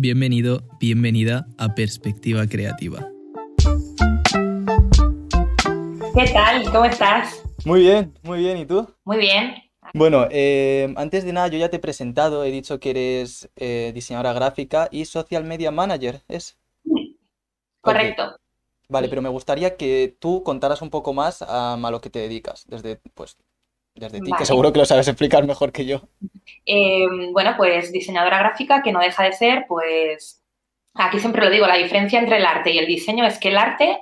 Bienvenido, 0.00 0.60
bienvenida 0.78 1.48
a 1.58 1.74
Perspectiva 1.74 2.46
Creativa. 2.46 3.10
¿Qué 6.14 6.32
tal? 6.32 6.70
¿Cómo 6.70 6.84
estás? 6.84 7.42
Muy 7.64 7.80
bien, 7.80 8.14
muy 8.22 8.38
bien. 8.38 8.58
¿Y 8.58 8.64
tú? 8.64 8.88
Muy 9.04 9.16
bien. 9.16 9.56
Bueno, 9.94 10.28
eh, 10.30 10.94
antes 10.96 11.24
de 11.24 11.32
nada, 11.32 11.48
yo 11.48 11.58
ya 11.58 11.68
te 11.68 11.78
he 11.78 11.80
presentado, 11.80 12.44
he 12.44 12.52
dicho 12.52 12.78
que 12.78 12.90
eres 12.90 13.50
eh, 13.56 13.90
diseñadora 13.92 14.32
gráfica 14.34 14.88
y 14.92 15.04
social 15.04 15.42
media 15.42 15.72
manager, 15.72 16.22
¿es? 16.28 16.56
Correcto. 17.80 18.36
Vale, 18.88 19.08
pero 19.08 19.20
me 19.20 19.28
gustaría 19.28 19.76
que 19.76 20.16
tú 20.20 20.44
contaras 20.44 20.80
un 20.80 20.90
poco 20.90 21.12
más 21.12 21.42
a, 21.42 21.74
a 21.74 21.90
lo 21.90 22.00
que 22.00 22.10
te 22.10 22.20
dedicas, 22.20 22.66
desde, 22.68 23.00
pues, 23.14 23.36
desde 23.98 24.20
ti, 24.20 24.30
que 24.36 24.46
seguro 24.46 24.72
que 24.72 24.78
lo 24.78 24.84
sabes 24.84 25.08
explicar 25.08 25.46
mejor 25.46 25.72
que 25.72 25.86
yo. 25.86 26.02
Eh, 26.66 27.06
bueno, 27.32 27.54
pues 27.56 27.92
diseñadora 27.92 28.38
gráfica, 28.38 28.82
que 28.82 28.92
no 28.92 29.00
deja 29.00 29.24
de 29.24 29.32
ser, 29.32 29.64
pues, 29.68 30.42
aquí 30.94 31.18
siempre 31.18 31.44
lo 31.44 31.50
digo, 31.50 31.66
la 31.66 31.76
diferencia 31.76 32.18
entre 32.18 32.38
el 32.38 32.46
arte 32.46 32.70
y 32.72 32.78
el 32.78 32.86
diseño 32.86 33.26
es 33.26 33.38
que 33.38 33.48
el 33.48 33.58
arte, 33.58 33.98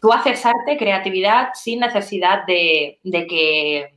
tú 0.00 0.12
haces 0.12 0.44
arte, 0.44 0.76
creatividad, 0.76 1.50
sin 1.54 1.80
necesidad 1.80 2.44
de, 2.46 2.98
de 3.02 3.26
que, 3.26 3.94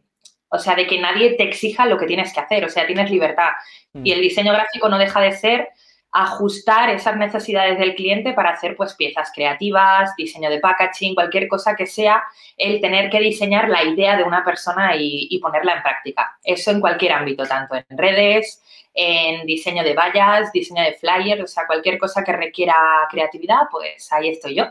o 0.50 0.60
sea, 0.60 0.76
de 0.76 0.88
que 0.88 1.00
nadie 1.00 1.36
te 1.36 1.44
exija 1.44 1.86
lo 1.86 1.98
que 1.98 2.06
tienes 2.06 2.34
que 2.34 2.40
hacer, 2.40 2.66
o 2.66 2.70
sea, 2.70 2.86
tienes 2.86 3.10
libertad. 3.10 3.52
Mm. 3.94 4.06
Y 4.06 4.12
el 4.12 4.22
diseño 4.22 4.54
gráfico 4.54 4.90
no 4.90 4.98
deja 4.98 5.20
de 5.22 5.32
ser 5.32 5.70
ajustar 6.14 6.92
esas 6.92 7.18
necesidades 7.18 7.80
del 7.80 7.96
cliente 7.96 8.34
para 8.34 8.52
hacer 8.52 8.76
pues 8.76 8.94
piezas 8.94 9.32
creativas, 9.34 10.16
diseño 10.16 10.52
de 10.52 10.60
packaging, 10.60 11.16
cualquier 11.16 11.48
cosa 11.48 11.76
que 11.76 11.88
sea 11.88 12.24
el 12.56 12.80
tener 12.80 13.10
que 13.10 13.20
diseñar 13.20 13.68
la 13.68 13.84
idea 13.84 14.16
de 14.16 14.24
una 14.24 14.46
persona 14.46 14.96
y, 14.96 15.40
ponerla 15.40 15.74
en 15.74 15.82
práctica. 15.82 16.38
Eso 16.44 16.70
en 16.70 16.82
cualquier 16.82 17.14
ámbito, 17.14 17.46
tanto 17.46 17.76
en 17.76 17.98
redes, 17.98 18.62
en 18.94 19.46
diseño 19.48 19.84
de 19.84 19.96
vallas, 19.96 20.52
diseño 20.52 20.84
de 20.84 20.94
flyers, 20.94 21.42
o 21.42 21.48
sea, 21.48 21.66
cualquier 21.66 21.98
cosa 21.98 22.24
que 22.24 22.32
requiera 22.32 22.76
creatividad, 23.10 23.64
pues 23.72 24.14
ahí 24.14 24.30
estoy 24.30 24.54
yo. 24.54 24.66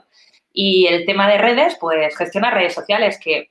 Y 0.52 0.86
el 0.86 1.04
tema 1.06 1.28
de 1.28 1.38
redes, 1.38 1.76
pues 1.80 2.16
gestionar 2.16 2.54
redes 2.54 2.72
sociales, 2.72 3.18
que 3.18 3.50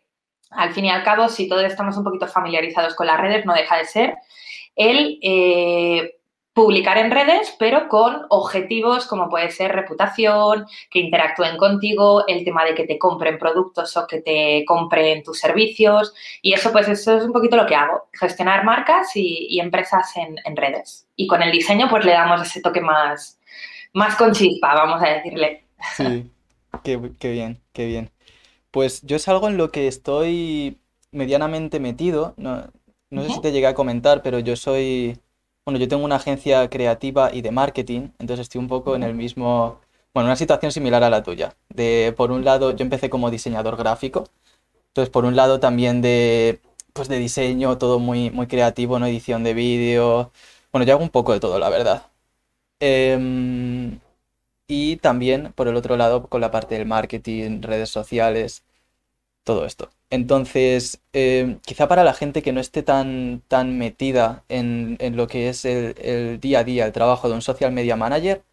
al 0.49 0.73
fin 0.73 0.85
y 0.85 0.89
al 0.89 1.03
cabo, 1.03 1.27
si 1.27 1.49
todos 1.49 1.63
estamos 1.65 1.97
un 1.97 2.05
poquito 2.05 2.27
familiarizados 2.27 2.95
con 2.95 3.07
las 3.07 3.19
redes, 3.19 3.45
no 3.45 3.53
deja 3.53 3.77
de 3.77 3.85
ser 3.85 4.15
el 4.77 5.19
eh, 5.21 6.15
publicar 6.53 6.97
en 6.97 7.11
redes, 7.11 7.55
pero 7.57 7.87
con 7.87 8.25
objetivos 8.29 9.05
como 9.05 9.29
puede 9.29 9.51
ser 9.51 9.71
reputación, 9.71 10.65
que 10.89 10.99
interactúen 10.99 11.57
contigo, 11.57 12.25
el 12.27 12.43
tema 12.43 12.65
de 12.65 12.75
que 12.75 12.85
te 12.85 12.99
compren 12.99 13.39
productos 13.39 13.95
o 13.95 14.05
que 14.05 14.21
te 14.21 14.65
compren 14.65 15.23
tus 15.23 15.39
servicios. 15.39 16.13
Y 16.41 16.53
eso, 16.53 16.71
pues, 16.71 16.87
eso 16.89 17.17
es 17.17 17.23
un 17.23 17.31
poquito 17.31 17.55
lo 17.55 17.65
que 17.65 17.75
hago, 17.75 18.09
gestionar 18.11 18.65
marcas 18.65 19.15
y, 19.15 19.47
y 19.49 19.59
empresas 19.59 20.15
en, 20.17 20.35
en 20.43 20.57
redes. 20.57 21.07
Y 21.15 21.27
con 21.27 21.41
el 21.41 21.51
diseño, 21.51 21.87
pues, 21.89 22.03
le 22.03 22.11
damos 22.11 22.41
ese 22.41 22.61
toque 22.61 22.81
más, 22.81 23.39
más 23.93 24.15
con 24.15 24.33
chispa, 24.33 24.73
vamos 24.73 25.01
a 25.01 25.07
decirle. 25.07 25.65
Sí, 25.95 26.29
qué, 26.83 26.99
qué 27.17 27.31
bien, 27.31 27.61
qué 27.73 27.85
bien. 27.85 28.11
Pues 28.71 29.01
yo 29.01 29.17
es 29.17 29.27
algo 29.27 29.47
en 29.47 29.57
lo 29.57 29.71
que 29.71 29.87
estoy 29.87 30.79
medianamente 31.11 31.79
metido. 31.79 32.33
No, 32.37 32.69
no 33.09 33.23
sé 33.23 33.29
si 33.29 33.41
te 33.41 33.51
llegué 33.51 33.67
a 33.67 33.73
comentar, 33.73 34.21
pero 34.21 34.39
yo 34.39 34.55
soy, 34.55 35.17
bueno, 35.65 35.79
yo 35.79 35.87
tengo 35.87 36.03
una 36.05 36.15
agencia 36.17 36.69
creativa 36.69 37.33
y 37.33 37.41
de 37.41 37.51
marketing, 37.51 38.09
entonces 38.19 38.41
estoy 38.45 38.59
un 38.59 38.67
poco 38.67 38.95
en 38.95 39.03
el 39.03 39.13
mismo, 39.13 39.79
bueno, 40.13 40.27
una 40.27 40.35
situación 40.35 40.71
similar 40.71 41.03
a 41.03 41.09
la 41.09 41.23
tuya. 41.23 41.55
De, 41.69 42.13
por 42.17 42.31
un 42.31 42.43
lado, 42.45 42.75
yo 42.75 42.83
empecé 42.83 43.09
como 43.09 43.29
diseñador 43.31 43.77
gráfico, 43.77 44.25
entonces 44.89 45.09
por 45.11 45.25
un 45.25 45.35
lado 45.35 45.59
también 45.59 46.01
de, 46.01 46.59
pues 46.93 47.07
de 47.09 47.17
diseño, 47.19 47.77
todo 47.77 47.99
muy, 47.99 48.31
muy 48.31 48.47
creativo, 48.47 48.99
¿no? 48.99 49.05
Edición 49.07 49.43
de 49.43 49.53
vídeo. 49.53 50.31
Bueno, 50.71 50.85
yo 50.85 50.93
hago 50.93 51.03
un 51.03 51.09
poco 51.09 51.33
de 51.33 51.39
todo, 51.39 51.59
la 51.59 51.69
verdad. 51.69 52.03
Em, 52.79 53.99
y 54.67 54.97
también, 54.97 55.53
por 55.53 55.67
el 55.67 55.75
otro 55.75 55.97
lado, 55.97 56.27
con 56.27 56.41
la 56.41 56.51
parte 56.51 56.75
del 56.77 56.87
marketing, 56.87 57.61
redes 57.61 57.89
sociales, 57.89 58.63
todo 59.43 59.65
esto. 59.65 59.89
Entonces, 60.09 61.01
eh, 61.13 61.57
quizá 61.65 61.87
para 61.87 62.03
la 62.03 62.13
gente 62.13 62.41
que 62.41 62.51
no 62.53 62.59
esté 62.61 62.83
tan, 62.83 63.41
tan 63.47 63.77
metida 63.77 64.43
en, 64.49 64.97
en 64.99 65.17
lo 65.17 65.27
que 65.27 65.49
es 65.49 65.65
el, 65.65 65.95
el 65.99 66.39
día 66.39 66.59
a 66.59 66.63
día, 66.63 66.85
el 66.85 66.91
trabajo 66.91 67.29
de 67.29 67.35
un 67.35 67.41
social 67.41 67.71
media 67.71 67.95
manager. 67.95 68.43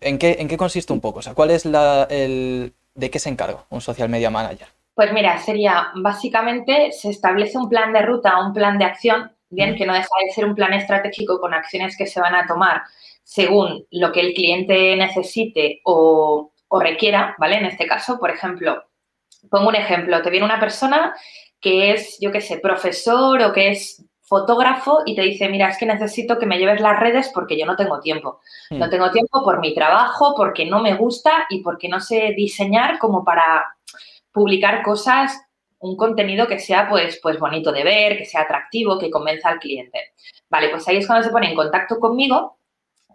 ¿en 0.00 0.18
qué, 0.18 0.36
en 0.38 0.48
qué 0.48 0.56
consiste 0.56 0.92
un 0.92 1.00
poco? 1.00 1.20
O 1.20 1.22
sea, 1.22 1.34
¿cuál 1.34 1.50
es 1.50 1.64
la, 1.64 2.06
el, 2.10 2.74
de 2.94 3.10
qué 3.10 3.18
se 3.18 3.28
encarga 3.30 3.66
un 3.70 3.80
social 3.80 4.08
media 4.08 4.30
manager? 4.30 4.68
Pues 4.94 5.12
mira, 5.12 5.38
sería 5.38 5.88
básicamente 5.94 6.90
se 6.92 7.10
establece 7.10 7.58
un 7.58 7.68
plan 7.68 7.92
de 7.92 8.02
ruta, 8.02 8.38
un 8.44 8.52
plan 8.52 8.78
de 8.78 8.86
acción, 8.86 9.30
bien, 9.50 9.76
que 9.76 9.84
no 9.86 9.92
deja 9.92 10.08
de 10.24 10.32
ser 10.32 10.46
un 10.46 10.54
plan 10.54 10.72
estratégico 10.72 11.38
con 11.38 11.52
acciones 11.54 11.96
que 11.96 12.06
se 12.06 12.20
van 12.20 12.34
a 12.34 12.46
tomar 12.46 12.82
según 13.22 13.86
lo 13.90 14.12
que 14.12 14.20
el 14.20 14.34
cliente 14.34 14.96
necesite 14.96 15.80
o, 15.84 16.52
o 16.68 16.80
requiera, 16.80 17.34
¿vale? 17.38 17.56
En 17.58 17.66
este 17.66 17.86
caso, 17.86 18.18
por 18.18 18.30
ejemplo, 18.30 18.84
pongo 19.50 19.68
un 19.68 19.76
ejemplo, 19.76 20.22
te 20.22 20.30
viene 20.30 20.46
una 20.46 20.60
persona 20.60 21.14
que 21.60 21.92
es, 21.92 22.18
yo 22.20 22.30
qué 22.30 22.40
sé, 22.40 22.58
profesor 22.58 23.42
o 23.42 23.52
que 23.52 23.70
es 23.70 24.04
fotógrafo 24.22 25.02
y 25.06 25.14
te 25.14 25.22
dice, 25.22 25.48
mira, 25.48 25.68
es 25.68 25.78
que 25.78 25.86
necesito 25.86 26.38
que 26.38 26.46
me 26.46 26.58
lleves 26.58 26.80
las 26.80 26.98
redes 26.98 27.30
porque 27.32 27.58
yo 27.58 27.64
no 27.64 27.76
tengo 27.76 28.00
tiempo. 28.00 28.40
No 28.70 28.86
Hmm, 28.86 28.90
tengo 28.90 29.10
tiempo 29.10 29.44
por 29.44 29.60
mi 29.60 29.72
trabajo, 29.74 30.34
porque 30.36 30.66
no 30.66 30.80
me 30.80 30.94
gusta 30.94 31.46
y 31.48 31.62
porque 31.62 31.88
no 31.88 32.00
sé 32.00 32.34
diseñar 32.36 32.98
como 32.98 33.24
para 33.24 33.76
publicar 34.32 34.82
cosas, 34.82 35.40
un 35.78 35.96
contenido 35.96 36.46
que 36.46 36.58
sea 36.58 36.88
pues, 36.88 37.20
pues 37.22 37.38
bonito 37.38 37.70
de 37.70 37.84
ver, 37.84 38.18
que 38.18 38.24
sea 38.24 38.42
atractivo, 38.42 38.98
que 38.98 39.10
convenza 39.10 39.48
al 39.48 39.60
cliente. 39.60 40.12
Vale, 40.50 40.70
pues 40.70 40.86
ahí 40.88 40.96
es 40.96 41.06
cuando 41.06 41.24
se 41.24 41.32
pone 41.32 41.48
en 41.48 41.56
contacto 41.56 41.98
conmigo, 42.00 42.55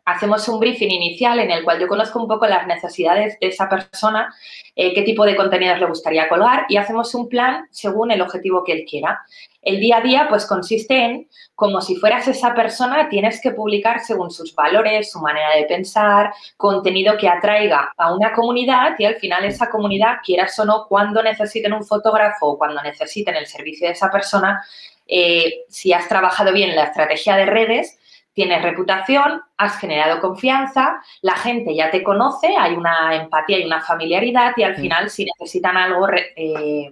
hacemos 0.06 0.48
un 0.48 0.60
briefing 0.60 0.90
inicial 0.90 1.40
en 1.40 1.52
el 1.52 1.64
cual 1.64 1.80
yo 1.80 1.88
conozco 1.88 2.20
un 2.20 2.28
poco 2.28 2.48
las 2.48 2.66
necesidades 2.68 3.40
de 3.40 3.48
esa 3.48 3.70
persona, 3.70 4.34
eh, 4.76 4.94
qué 4.94 5.04
tipo 5.04 5.26
de 5.26 5.36
contenidos 5.36 5.80
le 5.80 5.86
gustaría 5.86 6.28
colgar 6.28 6.66
y 6.70 6.78
hacemos 6.78 7.14
un 7.14 7.30
plan 7.30 7.68
según 7.72 8.12
el 8.12 8.22
objetivo 8.22 8.64
que 8.64 8.74
él 8.74 8.86
quiera. 8.90 9.20
El 9.62 9.80
día 9.80 9.98
a 9.98 10.02
día 10.02 10.26
pues 10.28 10.48
consiste 10.48 10.98
en, 10.98 11.28
como 11.54 11.82
si 11.82 11.96
fueras 11.96 12.28
esa 12.28 12.56
persona, 12.56 13.10
tienes 13.10 13.40
que 13.40 13.52
publicar 13.52 14.00
según 14.00 14.32
sus 14.32 14.56
valores, 14.56 15.12
su 15.12 15.20
manera 15.20 15.56
de 15.56 15.66
pensar, 15.66 16.34
contenido 16.58 17.16
que 17.18 17.30
atraiga 17.30 17.94
a 17.96 18.16
una 18.16 18.34
comunidad 18.34 18.96
y 18.98 19.06
al 19.06 19.16
final 19.16 19.46
esa 19.46 19.70
comunidad, 19.70 20.18
quieras 20.24 20.58
o 20.58 20.66
no, 20.66 20.88
cuando 20.88 21.22
necesiten 21.22 21.74
un 21.74 21.86
fotógrafo 21.86 22.48
o 22.48 22.58
cuando 22.58 22.82
necesiten 22.82 23.36
el 23.36 23.46
servicio 23.46 23.88
de 23.88 23.94
esa 23.94 24.10
persona, 24.10 24.64
eh, 25.08 25.66
si 25.70 25.94
has 25.94 26.08
trabajado 26.08 26.52
bien 26.54 26.76
la 26.76 26.86
estrategia 26.86 27.36
de 27.36 27.46
redes, 27.46 28.00
tienes 28.34 28.62
reputación, 28.62 29.42
has 29.58 29.78
generado 29.78 30.22
confianza, 30.22 31.02
la 31.22 31.36
gente 31.36 31.76
ya 31.76 31.92
te 31.92 32.02
conoce, 32.04 32.56
hay 32.58 32.74
una 32.76 33.16
empatía 33.16 33.60
y 33.60 33.66
una 33.66 33.82
familiaridad 33.82 34.54
y 34.56 34.64
al 34.64 34.76
final 34.76 35.10
si 35.10 35.26
necesitan 35.26 35.76
algo 35.78 36.08
eh, 36.36 36.92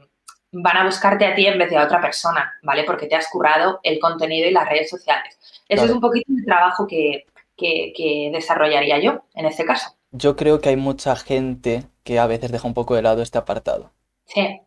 van 0.51 0.77
a 0.77 0.83
buscarte 0.85 1.25
a 1.25 1.35
ti 1.35 1.45
en 1.47 1.57
vez 1.59 1.69
de 1.69 1.77
a 1.77 1.83
otra 1.85 2.01
persona, 2.01 2.53
¿vale? 2.63 2.83
Porque 2.83 3.05
te 3.07 3.15
has 3.15 3.27
currado 3.29 3.79
el 3.83 3.99
contenido 3.99 4.47
y 4.49 4.51
las 4.51 4.67
redes 4.67 4.89
sociales. 4.89 5.37
Eso 5.39 5.61
es 5.67 5.79
Claro. 5.81 5.93
un 5.95 6.01
poquito 6.01 6.31
el 6.37 6.45
trabajo 6.45 6.87
que, 6.87 7.25
que- 7.55 7.93
que 7.95 8.29
desarrollaría 8.33 8.99
yo 8.99 9.21
en 9.35 9.45
este 9.45 9.63
caso. 9.65 9.91
Yo 10.11 10.35
creo 10.35 10.59
que 10.59 10.69
hay 10.69 10.75
mucha 10.75 11.15
gente 11.15 11.83
que 12.03 12.17
a 12.19 12.25
veces 12.25 12.51
deja 12.51 12.67
un 12.67 12.73
poco 12.73 12.95
de 12.95 13.03
lado 13.03 13.21
este 13.21 13.37
apartado. 13.37 13.91
Sí, 14.25 14.59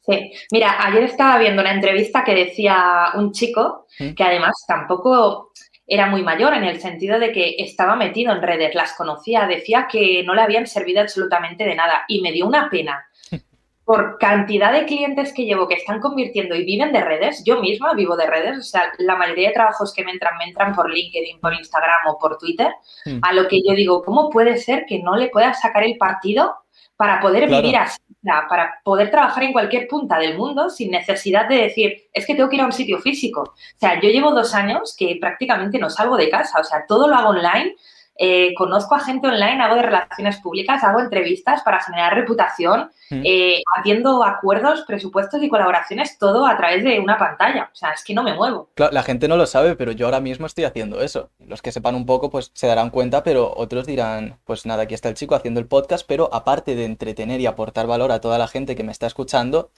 sí. 0.00 0.32
Mira, 0.50 0.84
ayer 0.84 1.04
estaba 1.04 1.38
viendo 1.38 1.62
una 1.62 1.72
entrevista 1.72 2.24
que 2.24 2.34
decía 2.34 3.10
un 3.14 3.30
chico 3.30 3.86
¿Mm? 4.00 4.14
que 4.14 4.24
además 4.24 4.64
tampoco 4.66 5.49
era 5.90 6.06
muy 6.06 6.22
mayor 6.22 6.54
en 6.54 6.62
el 6.62 6.80
sentido 6.80 7.18
de 7.18 7.32
que 7.32 7.56
estaba 7.58 7.96
metido 7.96 8.32
en 8.32 8.40
redes, 8.40 8.76
las 8.76 8.94
conocía, 8.94 9.46
decía 9.48 9.88
que 9.90 10.22
no 10.22 10.34
le 10.34 10.42
habían 10.42 10.68
servido 10.68 11.00
absolutamente 11.00 11.64
de 11.64 11.74
nada 11.74 12.04
y 12.06 12.20
me 12.22 12.30
dio 12.30 12.46
una 12.46 12.70
pena. 12.70 13.04
Por 13.84 14.16
cantidad 14.18 14.72
de 14.72 14.84
clientes 14.84 15.32
que 15.34 15.46
llevo 15.46 15.66
que 15.66 15.74
están 15.74 15.98
convirtiendo 15.98 16.54
y 16.54 16.64
viven 16.64 16.92
de 16.92 17.00
redes, 17.02 17.42
yo 17.44 17.60
misma 17.60 17.92
vivo 17.94 18.16
de 18.16 18.28
redes, 18.28 18.58
o 18.58 18.62
sea, 18.62 18.92
la 18.98 19.16
mayoría 19.16 19.48
de 19.48 19.54
trabajos 19.54 19.92
que 19.92 20.04
me 20.04 20.12
entran, 20.12 20.38
me 20.38 20.44
entran 20.44 20.76
por 20.76 20.88
LinkedIn, 20.88 21.40
por 21.40 21.52
Instagram 21.54 22.06
o 22.06 22.16
por 22.16 22.38
Twitter, 22.38 22.72
Mm. 23.06 23.18
a 23.22 23.32
lo 23.32 23.48
que 23.48 23.60
yo 23.66 23.74
digo, 23.74 24.04
¿cómo 24.04 24.30
puede 24.30 24.58
ser 24.58 24.84
que 24.86 25.00
no 25.00 25.16
le 25.16 25.28
puedas 25.28 25.60
sacar 25.60 25.82
el 25.82 25.96
partido 25.98 26.54
para 27.00 27.18
poder 27.18 27.46
Claro. 27.46 27.62
vivir 27.62 27.78
así, 27.78 27.98
para 28.46 28.78
poder 28.84 29.10
trabajar 29.10 29.42
en 29.44 29.54
cualquier 29.54 29.88
punta 29.88 30.18
del 30.18 30.36
mundo 30.36 30.68
sin 30.68 30.90
necesidad 30.90 31.48
de 31.48 31.56
decir, 31.56 31.96
es 32.12 32.26
que 32.26 32.34
tengo 32.34 32.50
que 32.50 32.56
ir 32.56 32.60
a 32.60 32.66
un 32.66 32.72
sitio 32.72 32.98
físico? 32.98 33.40
O 33.40 33.78
sea, 33.78 33.98
yo 34.02 34.10
llevo 34.10 34.32
dos 34.32 34.54
años 34.54 34.94
que 34.98 35.16
prácticamente 35.18 35.78
no 35.78 35.88
salgo 35.88 36.18
de 36.18 36.28
casa, 36.28 36.60
o 36.60 36.62
sea, 36.62 36.84
todo 36.86 37.08
lo 37.08 37.16
hago 37.16 37.30
online. 37.30 37.74
Eh, 38.22 38.52
conozco 38.54 38.94
a 38.94 39.00
gente 39.00 39.26
online, 39.28 39.62
hago 39.62 39.76
de 39.76 39.82
relaciones 39.82 40.36
públicas, 40.40 40.84
hago 40.84 41.00
entrevistas 41.00 41.62
para 41.62 41.80
generar 41.80 42.14
reputación, 42.14 42.90
Mm. 43.10 43.22
eh, 43.24 43.62
atiendo 43.76 44.22
acuerdos, 44.22 44.84
presupuestos 44.86 45.42
y 45.42 45.48
colaboraciones, 45.48 46.16
todo 46.18 46.46
a 46.46 46.56
través 46.56 46.84
de 46.84 47.00
una 47.00 47.18
pantalla. 47.18 47.68
O 47.72 47.74
sea, 47.74 47.90
es 47.90 48.04
que 48.04 48.14
no 48.14 48.22
me 48.22 48.34
muevo. 48.34 48.68
Claro, 48.74 48.92
la 48.92 49.02
gente 49.02 49.26
no 49.26 49.36
lo 49.36 49.46
sabe, 49.46 49.74
pero 49.74 49.90
yo 49.90 50.06
ahora 50.06 50.20
mismo 50.20 50.46
estoy 50.46 50.62
haciendo 50.64 51.00
eso. 51.00 51.30
Los 51.44 51.60
que 51.60 51.72
sepan 51.72 51.96
un 51.96 52.06
poco, 52.06 52.30
pues 52.30 52.52
se 52.54 52.68
darán 52.68 52.90
cuenta, 52.90 53.24
pero 53.24 53.52
otros 53.56 53.86
dirán, 53.86 54.38
pues 54.44 54.64
nada, 54.64 54.84
aquí 54.84 54.94
está 54.94 55.08
el 55.08 55.16
chico 55.16 55.34
haciendo 55.34 55.58
el 55.58 55.66
podcast, 55.66 56.06
pero 56.06 56.28
aparte 56.32 56.76
de 56.76 56.84
entretener 56.84 57.40
y 57.40 57.46
aportar 57.46 57.88
valor 57.88 58.12
a 58.12 58.20
toda 58.20 58.38
la 58.38 58.46
gente 58.46 58.76
que 58.76 58.84
me 58.84 58.92
está 58.92 59.06
escuchando, 59.08 59.70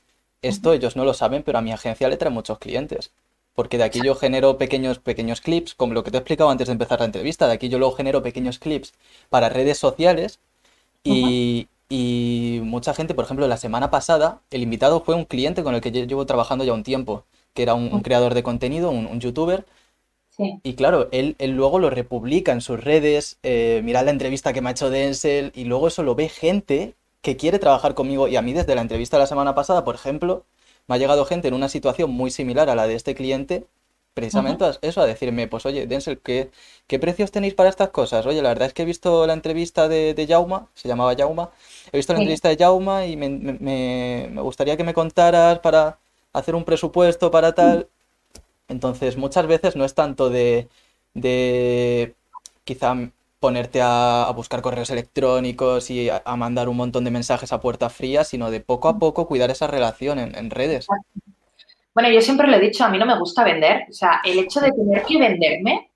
esto 0.42 0.72
ellos 0.74 0.96
no 0.96 1.04
lo 1.06 1.14
saben, 1.14 1.42
pero 1.42 1.56
a 1.58 1.62
mi 1.62 1.72
agencia 1.72 2.08
le 2.08 2.16
trae 2.18 2.30
muchos 2.32 2.58
clientes. 2.58 3.12
Porque 3.54 3.78
de 3.78 3.84
aquí 3.84 4.00
yo 4.02 4.14
genero 4.14 4.58
pequeños, 4.58 4.98
pequeños 4.98 5.40
clips, 5.40 5.74
como 5.74 5.94
lo 5.94 6.04
que 6.04 6.10
te 6.10 6.16
he 6.16 6.20
explicado 6.20 6.50
antes 6.50 6.68
de 6.68 6.72
empezar 6.72 7.00
la 7.00 7.06
entrevista, 7.06 7.46
de 7.46 7.54
aquí 7.54 7.68
yo 7.68 7.78
luego 7.78 7.94
genero 7.96 8.22
pequeños 8.22 8.58
clips 8.58 8.94
para 9.30 9.48
redes 9.48 9.78
sociales 9.78 10.40
y, 11.04 11.68
y 11.88 12.60
mucha 12.64 12.94
gente, 12.94 13.14
por 13.14 13.24
ejemplo, 13.24 13.46
la 13.48 13.56
semana 13.56 13.90
pasada, 13.90 14.42
el 14.50 14.62
invitado 14.62 15.02
fue 15.02 15.14
un 15.14 15.24
cliente 15.24 15.62
con 15.62 15.74
el 15.74 15.80
que 15.80 15.92
yo 15.92 16.04
llevo 16.04 16.26
trabajando 16.26 16.64
ya 16.64 16.72
un 16.74 16.84
tiempo, 16.84 17.24
que 17.54 17.62
era 17.62 17.74
un, 17.74 17.92
un 17.92 18.02
creador 18.02 18.34
de 18.34 18.42
contenido, 18.42 18.90
un, 18.90 19.06
un 19.06 19.20
youtuber, 19.20 19.66
Sí. 20.30 20.62
y 20.62 20.74
claro, 20.74 21.08
él, 21.12 21.34
él 21.38 21.52
luego 21.52 21.78
lo 21.78 21.90
republica 21.90 22.52
en 22.52 22.60
sus 22.60 22.82
redes, 22.82 23.38
eh, 23.42 23.80
mirad 23.84 24.04
la 24.04 24.12
entrevista 24.12 24.52
que 24.52 24.60
me 24.60 24.68
ha 24.68 24.72
hecho 24.72 24.90
Denzel, 24.90 25.52
y 25.54 25.64
luego 25.64 25.88
eso 25.88 26.02
lo 26.04 26.14
ve 26.14 26.28
gente 26.28 26.94
que 27.20 27.36
quiere 27.36 27.58
trabajar 27.58 27.94
conmigo. 27.94 28.28
Y 28.28 28.36
a 28.36 28.42
mí 28.42 28.52
desde 28.52 28.74
la 28.74 28.82
entrevista 28.82 29.16
de 29.16 29.22
la 29.22 29.26
semana 29.26 29.54
pasada, 29.54 29.84
por 29.84 29.94
ejemplo, 29.96 30.44
me 30.88 30.94
ha 30.96 30.98
llegado 30.98 31.24
gente 31.24 31.48
en 31.48 31.54
una 31.54 31.68
situación 31.68 32.10
muy 32.10 32.30
similar 32.30 32.68
a 32.70 32.74
la 32.74 32.86
de 32.86 32.94
este 32.94 33.14
cliente, 33.14 33.66
precisamente 34.14 34.64
a 34.64 34.74
eso, 34.82 35.00
a 35.00 35.06
decirme, 35.06 35.48
pues 35.48 35.64
oye, 35.66 35.86
Denzel, 35.86 36.20
¿qué, 36.20 36.50
qué 36.86 36.98
precios 36.98 37.30
tenéis 37.32 37.54
para 37.54 37.70
estas 37.70 37.90
cosas? 37.90 38.26
Oye, 38.26 38.42
la 38.42 38.50
verdad 38.50 38.68
es 38.68 38.74
que 38.74 38.82
he 38.82 38.84
visto 38.86 39.26
la 39.26 39.32
entrevista 39.32 39.88
de, 39.88 40.14
de 40.14 40.26
Jauma, 40.26 40.68
se 40.74 40.88
llamaba 40.88 41.14
Jauma, 41.16 41.50
he 41.92 41.96
visto 41.98 42.12
la 42.12 42.18
Sí. 42.18 42.18
entrevista 42.18 42.48
de 42.48 42.56
Jauma 42.56 43.06
y 43.06 43.16
me, 43.16 43.28
me- 43.30 43.52
me- 43.54 44.28
me 44.32 44.40
gustaría 44.42 44.76
que 44.76 44.84
me 44.84 44.94
contaras 44.94 45.58
para 45.60 45.98
hacer 46.32 46.54
un 46.54 46.64
presupuesto 46.64 47.30
para 47.30 47.54
tal. 47.54 47.88
Entonces, 48.68 49.16
muchas 49.16 49.46
veces 49.46 49.76
no 49.76 49.84
es 49.84 49.94
tanto 49.94 50.30
de, 50.30 50.68
de 51.14 52.14
quizá 52.64 52.94
ponerte 53.42 53.82
a, 53.82 54.22
a 54.22 54.30
buscar 54.30 54.62
correos 54.62 54.88
electrónicos 54.90 55.90
y 55.90 56.08
a, 56.08 56.22
mandar 56.36 56.68
un 56.68 56.76
montón 56.76 57.02
de 57.02 57.10
mensajes 57.10 57.52
a 57.52 57.60
puerta 57.60 57.90
fría, 57.90 58.22
sino 58.22 58.52
de 58.52 58.60
poco 58.60 58.88
a 58.88 59.00
poco 59.00 59.26
cuidar 59.26 59.50
esa 59.50 59.66
relación 59.66 60.20
en, 60.20 60.36
en 60.36 60.48
redes. 60.48 60.86
Bueno, 61.92 62.08
yo 62.08 62.20
siempre 62.20 62.46
lo 62.46 62.56
he 62.56 62.60
dicho, 62.60 62.84
a 62.84 62.88
mí 62.88 62.98
no 62.98 63.04
me 63.04 63.18
gusta 63.18 63.42
vender. 63.42 63.86
O 63.90 63.92
sea, 63.92 64.20
el 64.24 64.38
hecho 64.38 64.60
de 64.60 64.70
tener 64.70 65.02
que 65.02 65.18
venderme 65.18 65.90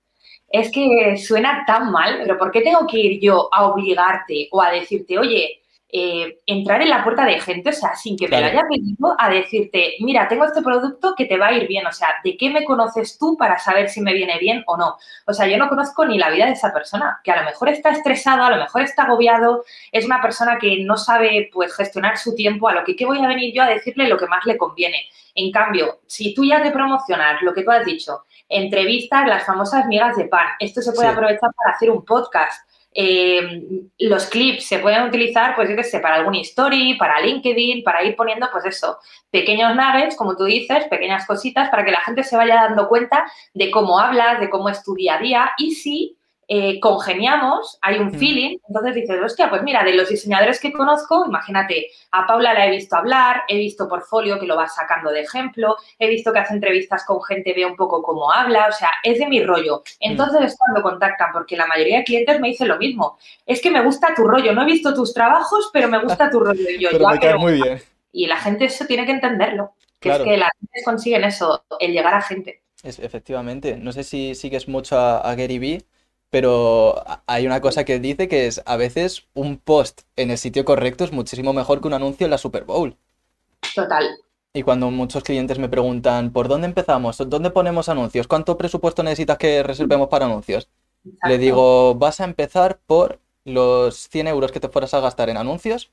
es 0.49 0.69
que 0.71 1.15
suena 1.15 1.63
tan 1.65 1.89
mal, 1.89 2.19
pero 2.21 2.37
¿por 2.37 2.51
qué 2.51 2.61
tengo 2.61 2.85
que 2.85 2.99
ir 2.99 3.21
yo 3.21 3.47
a 3.51 3.67
obligarte 3.67 4.49
o 4.51 4.61
a 4.61 4.71
decirte, 4.71 5.17
oye, 5.17 5.61
eh, 5.89 6.39
entrar 6.45 6.81
en 6.81 6.89
la 6.89 7.01
puerta 7.03 7.25
de 7.25 7.39
gente, 7.39 7.69
o 7.69 7.73
sea, 7.73 7.95
sin 7.95 8.17
que 8.17 8.27
me 8.27 8.41
lo 8.41 8.47
haya 8.47 8.63
pedido, 8.69 9.15
a 9.17 9.29
decirte, 9.29 9.93
mira, 10.01 10.27
tengo 10.27 10.43
este 10.43 10.61
producto 10.61 11.13
que 11.15 11.25
te 11.25 11.37
va 11.37 11.47
a 11.47 11.53
ir 11.53 11.65
bien, 11.67 11.87
o 11.87 11.91
sea, 11.93 12.09
¿de 12.23 12.35
qué 12.35 12.49
me 12.49 12.65
conoces 12.65 13.17
tú 13.17 13.37
para 13.37 13.57
saber 13.57 13.87
si 13.89 14.01
me 14.01 14.13
viene 14.13 14.37
bien 14.37 14.63
o 14.67 14.75
no? 14.75 14.97
O 15.25 15.33
sea, 15.33 15.47
yo 15.47 15.57
no 15.57 15.69
conozco 15.69 16.05
ni 16.05 16.17
la 16.17 16.29
vida 16.29 16.45
de 16.45 16.51
esa 16.51 16.73
persona, 16.73 17.21
que 17.23 17.31
a 17.31 17.37
lo 17.39 17.45
mejor 17.45 17.69
está 17.69 17.91
estresado, 17.91 18.43
a 18.43 18.49
lo 18.49 18.57
mejor 18.57 18.81
está 18.81 19.03
agobiado, 19.03 19.63
es 19.93 20.05
una 20.05 20.21
persona 20.21 20.57
que 20.59 20.83
no 20.83 20.97
sabe, 20.97 21.49
pues, 21.53 21.73
gestionar 21.73 22.17
su 22.17 22.35
tiempo, 22.35 22.67
a 22.67 22.73
lo 22.73 22.83
que 22.83 22.95
qué 22.95 23.05
voy 23.05 23.23
a 23.23 23.27
venir 23.27 23.53
yo 23.53 23.63
a 23.63 23.67
decirle 23.67 24.09
lo 24.09 24.17
que 24.17 24.27
más 24.27 24.45
le 24.45 24.57
conviene. 24.57 24.97
En 25.35 25.51
cambio, 25.51 25.99
si 26.07 26.33
tú 26.33 26.43
ya 26.43 26.61
te 26.61 26.71
promocionas 26.71 27.41
lo 27.43 27.53
que 27.53 27.63
tú 27.63 27.71
has 27.71 27.85
dicho, 27.85 28.23
entrevistas, 28.49 29.27
las 29.27 29.45
famosas 29.45 29.85
migas 29.85 30.17
de 30.17 30.25
pan, 30.25 30.47
esto 30.59 30.81
se 30.81 30.91
puede 30.91 31.09
Sí. 31.09 31.13
aprovechar 31.13 31.51
para 31.55 31.75
hacer 31.75 31.91
un 31.91 32.03
podcast. 32.03 32.66
Eh, 32.99 33.61
los 33.99 34.25
clips 34.25 34.65
se 34.65 34.79
pueden 34.79 35.03
utilizar, 35.03 35.55
pues 35.55 35.69
yo 35.69 35.75
qué 35.75 35.83
sé, 35.83 35.99
para 35.99 36.15
algún 36.15 36.33
story, 36.35 36.95
para 36.97 37.21
LinkedIn, 37.21 37.83
para 37.83 38.03
ir 38.03 38.15
poniendo, 38.15 38.49
pues 38.51 38.65
eso, 38.65 38.97
pequeños 39.29 39.75
nuggets, 39.75 40.15
como 40.15 40.35
tú 40.35 40.45
dices, 40.45 40.85
pequeñas 40.85 41.27
cositas, 41.27 41.69
para 41.69 41.85
que 41.85 41.91
la 41.91 42.01
gente 42.01 42.23
se 42.23 42.35
vaya 42.35 42.55
dando 42.55 42.89
cuenta 42.89 43.31
de 43.53 43.69
cómo 43.69 43.99
hablas, 43.99 44.39
de 44.39 44.49
cómo 44.49 44.67
es 44.69 44.83
tu 44.83 44.95
día 44.95 45.17
a 45.17 45.19
día 45.19 45.51
y 45.59 45.75
si 45.75 46.17
eh, 46.49 46.79
congeniamos, 46.79 47.77
hay 47.81 47.99
un 47.99 48.07
Mm. 48.07 48.19
feeling, 48.19 48.57
entonces 48.69 48.95
dices, 48.95 49.19
hostia, 49.23 49.49
pues 49.49 49.63
mira, 49.63 49.83
de 49.83 49.93
los 49.93 50.07
diseñadores 50.07 50.59
que 50.61 50.71
conozco, 50.71 51.25
imagínate, 51.27 51.87
a 52.11 52.25
Paula 52.25 52.53
la 52.53 52.65
he 52.67 52.71
visto 52.71 52.95
hablar, 52.95 53.43
he 53.49 53.57
visto 53.57 53.87
portfolio 53.89 54.39
que 54.39 54.45
lo 54.45 54.55
va 54.55 54.67
sacando 54.67 55.11
de 55.11 55.21
ejemplo, 55.21 55.75
he 55.99 56.07
visto 56.07 56.31
que 56.31 56.39
hace 56.39 56.53
entrevistas 56.53 57.03
con 57.05 57.21
gente, 57.21 57.53
ve 57.53 57.65
un 57.65 57.75
poco 57.75 58.01
cómo 58.01 58.31
habla, 58.31 58.67
o 58.69 58.71
sea, 58.71 58.89
es 59.03 59.19
de 59.19 59.27
mi 59.27 59.43
rollo. 59.43 59.83
Entonces 59.99 60.41
es 60.41 60.57
cuando 60.57 60.81
contactan, 60.81 61.31
porque 61.33 61.57
la 61.57 61.65
mayoría 61.67 61.97
de 61.97 62.03
clientes 62.05 62.39
me 62.39 62.47
dicen 62.47 62.69
lo 62.69 62.77
mismo, 62.77 63.17
es 63.45 63.61
que 63.61 63.69
me 63.71 63.83
gusta 63.83 64.13
tu 64.15 64.23
rollo, 64.23 64.53
no 64.53 64.61
he 64.61 64.65
visto 64.65 64.93
tus 64.93 65.13
trabajos, 65.13 65.69
pero 65.73 65.89
me 65.89 65.99
gusta 66.01 66.29
tu 66.29 66.39
rollo. 66.39 66.63
Y 66.69 66.79
yo, 66.79 66.89
Pero 66.91 67.03
"Ya, 67.03 67.09
me 67.09 67.19
cae 67.19 67.29
pero-". 67.29 67.39
muy 67.39 67.53
bien. 67.61 67.81
Y 68.13 68.25
la 68.27 68.37
gente 68.37 68.65
eso 68.65 68.85
tiene 68.85 69.05
que 69.05 69.11
entenderlo, 69.11 69.73
que 69.99 70.09
Claro. 70.09 70.23
es 70.23 70.29
que 70.29 70.37
las 70.37 70.49
redes 70.61 70.85
consiguen 70.85 71.23
eso, 71.25 71.65
el 71.79 71.91
llegar 71.91 72.13
a 72.13 72.21
gente. 72.21 72.61
Es, 72.83 72.99
efectivamente. 72.99 73.75
No 73.75 73.91
sé 73.91 74.03
si 74.03 74.33
sigues 74.33 74.67
mucho 74.69 74.97
a, 74.97 75.17
a 75.19 75.35
Gary 75.35 75.59
Vee, 75.59 75.83
pero 76.29 77.03
hay 77.25 77.45
una 77.45 77.61
cosa 77.61 77.85
que 77.85 77.99
dice 77.99 78.27
que 78.27 78.47
es 78.47 78.61
a 78.65 78.75
veces 78.75 79.27
un 79.33 79.57
post 79.57 80.01
en 80.15 80.31
el 80.31 80.37
sitio 80.37 80.65
correcto 80.65 81.03
es 81.03 81.11
muchísimo 81.11 81.53
mejor 81.53 81.81
que 81.81 81.87
un 81.87 81.93
anuncio 81.93 82.25
en 82.25 82.31
la 82.31 82.37
Super 82.37 82.65
Bowl. 82.65 82.97
Total. 83.73 84.05
Y 84.53 84.63
cuando 84.63 84.89
muchos 84.91 85.23
clientes 85.23 85.59
me 85.59 85.69
preguntan, 85.69 86.31
¿por 86.31 86.47
dónde 86.47 86.67
empezamos? 86.67 87.17
¿Dónde 87.27 87.51
ponemos 87.51 87.89
anuncios? 87.89 88.27
¿Cuánto 88.27 88.57
presupuesto 88.57 89.03
necesitas 89.03 89.37
que 89.37 89.61
reservemos 89.63 90.07
para 90.07 90.25
anuncios? 90.25 90.69
Le 91.23 91.37
digo, 91.37 91.95
vas 91.95 92.19
a 92.19 92.25
empezar 92.25 92.79
por 92.85 93.19
los 93.45 94.09
100 94.09 94.27
euros 94.27 94.51
que 94.51 94.59
te 94.59 94.67
fueras 94.69 94.93
a 94.93 94.99
gastar 94.99 95.29
en 95.29 95.37
anuncios, 95.37 95.91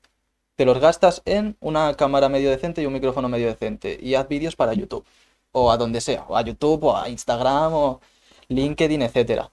te 0.55 0.65
los 0.65 0.79
gastas 0.79 1.21
en 1.25 1.57
una 1.61 1.93
cámara 1.95 2.27
medio 2.27 2.49
decente 2.49 2.81
y 2.81 2.85
un 2.85 2.93
micrófono 2.93 3.29
medio 3.29 3.47
decente 3.47 3.97
y 4.01 4.15
haz 4.15 4.27
vídeos 4.27 4.55
para 4.55 4.73
YouTube 4.73 5.05
o 5.51 5.71
a 5.71 5.77
donde 5.77 6.01
sea, 6.01 6.25
o 6.27 6.35
a 6.35 6.41
YouTube 6.41 6.83
o 6.85 6.97
a 6.97 7.07
Instagram 7.09 7.73
o 7.73 8.01
LinkedIn, 8.49 9.01
etcétera. 9.01 9.51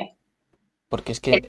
Sí. 0.00 0.10
Porque 0.88 1.12
es 1.12 1.18
Es 1.18 1.42
que, 1.42 1.48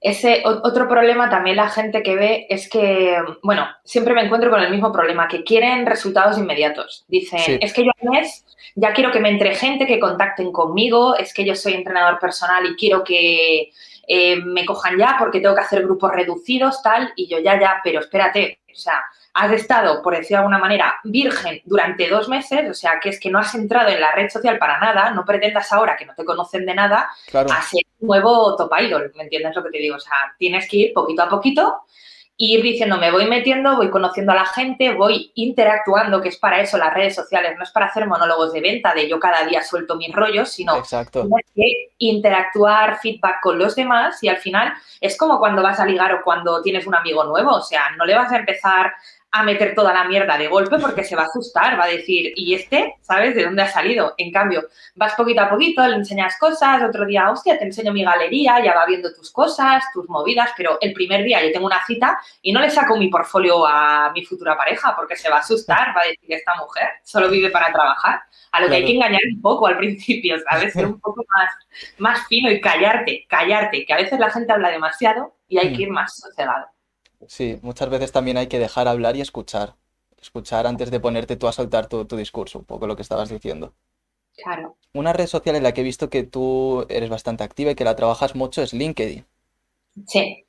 ese 0.00 0.42
otro 0.44 0.88
problema 0.88 1.30
también 1.30 1.56
la 1.56 1.68
gente 1.68 2.02
que 2.02 2.16
ve 2.16 2.46
es 2.50 2.68
que, 2.68 3.16
bueno, 3.42 3.66
siempre 3.84 4.14
me 4.14 4.22
encuentro 4.22 4.50
con 4.50 4.60
el 4.60 4.70
mismo 4.70 4.92
problema, 4.92 5.28
que 5.28 5.44
quieren 5.44 5.86
resultados 5.86 6.36
inmediatos. 6.38 7.04
Dicen, 7.08 7.38
Sí. 7.38 7.58
es 7.60 7.72
que 7.72 7.84
yo 7.84 7.90
al 8.02 8.10
mes 8.10 8.44
ya 8.74 8.92
quiero 8.92 9.12
que 9.12 9.20
me 9.20 9.30
entre 9.30 9.54
gente, 9.54 9.86
que 9.86 10.00
contacten 10.00 10.50
conmigo, 10.52 11.16
es 11.16 11.32
que 11.32 11.44
yo 11.44 11.54
soy 11.54 11.74
entrenador 11.74 12.18
personal 12.18 12.66
y 12.66 12.74
quiero 12.74 13.04
que 13.04 13.70
eh, 14.08 14.36
me 14.36 14.64
cojan 14.64 14.98
ya 14.98 15.16
porque 15.18 15.40
tengo 15.40 15.54
que 15.54 15.60
hacer 15.60 15.82
grupos 15.84 16.10
reducidos, 16.12 16.82
tal, 16.82 17.12
y 17.14 17.28
yo 17.28 17.38
ya, 17.38 17.58
ya, 17.60 17.80
pero 17.84 18.00
espérate, 18.00 18.58
o 18.72 18.76
sea, 18.76 19.00
has 19.34 19.52
estado, 19.52 20.02
por 20.02 20.14
decir 20.14 20.30
de 20.30 20.36
alguna 20.36 20.58
manera, 20.58 21.00
virgen 21.04 21.62
durante 21.64 22.08
dos 22.08 22.28
meses, 22.28 22.68
o 22.68 22.74
sea, 22.74 23.00
que 23.00 23.08
es 23.08 23.18
que 23.18 23.30
no 23.30 23.38
has 23.38 23.54
entrado 23.54 23.88
en 23.88 24.00
la 24.00 24.12
red 24.12 24.28
social 24.28 24.58
para 24.58 24.78
nada, 24.78 25.10
no 25.10 25.24
pretendas 25.24 25.72
ahora 25.72 25.96
que 25.96 26.04
no 26.04 26.14
te 26.14 26.24
conocen 26.24 26.66
de 26.66 26.74
nada, 26.74 27.08
claro, 27.30 27.50
a 27.50 27.62
ser 27.62 27.82
un 28.00 28.08
nuevo 28.08 28.56
top 28.56 28.72
idol, 28.80 29.12
¿me 29.16 29.24
entiendes 29.24 29.56
lo 29.56 29.64
que 29.64 29.70
te 29.70 29.78
digo? 29.78 29.96
O 29.96 30.00
sea, 30.00 30.34
tienes 30.38 30.68
que 30.68 30.76
ir 30.76 30.92
poquito 30.92 31.22
a 31.22 31.28
poquito, 31.30 31.82
ir 32.36 32.62
diciendo, 32.62 32.98
me 32.98 33.10
voy 33.10 33.26
metiendo, 33.26 33.76
voy 33.76 33.88
conociendo 33.88 34.32
a 34.32 34.34
la 34.34 34.46
gente, 34.46 34.94
voy 34.94 35.30
interactuando, 35.34 36.20
que 36.20 36.28
es 36.28 36.38
para 36.38 36.60
eso 36.60 36.76
las 36.76 36.92
redes 36.92 37.14
sociales, 37.14 37.54
no 37.56 37.62
es 37.62 37.70
para 37.70 37.86
hacer 37.86 38.06
monólogos 38.06 38.52
de 38.52 38.60
venta, 38.60 38.92
de 38.94 39.08
yo 39.08 39.20
cada 39.20 39.46
día 39.46 39.62
suelto 39.62 39.96
mis 39.96 40.12
rollos, 40.12 40.50
sino 40.50 40.76
exacto. 40.76 41.22
tienes 41.22 41.46
que 41.54 41.94
interactuar, 41.98 42.98
feedback 43.00 43.40
con 43.42 43.58
los 43.58 43.76
demás 43.76 44.22
y 44.22 44.28
al 44.28 44.38
final 44.38 44.72
es 45.00 45.16
como 45.16 45.38
cuando 45.38 45.62
vas 45.62 45.78
a 45.78 45.86
ligar 45.86 46.12
o 46.14 46.22
cuando 46.24 46.60
tienes 46.62 46.86
un 46.86 46.94
amigo 46.94 47.22
nuevo, 47.24 47.52
o 47.52 47.62
sea, 47.62 47.90
no 47.96 48.04
le 48.04 48.14
vas 48.14 48.32
a 48.32 48.38
empezar 48.38 48.92
a 49.34 49.42
meter 49.44 49.74
toda 49.74 49.94
la 49.94 50.04
mierda 50.04 50.36
de 50.36 50.46
golpe 50.46 50.78
porque 50.78 51.04
se 51.04 51.16
va 51.16 51.22
a 51.22 51.26
asustar, 51.26 51.78
va 51.80 51.84
a 51.84 51.88
decir, 51.88 52.34
¿y 52.36 52.54
este? 52.54 52.96
¿Sabes 53.00 53.34
de 53.34 53.44
dónde 53.44 53.62
ha 53.62 53.68
salido? 53.68 54.12
En 54.18 54.30
cambio, 54.30 54.62
vas 54.94 55.14
poquito 55.14 55.40
a 55.40 55.48
poquito, 55.48 55.86
le 55.86 55.96
enseñas 55.96 56.36
cosas, 56.38 56.82
otro 56.82 57.06
día, 57.06 57.30
hostia, 57.30 57.58
te 57.58 57.64
enseño 57.64 57.94
mi 57.94 58.04
galería, 58.04 58.62
ya 58.62 58.74
va 58.74 58.84
viendo 58.84 59.12
tus 59.14 59.32
cosas, 59.32 59.84
tus 59.94 60.06
movidas, 60.08 60.50
pero 60.54 60.76
el 60.82 60.92
primer 60.92 61.24
día 61.24 61.42
yo 61.42 61.50
tengo 61.50 61.64
una 61.64 61.84
cita 61.86 62.18
y 62.42 62.52
no 62.52 62.60
le 62.60 62.68
saco 62.68 62.96
mi 62.98 63.08
portfolio 63.08 63.66
a 63.66 64.12
mi 64.12 64.22
futura 64.22 64.54
pareja 64.54 64.94
porque 64.94 65.16
se 65.16 65.30
va 65.30 65.36
a 65.36 65.40
asustar, 65.40 65.96
va 65.96 66.02
a 66.02 66.08
decir, 66.08 66.30
esta 66.34 66.54
mujer 66.56 66.88
solo 67.02 67.30
vive 67.30 67.48
para 67.50 67.72
trabajar. 67.72 68.20
A 68.52 68.60
lo 68.60 68.68
que 68.68 68.74
hay 68.74 68.84
que 68.84 68.92
engañar 68.92 69.22
un 69.34 69.40
poco 69.40 69.66
al 69.66 69.78
principio, 69.78 70.36
¿sabes? 70.50 70.74
Ser 70.74 70.84
un 70.84 71.00
poco 71.00 71.24
más, 71.34 71.50
más 71.96 72.26
fino 72.26 72.50
y 72.50 72.60
callarte, 72.60 73.24
callarte, 73.26 73.86
que 73.86 73.92
a 73.94 73.96
veces 73.96 74.20
la 74.20 74.28
gente 74.28 74.52
habla 74.52 74.68
demasiado 74.68 75.34
y 75.48 75.56
hay 75.56 75.74
que 75.74 75.84
ir 75.84 75.90
más 75.90 76.18
sosegado. 76.18 76.66
Sí, 77.26 77.58
muchas 77.62 77.88
veces 77.90 78.12
también 78.12 78.36
hay 78.36 78.46
que 78.48 78.58
dejar 78.60 78.86
hablar 78.88 79.16
y 79.16 79.20
escuchar. 79.20 79.76
Escuchar 80.20 80.66
antes 80.66 80.90
de 80.90 81.00
ponerte 81.00 81.36
tú 81.36 81.48
a 81.48 81.52
soltar 81.52 81.88
tu, 81.88 82.04
tu 82.04 82.16
discurso, 82.16 82.58
un 82.60 82.64
poco 82.64 82.86
lo 82.86 82.94
que 82.96 83.02
estabas 83.02 83.28
diciendo. 83.28 83.74
Claro. 84.36 84.76
Una 84.94 85.12
red 85.12 85.26
social 85.26 85.56
en 85.56 85.62
la 85.62 85.72
que 85.72 85.80
he 85.82 85.84
visto 85.84 86.10
que 86.10 86.22
tú 86.22 86.86
eres 86.88 87.08
bastante 87.10 87.44
activa 87.44 87.70
y 87.72 87.74
que 87.74 87.84
la 87.84 87.96
trabajas 87.96 88.34
mucho 88.34 88.62
es 88.62 88.72
LinkedIn. 88.74 89.26
Sí, 90.06 90.46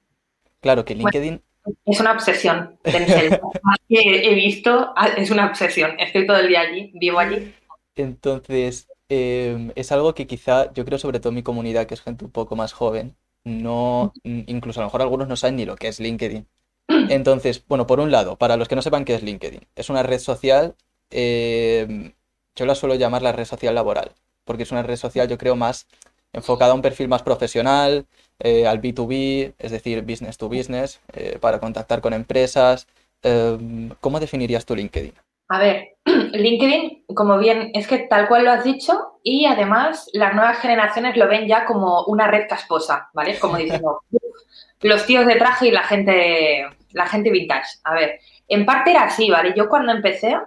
Claro 0.61 0.85
que 0.85 0.95
Bueno. 0.99 1.11
LinkedIn, 1.11 1.43
es 1.85 1.99
una 1.99 2.13
obsesión. 2.13 2.79
Más 3.63 3.77
que 3.87 3.99
he 4.31 4.35
visto, 4.35 4.93
ah, 4.95 5.09
es 5.17 5.31
una 5.31 5.47
obsesión. 5.47 5.99
Estoy 5.99 6.25
todo 6.25 6.37
el 6.37 6.47
día 6.47 6.61
allí, 6.61 6.91
vivo 6.95 7.19
allí. 7.19 7.53
entonces, 7.95 8.87
em, 9.09 9.71
es 9.75 9.91
algo 9.91 10.13
que 10.13 10.27
quizá 10.27 10.71
yo 10.73 10.85
creo 10.85 10.97
sobre 10.97 11.19
todo 11.19 11.31
mi 11.31 11.43
comunidad, 11.43 11.85
que 11.87 11.93
es 11.93 12.01
gente 12.01 12.25
un 12.25 12.31
poco 12.31 12.55
más 12.55 12.73
joven, 12.73 13.15
no, 13.43 14.13
incluso 14.23 14.79
a 14.79 14.83
lo 14.83 14.87
mejor 14.87 15.01
algunos 15.01 15.27
no 15.27 15.35
saben 15.35 15.57
ni 15.57 15.65
lo 15.65 15.75
que 15.75 15.87
es 15.89 15.99
LinkedIn. 15.99 16.47
Entonces, 17.09 17.63
bueno, 17.67 17.87
por 17.87 17.99
un 17.99 18.11
lado, 18.11 18.37
para 18.37 18.57
los 18.57 18.67
que 18.67 18.75
no 18.75 18.81
sepan 18.81 19.05
qué 19.05 19.15
es 19.15 19.23
LinkedIn, 19.23 19.61
es 19.75 19.89
una 19.89 20.03
red 20.03 20.19
social, 20.19 20.75
em, 21.09 22.13
yo 22.55 22.65
la 22.65 22.75
suelo 22.75 22.95
llamar 22.95 23.21
la 23.21 23.31
red 23.31 23.45
social 23.45 23.75
laboral, 23.75 24.11
porque 24.45 24.63
es 24.63 24.71
una 24.71 24.83
red 24.83 24.97
social 24.97 25.27
yo 25.27 25.37
creo 25.37 25.55
más 25.55 25.87
enfocada 26.33 26.71
a 26.71 26.75
un 26.75 26.81
perfil 26.81 27.07
más 27.07 27.21
profesional, 27.23 28.05
eh, 28.39 28.67
al 28.67 28.81
B2B, 28.81 29.53
es 29.59 29.71
decir, 29.71 30.01
business 30.01 30.37
to 30.37 30.49
business, 30.49 30.99
eh, 31.13 31.37
para 31.39 31.59
contactar 31.59 32.01
con 32.01 32.13
empresas. 32.13 32.87
Em, 33.21 33.89
¿cómo 34.01 34.19
definirías 34.19 34.65
tu 34.65 34.75
LinkedIn? 34.75 35.13
A 35.49 35.59
ver, 35.59 35.92
LinkedIn, 36.33 37.05
como 37.15 37.37
bien, 37.37 37.71
es 37.73 37.87
que 37.87 37.99
tal 37.99 38.27
cual 38.27 38.45
lo 38.45 38.51
has 38.51 38.63
dicho, 38.63 39.19
y 39.23 39.45
además 39.45 40.09
las 40.13 40.33
nuevas 40.33 40.59
generaciones 40.59 41.15
lo 41.15 41.27
ven 41.27 41.47
ya 41.47 41.65
como 41.65 42.03
una 42.05 42.27
red 42.27 42.47
casposa, 42.47 43.09
¿vale? 43.13 43.39
Como 43.39 43.57
diciendo, 43.57 44.01
los 44.81 45.05
tíos 45.05 45.25
de 45.25 45.35
traje 45.35 45.67
y 45.67 45.71
la 45.71 45.83
gente, 45.83 46.65
la 46.91 47.07
gente 47.07 47.31
vintage. 47.31 47.77
A 47.83 47.93
ver, 47.93 48.19
en 48.47 48.65
parte 48.65 48.91
era 48.91 49.03
así, 49.03 49.29
¿vale? 49.29 49.53
Yo 49.55 49.69
cuando 49.69 49.91
empecé, 49.93 50.37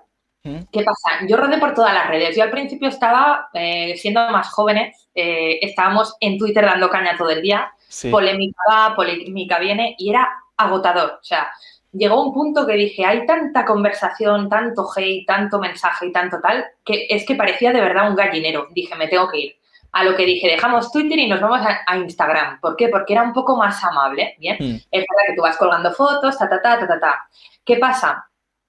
¿Mm? 0.44 0.58
¿qué 0.70 0.84
pasa? 0.84 1.26
Yo 1.26 1.36
rodé 1.36 1.58
por 1.58 1.74
todas 1.74 1.94
las 1.94 2.08
redes. 2.08 2.36
Yo 2.36 2.42
al 2.42 2.50
principio 2.50 2.88
estaba, 2.88 3.48
eh, 3.54 3.96
siendo 3.96 4.20
más 4.30 4.48
jóvenes, 4.50 5.08
eh, 5.14 5.58
estábamos 5.62 6.16
en 6.20 6.38
Twitter 6.38 6.64
dando 6.64 6.90
caña 6.90 7.16
todo 7.16 7.30
el 7.30 7.42
día, 7.42 7.72
polémica 8.10 8.60
va, 8.70 8.94
polémica 8.94 9.58
viene, 9.58 9.94
y 9.98 10.10
era 10.10 10.28
agotador. 10.56 11.18
O 11.20 11.24
sea, 11.24 11.48
llegó 11.96 12.22
un 12.22 12.32
punto 12.32 12.66
que 12.66 12.74
dije, 12.74 13.04
hay 13.04 13.26
tanta 13.26 13.64
conversación, 13.64 14.48
tanto 14.48 14.86
hate, 14.94 15.26
tanto 15.26 15.58
mensaje 15.58 16.06
y 16.06 16.12
tanto 16.12 16.40
tal, 16.40 16.64
que 16.84 17.06
es 17.08 17.24
que 17.26 17.34
parecía 17.34 17.72
de 17.72 17.80
verdad 17.80 18.08
un 18.08 18.16
gallinero. 18.16 18.68
Dije, 18.70 18.94
me 18.96 19.08
tengo 19.08 19.28
que 19.28 19.38
ir. 19.38 19.56
A 19.92 20.04
lo 20.04 20.14
que 20.14 20.26
dije, 20.26 20.46
dejamos 20.46 20.92
Twitter 20.92 21.18
y 21.18 21.28
nos 21.28 21.40
vamos 21.40 21.60
a, 21.86 21.96
Instagram. 21.96 22.60
¿Por 22.60 22.76
qué? 22.76 22.88
Porque 22.88 23.14
era 23.14 23.22
un 23.22 23.32
poco 23.32 23.56
más 23.56 23.82
amable, 23.82 24.36
¿bien? 24.38 24.56
Hmm. 24.58 24.76
Es 24.90 25.04
verdad 25.08 25.24
que 25.28 25.36
tú 25.36 25.42
vas 25.42 25.56
colgando 25.56 25.90
fotos, 25.92 26.36
ta, 26.36 26.48
ta, 26.48 26.60
ta, 26.60 26.78
ta, 26.80 26.86
ta, 26.86 27.00
ta. 27.00 27.28
¿Qué 27.64 27.76
pasa? 27.76 28.26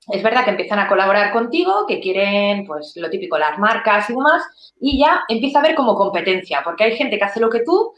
Es 0.10 0.24
verdad 0.24 0.46
que 0.46 0.52
empiezan 0.52 0.80
a 0.80 0.88
colaborar 0.88 1.34
contigo, 1.34 1.86
que 1.86 2.00
quieren, 2.00 2.66
pues, 2.66 2.94
lo 2.96 3.10
típico, 3.10 3.38
las 3.38 3.60
marcas 3.60 4.10
y 4.10 4.14
demás, 4.14 4.74
y 4.80 5.00
ya 5.00 5.24
empieza 5.28 5.60
a 5.60 5.64
haber 5.64 5.76
como 5.76 5.96
competencia, 5.96 6.62
porque 6.64 6.86
hay 6.86 6.96
gente 6.96 7.18
que 7.18 7.26
hace 7.26 7.42
lo 7.42 7.50
que 7.50 7.64
tú, 7.66 7.94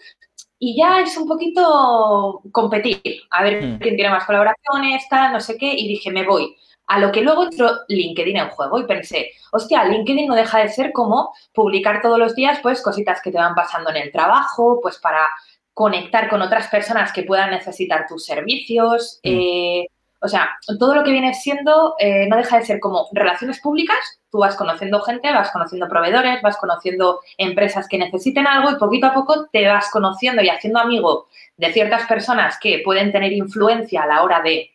y 0.59 0.77
ya 0.77 0.99
es 0.99 1.15
un 1.17 1.27
poquito 1.27 2.41
competir, 2.51 3.01
a 3.31 3.43
ver 3.43 3.63
hmm. 3.63 3.79
quién 3.79 3.95
tiene 3.95 4.09
más 4.11 4.25
colaboraciones, 4.25 5.07
tal, 5.09 5.31
no 5.31 5.39
sé 5.39 5.57
qué, 5.57 5.73
y 5.73 5.87
dije, 5.87 6.11
me 6.11 6.25
voy. 6.25 6.55
A 6.87 6.99
lo 6.99 7.11
que 7.11 7.21
luego 7.21 7.43
entró 7.43 7.71
LinkedIn 7.87 8.37
en 8.37 8.49
juego 8.49 8.79
y 8.79 8.85
pensé, 8.85 9.31
hostia, 9.51 9.85
LinkedIn 9.85 10.27
no 10.27 10.35
deja 10.35 10.59
de 10.59 10.69
ser 10.69 10.91
como 10.91 11.33
publicar 11.53 12.01
todos 12.01 12.19
los 12.19 12.35
días, 12.35 12.59
pues, 12.61 12.81
cositas 12.81 13.21
que 13.21 13.31
te 13.31 13.37
van 13.37 13.55
pasando 13.55 13.89
en 13.91 13.97
el 13.97 14.11
trabajo, 14.11 14.79
pues, 14.81 14.97
para 14.97 15.29
conectar 15.73 16.29
con 16.29 16.41
otras 16.41 16.67
personas 16.67 17.13
que 17.13 17.23
puedan 17.23 17.51
necesitar 17.51 18.05
tus 18.07 18.25
servicios, 18.25 19.21
hmm. 19.23 19.29
eh, 19.29 19.85
o 20.21 20.27
sea, 20.27 20.49
todo 20.77 20.95
lo 20.95 21.03
que 21.03 21.11
viene 21.11 21.33
siendo 21.33 21.95
eh, 21.97 22.27
no 22.27 22.35
deja 22.35 22.59
de 22.59 22.65
ser 22.65 22.79
como 22.79 23.07
relaciones 23.13 23.59
públicas, 23.61 23.97
tú 24.29 24.39
vas 24.39 24.55
conociendo 24.55 25.01
gente, 25.01 25.31
vas 25.31 25.51
conociendo 25.51 25.87
proveedores, 25.87 26.41
vas 26.41 26.57
conociendo 26.57 27.21
empresas 27.37 27.87
que 27.87 27.97
necesiten 27.97 28.45
algo 28.45 28.71
y 28.71 28.75
poquito 28.75 29.07
a 29.07 29.13
poco 29.13 29.47
te 29.51 29.67
vas 29.67 29.89
conociendo 29.91 30.41
y 30.41 30.49
haciendo 30.49 30.79
amigo 30.79 31.27
de 31.55 31.71
ciertas 31.71 32.05
personas 32.05 32.57
que 32.59 32.81
pueden 32.83 33.11
tener 33.11 33.31
influencia 33.31 34.03
a 34.03 34.07
la 34.07 34.23
hora 34.23 34.41
de 34.41 34.71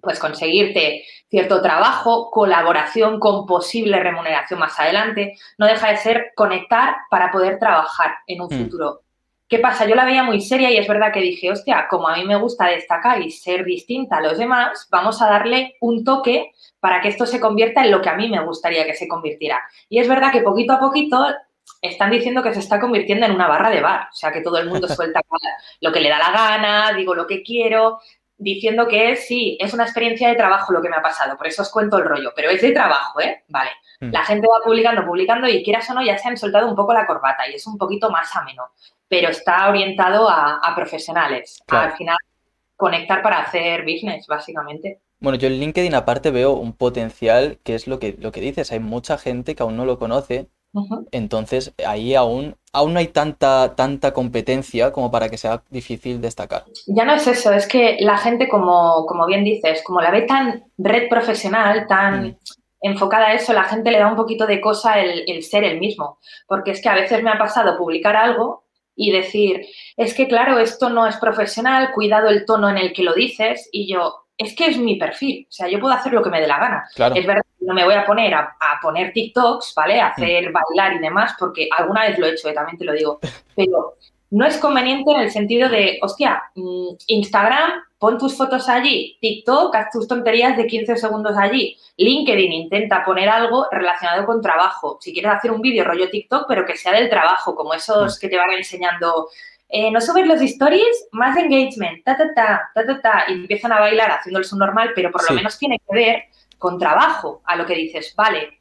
pues 0.00 0.18
conseguirte 0.18 1.04
cierto 1.28 1.60
trabajo, 1.60 2.30
colaboración 2.30 3.20
con 3.20 3.46
posible 3.46 4.00
remuneración 4.00 4.60
más 4.60 4.78
adelante, 4.78 5.36
no 5.58 5.66
deja 5.66 5.90
de 5.90 5.96
ser 5.98 6.32
conectar 6.34 6.96
para 7.10 7.30
poder 7.30 7.58
trabajar 7.58 8.12
en 8.26 8.40
un 8.40 8.48
hmm. 8.48 8.64
futuro 8.64 9.02
¿Qué 9.48 9.58
pasa? 9.58 9.86
Yo 9.86 9.94
la 9.94 10.04
veía 10.04 10.22
muy 10.22 10.42
seria 10.42 10.70
y 10.70 10.76
es 10.76 10.86
verdad 10.86 11.10
que 11.10 11.20
dije, 11.20 11.50
hostia, 11.50 11.86
como 11.88 12.06
a 12.06 12.16
mí 12.16 12.24
me 12.24 12.36
gusta 12.36 12.66
destacar 12.66 13.22
y 13.22 13.30
ser 13.30 13.64
distinta 13.64 14.18
a 14.18 14.20
los 14.20 14.36
demás, 14.36 14.86
vamos 14.90 15.22
a 15.22 15.26
darle 15.26 15.76
un 15.80 16.04
toque 16.04 16.52
para 16.80 17.00
que 17.00 17.08
esto 17.08 17.24
se 17.24 17.40
convierta 17.40 17.82
en 17.82 17.90
lo 17.90 18.02
que 18.02 18.10
a 18.10 18.14
mí 18.14 18.28
me 18.28 18.44
gustaría 18.44 18.84
que 18.84 18.94
se 18.94 19.08
convirtiera. 19.08 19.58
Y 19.88 20.00
es 20.00 20.08
verdad 20.08 20.32
que 20.32 20.42
poquito 20.42 20.74
a 20.74 20.80
poquito 20.80 21.26
están 21.80 22.10
diciendo 22.10 22.42
que 22.42 22.52
se 22.52 22.60
está 22.60 22.78
convirtiendo 22.78 23.24
en 23.24 23.32
una 23.32 23.48
barra 23.48 23.70
de 23.70 23.80
bar, 23.80 24.08
o 24.12 24.14
sea, 24.14 24.32
que 24.32 24.42
todo 24.42 24.58
el 24.58 24.68
mundo 24.68 24.86
suelta 24.88 25.22
lo 25.80 25.92
que 25.92 26.00
le 26.00 26.10
da 26.10 26.18
la 26.18 26.30
gana, 26.30 26.92
digo 26.92 27.14
lo 27.14 27.26
que 27.26 27.42
quiero, 27.42 28.00
diciendo 28.38 28.88
que 28.88 29.16
sí, 29.16 29.58
es 29.60 29.74
una 29.74 29.84
experiencia 29.84 30.28
de 30.28 30.36
trabajo 30.36 30.72
lo 30.72 30.80
que 30.80 30.88
me 30.88 30.96
ha 30.96 31.02
pasado, 31.02 31.36
por 31.36 31.46
eso 31.46 31.62
os 31.62 31.70
cuento 31.70 31.98
el 31.98 32.04
rollo, 32.04 32.32
pero 32.34 32.50
es 32.50 32.62
de 32.62 32.72
trabajo, 32.72 33.20
¿eh? 33.20 33.44
Vale. 33.48 33.70
Mm. 34.00 34.12
La 34.12 34.24
gente 34.24 34.46
va 34.46 34.64
publicando, 34.64 35.04
publicando 35.04 35.48
y 35.48 35.62
quieras 35.62 35.90
o 35.90 35.94
no, 35.94 36.04
ya 36.04 36.16
se 36.16 36.28
han 36.28 36.36
soltado 36.36 36.68
un 36.68 36.76
poco 36.76 36.94
la 36.94 37.06
corbata 37.06 37.48
y 37.48 37.54
es 37.54 37.66
un 37.66 37.76
poquito 37.76 38.10
más 38.10 38.34
ameno 38.36 38.70
pero 39.08 39.30
está 39.30 39.68
orientado 39.68 40.28
a, 40.28 40.72
profesionales. 40.76 41.62
Al 41.68 41.92
final, 41.92 42.16
conectar 42.76 43.22
para 43.22 43.40
hacer 43.40 43.82
business, 43.82 44.26
básicamente. 44.26 45.00
Bueno, 45.18 45.38
yo 45.38 45.48
en 45.48 45.54
LinkedIn 45.54 45.94
aparte 45.94 46.30
veo 46.30 46.52
un 46.52 46.74
potencial 46.74 47.58
que 47.64 47.74
es 47.74 47.88
lo 47.88 47.98
que, 47.98 48.16
lo 48.18 48.30
que 48.30 48.40
dices, 48.40 48.70
hay 48.70 48.78
mucha 48.78 49.18
gente 49.18 49.56
que 49.56 49.62
aún 49.62 49.76
no 49.76 49.84
lo 49.84 49.98
conoce, 49.98 50.48
entonces 51.12 51.72
ahí 51.86 52.14
aún, 52.14 52.56
aún 52.72 52.92
no 52.92 52.98
hay 52.98 53.08
tanta, 53.08 53.74
tanta 53.74 54.12
competencia 54.12 54.92
como 54.92 55.10
para 55.10 55.28
que 55.28 55.38
sea 55.38 55.62
difícil 55.70 56.20
destacar. 56.20 56.64
Ya 56.86 57.04
no 57.04 57.14
es 57.14 57.26
eso, 57.26 57.52
es 57.52 57.66
que 57.66 57.96
la 58.00 58.18
gente, 58.18 58.48
como, 58.48 59.06
como 59.06 59.26
bien 59.26 59.44
dices, 59.44 59.82
como 59.82 60.00
la 60.00 60.10
ve 60.10 60.22
tan 60.22 60.64
red 60.76 61.08
profesional, 61.08 61.86
tan... 61.86 62.28
Mm. 62.28 62.36
enfocada 62.80 63.26
a 63.26 63.34
eso, 63.34 63.52
la 63.52 63.64
gente 63.64 63.90
le 63.90 63.98
da 63.98 64.06
un 64.06 64.14
poquito 64.14 64.46
de 64.46 64.60
cosa 64.60 65.00
el, 65.00 65.24
el, 65.26 65.42
ser 65.42 65.64
el 65.64 65.80
mismo. 65.80 66.20
Porque 66.46 66.70
es 66.70 66.80
que 66.80 66.88
a 66.88 66.94
veces 66.94 67.24
me 67.24 67.30
ha 67.30 67.36
pasado 67.36 67.76
publicar 67.76 68.14
algo 68.14 68.68
y 68.94 69.12
decir, 69.12 69.66
es 69.96 70.12
que 70.12 70.26
claro, 70.26 70.58
esto 70.58 70.90
no 70.90 71.06
es 71.06 71.16
profesional, 71.16 71.92
cuidado 71.92 72.28
el 72.28 72.44
tono 72.44 72.68
en 72.68 72.78
el 72.78 72.92
que 72.92 73.04
lo 73.04 73.14
dices 73.14 73.68
y 73.72 73.92
yo, 73.92 74.27
es 74.38 74.54
que 74.54 74.66
es 74.66 74.78
mi 74.78 74.96
perfil, 74.96 75.46
o 75.48 75.52
sea, 75.52 75.68
yo 75.68 75.80
puedo 75.80 75.92
hacer 75.92 76.12
lo 76.12 76.22
que 76.22 76.30
me 76.30 76.40
dé 76.40 76.46
la 76.46 76.60
gana. 76.60 76.84
Es 77.14 77.26
verdad 77.26 77.42
que 77.58 77.66
no 77.66 77.74
me 77.74 77.84
voy 77.84 77.94
a 77.94 78.06
poner 78.06 78.32
a, 78.32 78.56
poner 78.80 79.12
TikToks, 79.12 79.74
¿vale? 79.74 80.00
A 80.00 80.08
hacer 80.08 80.48
mm. 80.48 80.52
bailar 80.52 80.94
y 80.94 81.00
demás, 81.00 81.34
porque 81.36 81.68
alguna 81.76 82.02
vez 82.02 82.18
lo 82.18 82.26
he 82.26 82.30
hecho, 82.30 82.48
eh, 82.48 82.54
también 82.54 82.78
te 82.78 82.84
lo 82.84 82.92
digo, 82.92 83.18
pero 83.56 83.96
no 84.30 84.46
es 84.46 84.56
conveniente 84.58 85.10
en 85.10 85.20
el 85.20 85.30
sentido 85.32 85.68
de, 85.68 85.98
hostia, 86.00 86.40
mm, 86.54 86.88
Instagram, 87.08 87.82
pon 87.98 88.16
tus 88.16 88.36
fotos 88.36 88.68
allí, 88.68 89.18
TikTok, 89.20 89.74
haz 89.74 89.90
tus 89.90 90.06
tonterías 90.06 90.56
de 90.56 90.68
15 90.68 90.96
segundos 90.96 91.36
allí, 91.36 91.76
LinkedIn 91.96 92.52
intenta 92.52 93.04
poner 93.04 93.28
algo 93.28 93.66
relacionado 93.72 94.24
con 94.24 94.40
trabajo. 94.40 94.98
Si 95.00 95.12
quieres 95.12 95.32
hacer 95.32 95.50
un 95.50 95.60
vídeo 95.60 95.82
rollo 95.82 96.08
TikTok, 96.08 96.44
pero 96.46 96.64
que 96.64 96.76
sea 96.76 96.92
del 96.92 97.10
trabajo, 97.10 97.56
como 97.56 97.74
esos 97.74 98.16
mm. 98.16 98.20
que 98.20 98.28
te 98.28 98.36
van 98.36 98.52
enseñando, 98.52 99.28
eh, 99.68 99.90
no 99.90 100.00
subes 100.00 100.26
los 100.26 100.40
stories, 100.40 101.08
más 101.12 101.36
engagement, 101.36 102.02
ta, 102.04 102.16
ta, 102.16 102.32
ta, 102.34 102.70
ta, 102.74 102.86
ta, 102.86 103.00
ta, 103.00 103.24
y 103.28 103.32
empiezan 103.34 103.72
a 103.72 103.80
bailar 103.80 104.10
haciendo 104.10 104.38
el 104.38 104.44
su 104.44 104.56
normal, 104.56 104.92
pero 104.94 105.10
por 105.10 105.28
lo 105.28 105.36
menos 105.36 105.58
tiene 105.58 105.78
que 105.78 105.94
ver 105.94 106.22
con 106.56 106.78
trabajo, 106.78 107.42
a 107.44 107.56
lo 107.56 107.66
que 107.66 107.74
dices, 107.74 108.14
vale. 108.16 108.58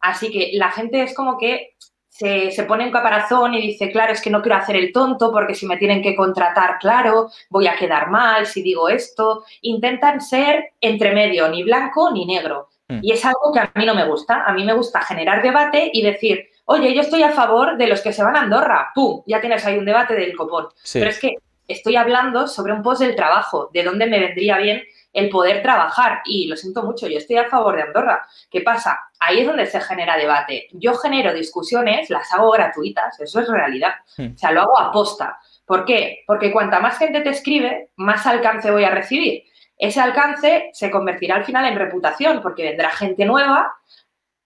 Así 0.00 0.30
que 0.30 0.50
la 0.54 0.70
gente 0.70 1.02
es 1.02 1.14
como 1.14 1.38
que 1.38 1.74
se, 2.20 2.64
pone 2.68 2.84
un 2.84 2.92
caparazón 2.92 3.54
y 3.54 3.62
dice, 3.62 3.90
claro, 3.90 4.12
es 4.12 4.20
que 4.20 4.28
no 4.28 4.42
quiero 4.42 4.58
hacer 4.58 4.76
el 4.76 4.92
tonto 4.92 5.32
porque 5.32 5.54
si 5.54 5.66
me 5.66 5.78
tienen 5.78 6.02
que 6.02 6.14
contratar, 6.14 6.78
claro, 6.78 7.30
voy 7.48 7.66
a 7.66 7.76
quedar 7.76 8.10
mal 8.10 8.46
si 8.46 8.62
digo 8.62 8.90
esto. 8.90 9.44
Intentan 9.62 10.20
ser 10.20 10.72
entre 10.80 11.14
medio, 11.14 11.48
ni 11.48 11.62
blanco 11.62 12.10
ni 12.12 12.26
negro. 12.26 12.68
Mm. 12.88 12.98
Y 13.02 13.12
es 13.12 13.24
algo 13.24 13.52
que 13.54 13.60
a 13.60 13.72
mí 13.74 13.86
no 13.86 13.94
me 13.94 14.06
gusta. 14.06 14.44
A 14.44 14.52
mí 14.52 14.64
me 14.64 14.74
gusta 14.74 15.00
generar 15.00 15.42
debate 15.42 15.90
y 15.94 16.02
decir, 16.02 16.49
oye, 16.66 16.94
yo 16.94 17.00
estoy 17.00 17.22
a 17.22 17.32
favor 17.32 17.76
de 17.76 17.86
los 17.86 18.00
que 18.00 18.12
se 18.12 18.22
van 18.22 18.36
a 18.36 18.42
Andorra. 18.42 18.90
¡Pum! 18.94 19.22
Ya 19.26 19.40
tienes 19.40 19.64
ahí 19.66 19.78
un 19.78 19.84
debate 19.84 20.14
del 20.14 20.36
copón. 20.36 20.68
Pero 20.92 21.10
es 21.10 21.18
que 21.18 21.36
estoy 21.68 21.96
hablando 21.96 22.46
sobre 22.46 22.72
un 22.72 22.82
post 22.82 23.00
del 23.00 23.16
trabajo, 23.16 23.70
de 23.72 23.82
dónde 23.84 24.06
me 24.06 24.18
vendría 24.18 24.58
bien 24.58 24.82
el 25.12 25.28
poder 25.28 25.62
trabajar. 25.62 26.22
Y 26.24 26.46
lo 26.46 26.56
siento 26.56 26.82
mucho, 26.82 27.08
yo 27.08 27.18
estoy 27.18 27.36
a 27.36 27.48
favor 27.48 27.76
de 27.76 27.82
Andorra. 27.82 28.26
¿Qué 28.50 28.60
pasa? 28.60 29.00
Ahí 29.18 29.40
es 29.40 29.46
donde 29.46 29.66
se 29.66 29.80
genera 29.80 30.16
debate. 30.16 30.68
Yo 30.72 30.94
genero 30.94 31.32
discusiones, 31.32 32.10
las 32.10 32.32
hago 32.32 32.50
gratuitas, 32.52 33.18
eso 33.20 33.40
es 33.40 33.48
realidad. 33.48 33.94
Hmm. 34.16 34.34
O 34.34 34.38
sea, 34.38 34.52
lo 34.52 34.62
hago 34.62 34.78
a 34.78 34.92
posta. 34.92 35.38
¿Por 35.64 35.84
qué? 35.84 36.24
Porque 36.26 36.52
cuanta 36.52 36.80
más 36.80 36.98
gente 36.98 37.20
te 37.20 37.30
escribe, 37.30 37.90
más 37.96 38.26
alcance 38.26 38.70
voy 38.70 38.84
a 38.84 38.90
recibir. 38.90 39.44
Ese 39.76 40.00
alcance 40.00 40.70
se 40.72 40.90
convertirá 40.90 41.36
al 41.36 41.44
final 41.44 41.64
en 41.64 41.78
reputación, 41.78 42.42
porque 42.42 42.64
vendrá 42.64 42.90
gente 42.90 43.24
nueva 43.24 43.72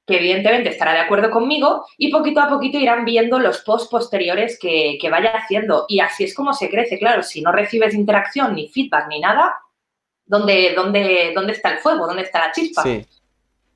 que 0.07 0.17
evidentemente 0.17 0.69
estará 0.69 0.93
de 0.93 1.01
acuerdo 1.01 1.31
conmigo 1.31 1.87
y 1.97 2.11
poquito 2.11 2.41
a 2.41 2.49
poquito 2.49 2.79
irán 2.79 3.05
viendo 3.05 3.39
los 3.39 3.59
posts 3.63 3.89
posteriores 3.89 4.59
que, 4.59 4.99
que, 5.01 5.11
vaya 5.11 5.31
haciendo. 5.31 5.87
Y 5.89 6.01
así 6.01 6.25
es 6.25 6.35
como 6.35 6.53
se 6.53 6.69
crece. 6.69 6.99
Claro, 6.99 7.23
si 7.23 7.41
no 7.41 7.53
recibes 7.53 7.95
interacción, 7.95 8.55
ni 8.55 8.69
feedback, 8.69 9.09
ni 9.09 9.21
nada, 9.21 9.55
¿dónde, 10.27 10.75
dónde, 10.75 11.33
dónde 11.35 11.53
está 11.53 11.73
el 11.73 11.79
fuego? 11.79 12.07
¿Dónde 12.07 12.23
está 12.23 12.47
la 12.47 12.53
chispa? 12.53 12.83
Sí. 12.83 13.07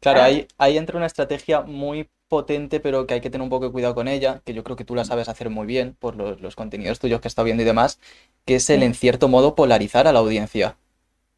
Claro, 0.00 0.23
ahí, 0.23 0.47
ahí 0.58 0.76
entra 0.76 0.97
una 0.97 1.06
estrategia 1.06 1.62
muy 1.62 2.08
potente, 2.28 2.78
pero 2.78 3.06
que 3.06 3.14
hay 3.14 3.20
que 3.20 3.30
tener 3.30 3.42
un 3.42 3.49
poco 3.49 3.66
de 3.66 3.73
cuidado 3.73 3.94
con 3.94 4.06
ella, 4.06 4.42
que 4.44 4.54
yo 4.54 4.62
creo 4.62 4.76
que 4.76 4.85
tú 4.85 4.94
la 4.94 5.04
sabes 5.04 5.28
hacer 5.28 5.50
muy 5.50 5.66
bien 5.66 5.97
por 5.99 6.14
los, 6.14 6.56
contenidos 6.56 6.99
tuyos 6.99 7.20
que 7.20 7.26
he 7.26 7.30
estado 7.30 7.47
viendo 7.47 7.62
y 7.62 7.66
demás, 7.66 7.99
que 8.44 8.56
es 8.56 8.70
el, 8.70 8.82
en 8.82 8.94
cierto 8.94 9.28
modo, 9.28 9.54
polarizar 9.54 10.06
a 10.06 10.12
la 10.12 10.18
audiencia. 10.18 10.76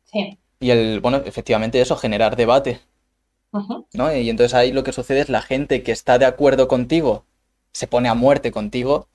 Sí. 0.05 0.37
Y 0.59 0.71
el, 0.71 1.01
bueno, 1.01 1.23
efectivamente 1.25 1.81
eso, 1.81 1.97
generar 1.97 2.37
debate. 2.37 2.81
¿No? 3.53 4.15
Y 4.15 4.31
entonces 4.31 4.55
ahí 4.55 4.73
lo 4.73 4.85
que 4.85 4.93
sucede 4.93 5.21
es 5.21 5.29
la 5.29 5.43
gente 5.43 5.83
que 5.83 5.93
está 5.93 6.19
de 6.19 6.27
acuerdo 6.27 6.69
contigo 6.69 7.25
se 7.73 7.87
pone 7.87 8.09
a 8.09 8.15
muerte 8.15 8.51
contigo 8.51 9.09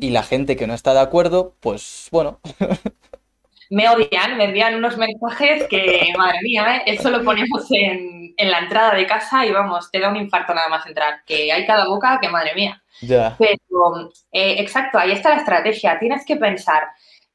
y 0.00 0.10
la 0.10 0.22
gente 0.22 0.56
que 0.56 0.66
no 0.66 0.74
está 0.74 0.92
de 0.92 1.00
acuerdo, 1.00 1.54
pues 1.60 2.08
bueno, 2.10 2.40
me 3.70 3.88
odian, 3.88 4.36
me 4.36 4.44
envían 4.44 4.74
unos 4.74 4.98
mensajes 4.98 5.66
que, 5.68 6.12
madre 6.18 6.38
mía, 6.42 6.76
¿eh? 6.76 6.82
eso 6.86 7.10
lo 7.10 7.24
ponemos 7.24 7.66
en, 7.70 8.34
la 8.36 8.58
entrada 8.58 8.94
de 8.94 9.06
casa 9.06 9.46
y 9.46 9.52
vamos, 9.52 9.90
te 9.90 10.00
da 10.00 10.10
un 10.10 10.16
infarto 10.16 10.52
nada 10.52 10.68
más 10.68 10.86
entrar, 10.86 11.22
que 11.24 11.50
hay 11.50 11.64
cada 11.66 11.86
boca 11.86 12.18
que, 12.20 12.28
madre 12.28 12.54
mía. 12.54 12.82
Ya. 13.00 13.34
Pero, 13.38 14.10
eh, 14.30 14.56
exacto, 14.58 14.98
ahí 14.98 15.12
está 15.12 15.30
la 15.30 15.36
estrategia. 15.36 15.98
Tienes 15.98 16.24
que 16.26 16.36
pensar, 16.36 16.88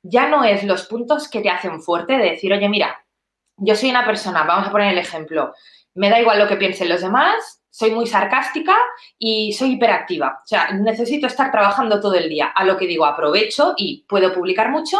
ya 0.03 0.29
no 0.29 0.43
es 0.43 0.63
los 0.63 0.85
puntos 0.85 1.27
que 1.27 1.41
te 1.41 1.49
hacen 1.49 1.81
fuerte 1.81 2.17
de 2.17 2.31
decir, 2.31 2.53
oye, 2.53 2.69
mira, 2.69 3.03
yo 3.57 3.75
soy 3.75 3.89
una 3.89 4.05
persona, 4.05 4.43
vamos 4.43 4.67
a 4.67 4.71
poner 4.71 4.91
el 4.91 4.99
ejemplo, 4.99 5.53
me 5.97 6.09
da 6.09 6.21
igual 6.21 6.39
lo 6.39 6.47
que 6.47 6.55
piensen 6.55 6.89
los 6.89 7.01
demás, 7.01 7.61
soy 7.69 7.91
muy 7.91 8.07
sarcástica 8.07 8.75
y 9.17 9.53
soy 9.53 9.73
hiperactiva. 9.73 10.41
O 10.43 10.47
sea, 10.47 10.71
necesito 10.71 11.27
estar 11.27 11.51
trabajando 11.51 11.99
todo 11.99 12.13
el 12.13 12.29
día. 12.29 12.47
A 12.47 12.63
lo 12.65 12.77
que 12.77 12.87
digo, 12.87 13.05
aprovecho 13.05 13.73
y 13.77 14.05
puedo 14.07 14.33
publicar 14.33 14.69
mucho, 14.69 14.99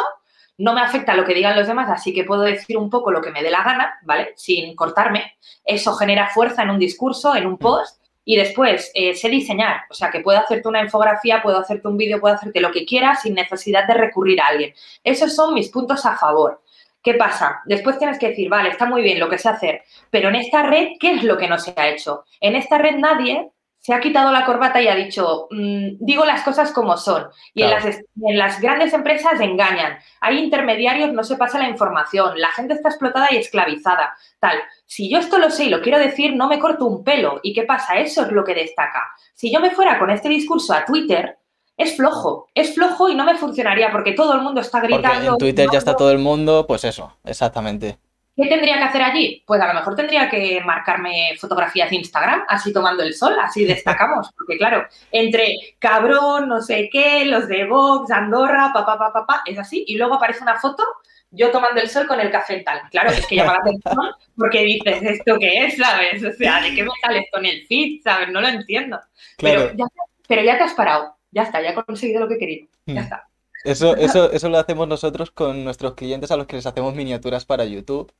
no 0.58 0.74
me 0.74 0.82
afecta 0.82 1.16
lo 1.16 1.24
que 1.24 1.36
digan 1.36 1.56
los 1.56 1.68
demás, 1.68 1.90
así 1.90 2.14
que 2.14 2.24
puedo 2.24 2.42
decir 2.42 2.78
un 2.78 2.90
poco 2.90 3.12
lo 3.12 3.22
que 3.22 3.32
me 3.32 3.44
dé 3.44 3.52
la 3.52 3.64
gana, 3.64 4.00
¿vale? 4.02 4.34
Sin 4.36 4.76
cortarme. 4.76 5.38
Eso 5.64 5.94
genera 5.94 6.30
fuerza 6.30 6.64
en 6.64 6.72
un 6.72 6.80
discurso, 6.80 7.36
en 7.36 7.46
un 7.46 7.58
post. 7.58 8.02
Y 8.26 8.36
después 8.36 8.92
eh, 8.94 9.14
sé 9.14 9.30
diseñar, 9.30 9.84
o 9.90 9.94
sea 9.94 10.12
que 10.12 10.20
puedo 10.20 10.38
hacerte 10.38 10.68
una 10.68 10.82
infografía, 10.82 11.42
puedo 11.42 11.60
hacerte 11.60 11.88
un 11.88 11.96
vídeo, 11.96 12.20
puedo 12.20 12.36
hacerte 12.36 12.60
lo 12.60 12.72
que 12.72 12.86
quieras 12.86 13.22
sin 13.22 13.36
necesidad 13.36 13.88
de 13.88 13.94
recurrir 13.94 14.42
a 14.42 14.48
alguien. 14.48 14.74
Esos 15.04 15.34
son 15.34 15.54
mis 15.54 15.70
puntos 15.70 16.06
a 16.06 16.18
favor. 16.18 16.62
¿Qué 17.08 17.14
pasa? 17.14 17.62
Después 17.64 17.98
tienes 17.98 18.20
que 18.20 18.32
decir, 18.32 18.50
vale, 18.50 18.68
está 18.68 18.86
muy 18.86 19.02
bien 19.02 19.18
lo 19.18 19.30
que 19.30 19.38
sé 19.38 19.48
hacer, 19.48 19.84
pero 20.10 20.28
en 20.28 20.36
esta 20.36 20.64
red, 20.64 20.98
¿qué 21.00 21.14
es 21.14 21.24
lo 21.24 21.38
que 21.38 21.48
no 21.48 21.58
se 21.58 21.74
ha 21.78 21.88
hecho? 21.88 22.26
En 22.42 22.54
esta 22.54 22.80
red 22.80 22.98
nadie 22.98 23.50
se 23.80 23.94
ha 23.94 24.02
quitado 24.02 24.30
la 24.34 24.44
corbata 24.44 24.82
y 24.82 24.90
ha 24.90 24.96
dicho, 24.96 25.48
mm, 25.50 26.00
digo 26.02 26.26
las 26.26 26.44
cosas 26.44 26.74
como 26.74 26.98
son. 26.98 27.28
Y 27.54 27.64
en, 27.64 27.70
las, 27.70 27.86
en, 27.86 28.38
las, 28.38 28.60
grandes 28.60 28.92
empresas 28.92 29.40
engañan. 29.40 29.98
Hay 30.20 30.38
intermediarios, 30.40 31.14
no 31.14 31.24
se 31.24 31.38
pasa 31.38 31.60
la 31.60 31.70
información, 31.70 32.38
la 32.42 32.50
gente 32.50 32.74
está 32.74 32.90
explotada 32.90 33.30
y 33.32 33.38
esclavizada. 33.38 34.14
Tal. 34.42 34.58
Si 34.86 35.10
yo 35.10 35.20
esto 35.20 35.38
lo 35.38 35.50
sé 35.50 35.64
y 35.64 35.70
lo 35.70 35.82
quiero 35.82 36.00
decir, 36.00 36.36
no 36.36 36.50
me 36.50 36.60
corto 36.60 36.88
un 36.88 37.06
pelo. 37.06 37.40
¿Y 37.42 37.54
qué 37.54 37.64
pasa? 37.64 37.96
Eso 37.96 38.24
es 38.24 38.34
lo 38.34 38.44
que 38.44 38.54
destaca. 38.54 39.02
Si 39.34 39.50
yo 39.50 39.62
me 39.62 39.72
fuera 39.72 39.98
con 39.98 40.10
este 40.10 40.28
discurso 40.28 40.74
a 40.74 40.84
Twitter, 40.84 41.37
es 41.78 41.96
flojo, 41.96 42.50
es 42.54 42.74
flojo 42.74 43.08
y 43.08 43.16
no 43.16 43.24
me 43.24 43.38
funcionaría 43.38 43.92
porque 43.92 44.14
todo 44.14 44.34
el 44.34 44.42
mundo 44.42 44.62
está 44.62 44.82
gritando. 44.82 45.10
Porque 45.10 45.28
en 45.28 45.38
Twitter 45.38 45.70
ya 45.72 45.78
está 45.78 45.96
todo 45.96 46.12
el 46.12 46.18
mundo, 46.18 46.66
pues 46.68 46.84
eso, 46.84 47.18
exactamente. 47.24 48.00
¿Qué 48.36 48.46
tendría 48.46 48.78
que 48.78 48.84
hacer 48.84 49.02
allí? 49.02 49.44
Pues 49.48 49.60
a 49.62 49.68
lo 49.68 49.74
mejor 49.74 49.96
tendría 49.96 50.30
que 50.30 50.62
marcarme 50.64 51.36
fotografías 51.40 51.90
de 51.90 51.96
Instagram, 51.96 52.44
así 52.48 52.72
tomando 52.72 53.02
el 53.02 53.16
sol, 53.16 53.36
así 53.42 53.66
destacamos. 53.66 54.30
Porque 54.38 54.58
claro, 54.58 54.86
entre 55.12 55.56
cabrón, 55.80 56.48
no 56.48 56.62
sé 56.62 56.88
qué, 56.92 57.26
los 57.26 57.48
de 57.48 57.66
Vox, 57.66 58.12
Andorra, 58.12 58.72
papá, 58.72 58.98
papá, 58.98 59.14
papá, 59.14 59.42
es 59.46 59.58
así. 59.58 59.86
Y 59.88 59.98
luego 59.98 60.16
aparece 60.16 60.44
una 60.44 60.60
foto 60.60 60.84
yo 61.32 61.52
tomando 61.52 61.82
el 61.82 61.90
sol 61.90 62.08
con 62.08 62.20
el 62.20 62.32
café 62.32 62.60
tal. 62.60 62.82
Claro, 62.92 63.10
es 63.10 63.26
que 63.26 63.36
llama 63.36 63.54
la 63.54 63.60
atención 63.60 64.12
porque 64.38 64.62
dices, 64.64 65.02
¿esto 65.02 65.38
qué 65.40 65.66
es? 65.66 65.78
¿Sabes? 65.78 66.24
O 66.24 66.32
sea, 66.32 66.62
¿de 66.62 66.76
qué 66.76 66.84
me 66.84 66.92
sale 67.02 67.20
esto 67.20 67.40
en 67.40 67.46
el 67.46 67.66
feed? 67.66 68.02
¿Sabes? 68.04 68.30
No 68.30 68.40
lo 68.40 68.48
entiendo. 68.48 69.00
Pero, 69.38 69.72
ya, 69.74 69.86
pero 70.28 70.44
ya 70.44 70.58
te 70.58 70.64
has 70.64 70.74
parado. 70.74 71.17
Ya 71.32 71.44
está, 71.44 71.62
ya 71.62 71.72
he 71.72 71.76
conseguido 71.76 72.22
lo 72.22 72.28
que 72.28 72.38
quería. 72.38 72.68
Ya 72.86 72.94
hmm. 72.94 72.98
está. 72.98 73.30
Eso, 73.64 73.96
eso, 73.98 74.32
eso 74.32 74.50
lo 74.50 74.58
hacemos 74.58 74.88
nosotros 74.88 75.32
con 75.32 75.64
nuestros 75.64 75.96
clientes 75.96 76.32
a 76.32 76.38
los 76.38 76.48
que 76.48 76.56
les 76.56 76.66
hacemos 76.66 76.96
miniaturas 76.96 77.46
para 77.46 77.66
YouTube. 77.66 78.12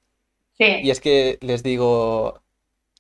Sí. 0.58 0.66
Y 0.84 0.90
es 0.90 1.00
que 1.00 1.38
les 1.42 1.64
digo, 1.64 2.42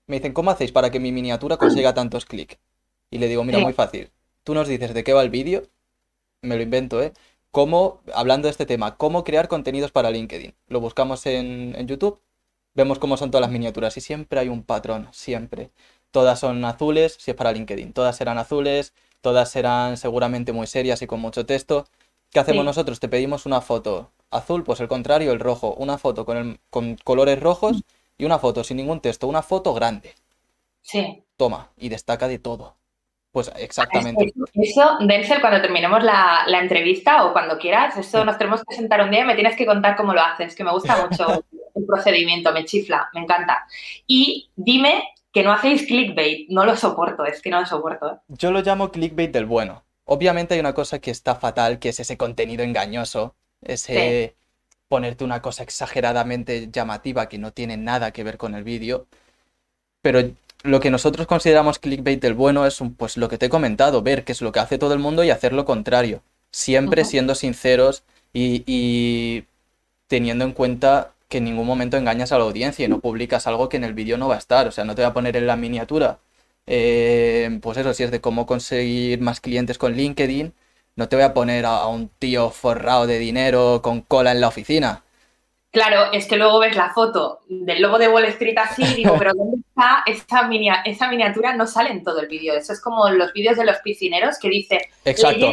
me 0.08 0.18
dicen, 0.18 0.34
¿cómo 0.34 0.52
hacéis 0.52 0.72
para 0.72 0.90
que 0.90 1.00
mi 1.00 1.12
miniatura 1.12 1.58
consiga 1.58 1.94
tantos 1.94 2.26
clics? 2.26 2.58
Y 3.10 3.20
le 3.20 3.28
digo, 3.28 3.44
mira, 3.44 3.60
muy 3.60 3.74
fácil. 3.74 4.12
Tú 4.44 4.54
nos 4.54 4.68
dices 4.68 4.94
de 4.94 5.04
qué 5.04 5.14
va 5.14 5.22
el 5.22 5.30
vídeo, 5.30 5.64
me 6.42 6.56
lo 6.56 6.62
invento, 6.62 7.02
¿eh? 7.02 7.14
Cómo, 7.52 8.02
hablando 8.14 8.48
de 8.48 8.52
este 8.52 8.66
tema, 8.66 8.98
cómo 8.98 9.24
crear 9.24 9.48
contenidos 9.48 9.92
para 9.92 10.12
LinkedIn. 10.12 10.54
Lo 10.68 10.80
buscamos 10.80 11.26
en, 11.26 11.74
en 11.76 11.88
YouTube, 11.88 12.22
vemos 12.74 13.00
cómo 13.00 13.18
son 13.18 13.32
todas 13.32 13.42
las 13.42 13.52
miniaturas 13.52 13.98
y 13.98 14.02
siempre 14.02 14.40
hay 14.40 14.50
un 14.50 14.64
patrón, 14.64 15.10
siempre. 15.12 15.72
Todas 16.12 16.40
son 16.40 16.64
azules, 16.64 17.18
si 17.20 17.32
es 17.32 17.38
para 17.38 17.52
LinkedIn. 17.52 17.94
Todas 17.94 18.16
serán 18.16 18.38
azules, 18.38 18.94
todas 19.27 19.51
serán 19.51 19.98
seguramente 19.98 20.53
muy 20.53 20.67
serias 20.67 21.01
y 21.01 21.05
con 21.05 21.19
mucho 21.19 21.46
texto. 21.46 21.86
¿Qué 22.31 22.39
hacemos 22.39 22.63
nosotros? 22.63 23.01
Te 23.01 23.10
pedimos 23.10 23.46
una 23.46 23.60
foto 23.60 24.10
azul, 24.31 24.63
pues 24.63 24.79
el 24.79 24.88
contrario, 24.88 25.34
el 25.34 25.41
rojo. 25.41 25.74
Una 25.74 25.98
foto 25.98 26.25
con, 26.25 26.38
el, 26.38 26.60
con 26.69 26.96
colores 27.03 27.38
rojos 27.38 27.84
y 28.17 28.24
una 28.24 28.39
foto 28.39 28.63
sin 28.63 28.77
ningún 28.77 29.01
texto. 29.01 29.27
Una 29.27 29.41
foto 29.41 29.74
grande. 29.74 30.13
Sí. 30.81 31.25
Toma, 31.36 31.72
y 31.75 31.89
destaca 31.89 32.29
de 32.29 32.39
todo. 32.39 32.77
Pues 33.34 33.51
exactamente. 33.57 34.34
Eso, 34.53 34.98
Denzel, 35.01 35.41
cuando 35.41 35.62
terminemos 35.62 36.01
la, 36.01 36.46
entrevista 36.62 37.25
o 37.25 37.34
cuando 37.34 37.57
quieras, 37.57 37.98
eso 37.98 38.24
nos 38.24 38.38
tenemos 38.38 38.63
que 38.63 38.77
sentar 38.77 39.01
un 39.01 39.12
día 39.12 39.24
y 39.24 39.25
me 39.25 39.36
tienes 39.36 39.57
que 39.57 39.65
contar 39.65 39.98
cómo 39.98 40.13
lo 40.13 40.22
haces, 40.22 40.55
que 40.55 40.63
me 40.63 40.72
gusta 40.72 41.05
mucho 41.05 41.43
el 41.75 41.86
procedimiento, 41.86 42.53
me 42.53 42.63
chifla, 42.63 43.10
me 43.13 43.19
encanta. 43.19 43.67
Y 44.08 44.49
dime 44.56 45.04
que 45.38 45.43
no 45.43 45.54
hacéis 45.54 45.86
clickbait, 45.86 46.50
no 46.50 46.65
lo 46.65 46.76
soporto, 46.76 47.23
es 47.23 47.43
que 47.43 47.52
no 47.52 47.60
lo 47.60 47.67
soporto. 47.67 48.08
¿eh? 48.08 48.17
Yo 48.30 48.50
lo 48.50 48.62
llamo 48.62 48.89
clickbait 48.89 49.32
del 49.32 49.45
bueno. 49.45 49.84
Obviamente 50.06 50.56
hay 50.56 50.60
una 50.60 50.73
cosa 50.73 50.97
que 50.97 51.12
está 51.12 51.36
fatal, 51.36 51.78
que 51.78 51.89
es 51.89 52.00
ese 52.00 52.17
contenido 52.17 52.63
engañoso, 52.63 53.36
ese 53.62 54.36
ponerte 54.88 55.23
una 55.23 55.43
cosa 55.43 55.62
exageradamente 55.62 56.69
llamativa 56.71 57.30
que 57.30 57.38
no 57.38 57.52
tiene 57.52 57.78
nada 57.78 58.10
que 58.10 58.23
ver 58.23 58.39
con 58.39 58.56
el 58.56 58.63
vídeo. 58.63 59.06
Pero 60.02 60.28
lo 60.63 60.80
que 60.80 60.89
nosotros 60.89 61.28
consideramos 61.28 61.78
clickbait 61.78 62.19
del 62.19 62.34
bueno 62.34 62.65
es 62.65 62.80
pues 62.97 63.15
lo 63.15 63.30
que 63.30 63.38
te 63.38 63.45
he 63.45 63.50
comentado, 63.50 64.02
ver 64.02 64.23
qué 64.23 64.32
es 64.32 64.41
lo 64.41 64.52
que 64.52 64.60
hace 64.60 64.80
todo 64.80 64.93
el 64.93 65.00
mundo 65.00 65.23
y 65.23 65.30
hacer 65.30 65.54
lo 65.54 65.65
contrario. 65.65 66.23
Siempre 66.50 67.06
siendo 67.06 67.36
sinceros 67.36 68.02
y, 68.34 68.63
y, 68.65 69.43
teniendo 70.08 70.45
en 70.45 70.54
cuenta 70.54 71.12
que 71.30 71.40
en 71.40 71.46
ningún 71.46 71.68
momento 71.68 71.98
engañas 71.98 72.32
a 72.32 72.38
la 72.38 72.46
audiencia 72.46 72.86
y 72.86 72.90
no 72.90 73.00
publicas 73.00 73.48
algo 73.48 73.70
que 73.70 73.78
en 73.78 73.84
el 73.84 73.94
vídeo 73.94 74.18
no 74.18 74.28
va 74.28 74.36
a 74.36 74.40
estar. 74.40 74.68
O 74.68 74.72
sea, 74.72 74.86
no 74.86 74.96
te 74.96 75.02
voy 75.02 75.10
a 75.12 75.13
poner 75.13 75.36
en 75.38 75.48
la 75.48 75.56
miniatura 75.56 76.20
eh, 76.68 77.60
pues 77.62 77.78
eso, 77.78 77.94
si 77.94 78.04
es 78.04 78.12
de 78.12 78.22
cómo 78.22 78.46
conseguir 78.46 79.22
más 79.22 79.40
clientes 79.42 79.78
con 79.78 79.94
LinkedIn, 79.96 80.54
no 80.96 81.10
te 81.10 81.16
voy 81.16 81.26
a 81.26 81.34
poner 81.34 81.66
a, 81.66 81.88
un 81.88 82.10
tío 82.10 82.50
forrado 82.52 83.08
de 83.08 83.20
dinero 83.20 83.82
con 83.82 84.02
cola 84.02 84.32
en 84.32 84.42
la 84.42 84.50
oficina. 84.50 85.04
Claro, 85.71 86.12
es 86.13 86.27
que 86.27 86.38
luego 86.38 86.60
ves 86.60 86.75
la 86.75 86.91
foto 86.93 87.41
del 87.49 87.82
logo 87.82 87.99
de 87.99 88.08
Wall 88.08 88.25
Street 88.25 88.58
así 88.58 88.84
y 88.84 88.93
digo, 88.95 89.15
pero 89.19 89.34
¿dónde 89.36 89.58
está 89.58 90.03
esa, 90.08 90.49
esa 90.86 91.10
miniatura? 91.10 91.56
No 91.56 91.67
sale 91.67 91.91
en 91.91 92.03
todo 92.03 92.21
el 92.21 92.27
vídeo. 92.27 92.56
Eso 92.56 92.73
es 92.73 92.82
como 92.82 93.10
los 93.10 93.34
vídeos 93.34 93.58
de 93.58 93.65
los 93.65 93.77
piscineros 93.80 94.39
que 94.39 94.49
dice, 94.49 94.89
Exacto. 95.03 95.51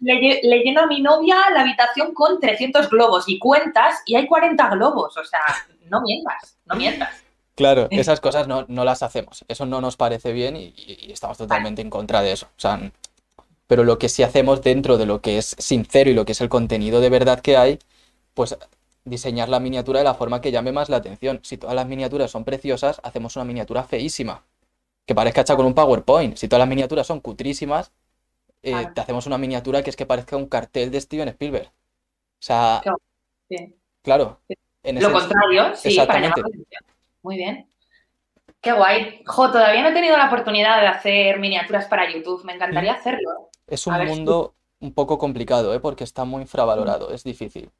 Le, 0.00 0.62
lleno, 0.62 0.82
a 0.82 0.86
mi 0.86 1.00
novia 1.00 1.36
la 1.52 1.62
habitación 1.62 2.12
con 2.12 2.38
300 2.38 2.90
globos 2.90 3.24
y 3.26 3.38
cuentas 3.38 4.02
y 4.04 4.16
hay 4.16 4.26
40 4.26 4.68
globos. 4.70 5.16
O 5.16 5.24
sea, 5.24 5.40
no 5.88 6.02
mientas, 6.02 6.58
no 6.66 6.76
mientas. 6.76 7.24
Claro, 7.54 7.88
esas 7.90 8.20
cosas 8.20 8.46
no, 8.46 8.66
las 8.68 9.02
hacemos. 9.02 9.44
Eso 9.48 9.64
no 9.64 9.80
nos 9.80 9.96
parece 9.96 10.32
bien 10.32 10.56
y, 10.56 10.74
estamos 11.10 11.38
totalmente 11.38 11.80
en 11.80 11.88
contra 11.88 12.20
de 12.20 12.32
eso. 12.32 12.46
O 12.46 12.60
sea, 12.60 12.78
pero 13.66 13.82
lo 13.82 13.98
que 13.98 14.08
sí 14.10 14.22
hacemos 14.22 14.62
dentro 14.62 14.98
de 14.98 15.06
lo 15.06 15.20
que 15.20 15.38
es 15.38 15.56
sincero 15.58 16.10
y 16.10 16.14
lo 16.14 16.24
que 16.24 16.32
es 16.32 16.40
el 16.40 16.48
contenido 16.48 17.00
de 17.00 17.10
verdad 17.10 17.40
que 17.40 17.56
hay, 17.56 17.78
pues 18.34 18.56
diseñar 19.04 19.48
la 19.48 19.60
miniatura 19.60 20.00
de 20.00 20.04
la 20.04 20.14
forma 20.14 20.40
que 20.40 20.50
llame 20.50 20.72
más 20.72 20.88
la 20.88 20.96
atención. 20.96 21.40
Si 21.42 21.58
todas 21.58 21.76
las 21.76 21.86
miniaturas 21.86 22.30
son 22.30 22.44
preciosas, 22.44 23.00
hacemos 23.02 23.36
una 23.36 23.44
miniatura 23.44 23.84
feísima, 23.84 24.44
que 25.06 25.14
parezca 25.14 25.42
hecha 25.42 25.56
con 25.56 25.66
un 25.66 25.74
PowerPoint. 25.74 26.36
Si 26.36 26.48
todas 26.48 26.60
las 26.60 26.68
miniaturas 26.68 27.06
son 27.06 27.20
cutrísimas, 27.20 27.92
eh, 28.62 28.88
te 28.94 29.00
hacemos 29.00 29.26
una 29.26 29.38
miniatura 29.38 29.82
que 29.82 29.90
es 29.90 29.96
que 29.96 30.06
parezca 30.06 30.36
un 30.36 30.46
cartel 30.46 30.90
de 30.90 31.00
Steven 31.00 31.28
Spielberg. 31.28 31.66
O 31.66 32.46
sea, 32.46 32.82
claro. 34.02 34.40
lo 34.82 35.12
contrario, 35.12 35.74
sí, 35.74 35.88
exactamente. 35.88 36.42
Muy 37.22 37.36
bien. 37.36 37.68
Qué 38.60 38.72
guay. 38.72 39.22
Jo, 39.26 39.50
todavía 39.50 39.82
no 39.82 39.90
he 39.90 39.92
tenido 39.92 40.16
la 40.16 40.26
oportunidad 40.28 40.80
de 40.80 40.86
hacer 40.86 41.38
miniaturas 41.38 41.86
para 41.86 42.10
YouTube. 42.10 42.44
Me 42.44 42.54
encantaría 42.54 42.94
mm. 42.94 42.96
hacerlo. 42.96 43.50
Es 43.66 43.86
un 43.86 44.06
mundo 44.06 44.54
un 44.80 44.92
poco 44.94 45.18
complicado, 45.18 45.74
¿eh? 45.74 45.80
porque 45.80 46.04
está 46.04 46.24
muy 46.24 46.42
infravalorado. 46.42 47.10
Es 47.12 47.24
difícil. 47.24 47.70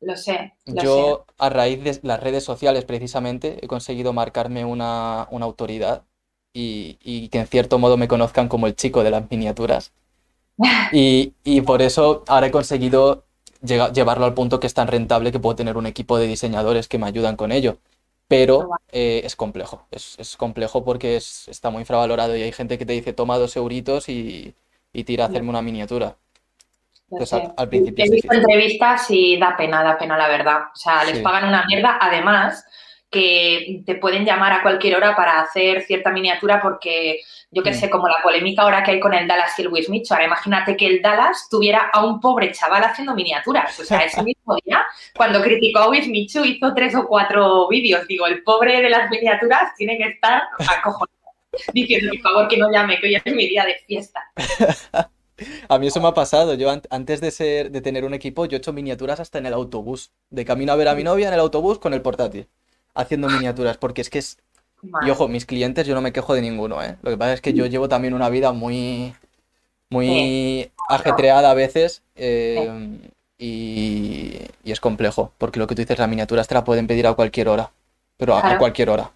Lo 0.00 0.16
sé. 0.16 0.54
Yo, 0.66 1.26
a 1.38 1.48
raíz 1.48 1.82
de 1.82 1.98
las 2.02 2.20
redes 2.20 2.44
sociales, 2.44 2.84
precisamente, 2.84 3.58
he 3.62 3.66
conseguido 3.66 4.12
marcarme 4.12 4.64
una, 4.64 5.22
autoridad 5.22 6.04
y, 6.52 7.28
que 7.28 7.38
en 7.38 7.46
cierto 7.46 7.78
modo 7.78 7.96
me 7.96 8.08
conozcan 8.08 8.48
como 8.48 8.66
el 8.66 8.76
chico 8.76 9.02
de 9.02 9.10
las 9.10 9.30
miniaturas. 9.30 9.92
Y, 10.92 11.34
y 11.44 11.60
por 11.60 11.82
eso 11.82 12.24
ahora 12.26 12.48
he 12.48 12.50
conseguido 12.50 13.24
llevarlo 13.62 14.24
al 14.24 14.34
punto 14.34 14.58
que 14.58 14.66
es 14.66 14.74
tan 14.74 14.88
rentable 14.88 15.30
que 15.30 15.38
puedo 15.38 15.54
tener 15.54 15.76
un 15.76 15.86
equipo 15.86 16.18
de 16.18 16.26
diseñadores 16.26 16.88
que 16.88 16.98
me 16.98 17.06
ayudan 17.06 17.36
con 17.36 17.52
ello 17.52 17.78
pero 18.28 18.68
eh, 18.92 19.22
es 19.24 19.34
complejo. 19.34 19.86
Es, 19.90 20.36
complejo 20.36 20.84
porque 20.84 21.16
está 21.16 21.70
muy 21.70 21.80
infravalorado 21.80 22.36
y 22.36 22.42
hay 22.42 22.52
gente 22.52 22.78
que 22.78 22.86
te 22.86 22.92
dice 22.92 23.12
toma 23.14 23.38
dos 23.38 23.56
euritos 23.56 24.08
y, 24.08 24.54
tira 25.06 25.24
a 25.24 25.28
hacerme 25.28 25.50
una 25.50 25.62
miniatura. 25.62 26.16
Al, 27.56 27.68
principio. 27.68 28.04
He 28.04 28.10
visto 28.10 28.34
entrevistas 28.34 29.06
y 29.10 29.38
da 29.38 29.56
pena, 29.56 29.82
da 29.82 29.98
pena 29.98 30.16
la 30.16 30.28
verdad. 30.28 30.60
O 30.74 30.76
sea, 30.76 31.04
les 31.04 31.20
pagan 31.20 31.48
una 31.48 31.64
mierda. 31.66 31.98
Además, 32.00 32.64
que 33.10 33.82
te 33.86 33.94
pueden 33.94 34.24
llamar 34.24 34.52
a 34.52 34.62
cualquier 34.62 34.96
hora 34.96 35.16
para 35.16 35.40
hacer 35.40 35.82
cierta 35.82 36.10
miniatura 36.10 36.60
porque, 36.60 37.20
yo 37.50 37.62
qué 37.62 37.70
mm. 37.70 37.74
sé, 37.74 37.90
como 37.90 38.06
la 38.06 38.22
polémica 38.22 38.62
ahora 38.62 38.82
que 38.82 38.90
hay 38.90 39.00
con 39.00 39.14
el 39.14 39.26
Dallas 39.26 39.58
y 39.58 39.62
el 39.62 39.68
Wismich. 39.68 40.10
Ahora 40.12 40.26
imagínate 40.26 40.76
que 40.76 40.86
el 40.86 41.00
Dallas 41.00 41.48
tuviera 41.50 41.90
a 41.92 42.04
un 42.04 42.20
pobre 42.20 42.52
chaval 42.52 42.84
haciendo 42.84 43.14
miniaturas. 43.14 43.78
O 43.80 43.84
sea, 43.84 44.00
ese 44.00 44.22
mismo 44.22 44.56
día, 44.64 44.84
cuando 45.16 45.42
criticó 45.42 45.80
a 45.80 45.88
Wismichu, 45.88 46.44
hizo 46.44 46.74
tres 46.74 46.94
o 46.94 47.06
cuatro 47.06 47.68
vídeos. 47.68 48.06
Digo, 48.06 48.26
el 48.26 48.42
pobre 48.42 48.82
de 48.82 48.90
las 48.90 49.10
miniaturas 49.10 49.74
tiene 49.76 49.96
que 49.96 50.08
estar 50.08 50.42
acojonado 50.58 51.18
diciendo, 51.72 52.12
por 52.12 52.32
favor, 52.32 52.48
que 52.48 52.58
no 52.58 52.70
llame, 52.70 53.00
que 53.00 53.06
hoy 53.06 53.14
es 53.14 53.34
mi 53.34 53.48
día 53.48 53.64
de 53.64 53.76
fiesta. 53.86 54.22
A 55.68 55.78
mí 55.78 55.86
eso 55.86 56.00
me 56.00 56.08
ha 56.08 56.14
pasado. 56.14 56.54
Yo 56.54 56.70
antes 56.90 57.20
de 57.20 57.30
ser, 57.30 57.70
de 57.70 57.80
tener 57.80 58.04
un 58.04 58.14
equipo, 58.14 58.46
yo 58.46 58.56
he 58.56 58.58
hecho 58.58 58.72
miniaturas 58.72 59.20
hasta 59.20 59.38
en 59.38 59.46
el 59.46 59.52
autobús. 59.54 60.10
De 60.30 60.44
camino 60.44 60.72
a 60.72 60.76
ver 60.76 60.88
a 60.88 60.94
mi 60.94 61.04
novia 61.04 61.28
en 61.28 61.34
el 61.34 61.40
autobús 61.40 61.78
con 61.78 61.94
el 61.94 62.02
portátil 62.02 62.48
haciendo 62.94 63.28
miniaturas, 63.28 63.76
porque 63.78 64.00
es 64.00 64.10
que 64.10 64.18
es, 64.18 64.38
Y 65.00 65.10
ojo, 65.10 65.28
mis 65.28 65.46
clientes 65.46 65.86
yo 65.86 65.94
no 65.94 66.00
me 66.02 66.12
quejo 66.12 66.34
de 66.34 66.42
ninguno, 66.42 66.82
¿eh? 66.82 66.96
Lo 67.02 67.10
que 67.10 67.18
pasa 67.18 67.32
es 67.34 67.40
que 67.40 67.54
yo 67.54 67.66
llevo 67.66 67.88
también 67.88 68.14
una 68.14 68.28
vida 68.30 68.52
muy, 68.52 69.14
muy 69.90 70.70
ajetreada 70.88 71.50
a 71.50 71.54
veces 71.54 72.02
eh, 72.16 72.98
y, 73.38 74.38
y 74.64 74.72
es 74.72 74.80
complejo, 74.80 75.32
porque 75.38 75.58
lo 75.60 75.66
que 75.66 75.74
tú 75.74 75.82
dices, 75.82 75.98
las 75.98 76.08
miniaturas 76.08 76.48
te 76.48 76.54
la 76.54 76.64
pueden 76.64 76.86
pedir 76.86 77.06
a 77.06 77.14
cualquier 77.14 77.48
hora, 77.48 77.72
pero 78.16 78.34
a, 78.36 78.50
a 78.52 78.58
cualquier 78.58 78.90
hora. 78.90 79.12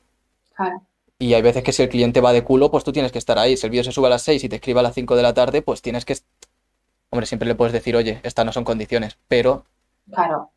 Claro. 0.54 0.82
Y 1.22 1.34
hay 1.34 1.42
veces 1.42 1.62
que 1.62 1.72
si 1.72 1.82
el 1.84 1.88
cliente 1.88 2.20
va 2.20 2.32
de 2.32 2.42
culo, 2.42 2.68
pues 2.70 2.82
tú 2.82 2.90
tienes 2.90 3.12
que 3.12 3.18
estar 3.18 3.38
ahí. 3.38 3.56
Si 3.56 3.64
el 3.66 3.70
vídeo 3.70 3.84
se 3.84 3.92
sube 3.92 4.08
a 4.08 4.10
las 4.10 4.22
6 4.22 4.42
y 4.42 4.48
te 4.48 4.56
escribe 4.56 4.80
a 4.80 4.82
las 4.82 4.94
5 4.94 5.14
de 5.14 5.22
la 5.22 5.32
tarde, 5.32 5.62
pues 5.62 5.80
tienes 5.80 6.04
que... 6.04 6.16
Hombre, 7.10 7.26
siempre 7.26 7.46
le 7.46 7.54
puedes 7.54 7.72
decir, 7.72 7.94
oye, 7.94 8.18
estas 8.24 8.44
no 8.44 8.52
son 8.52 8.64
condiciones, 8.64 9.18
pero 9.28 9.64
Claro. 10.12 10.50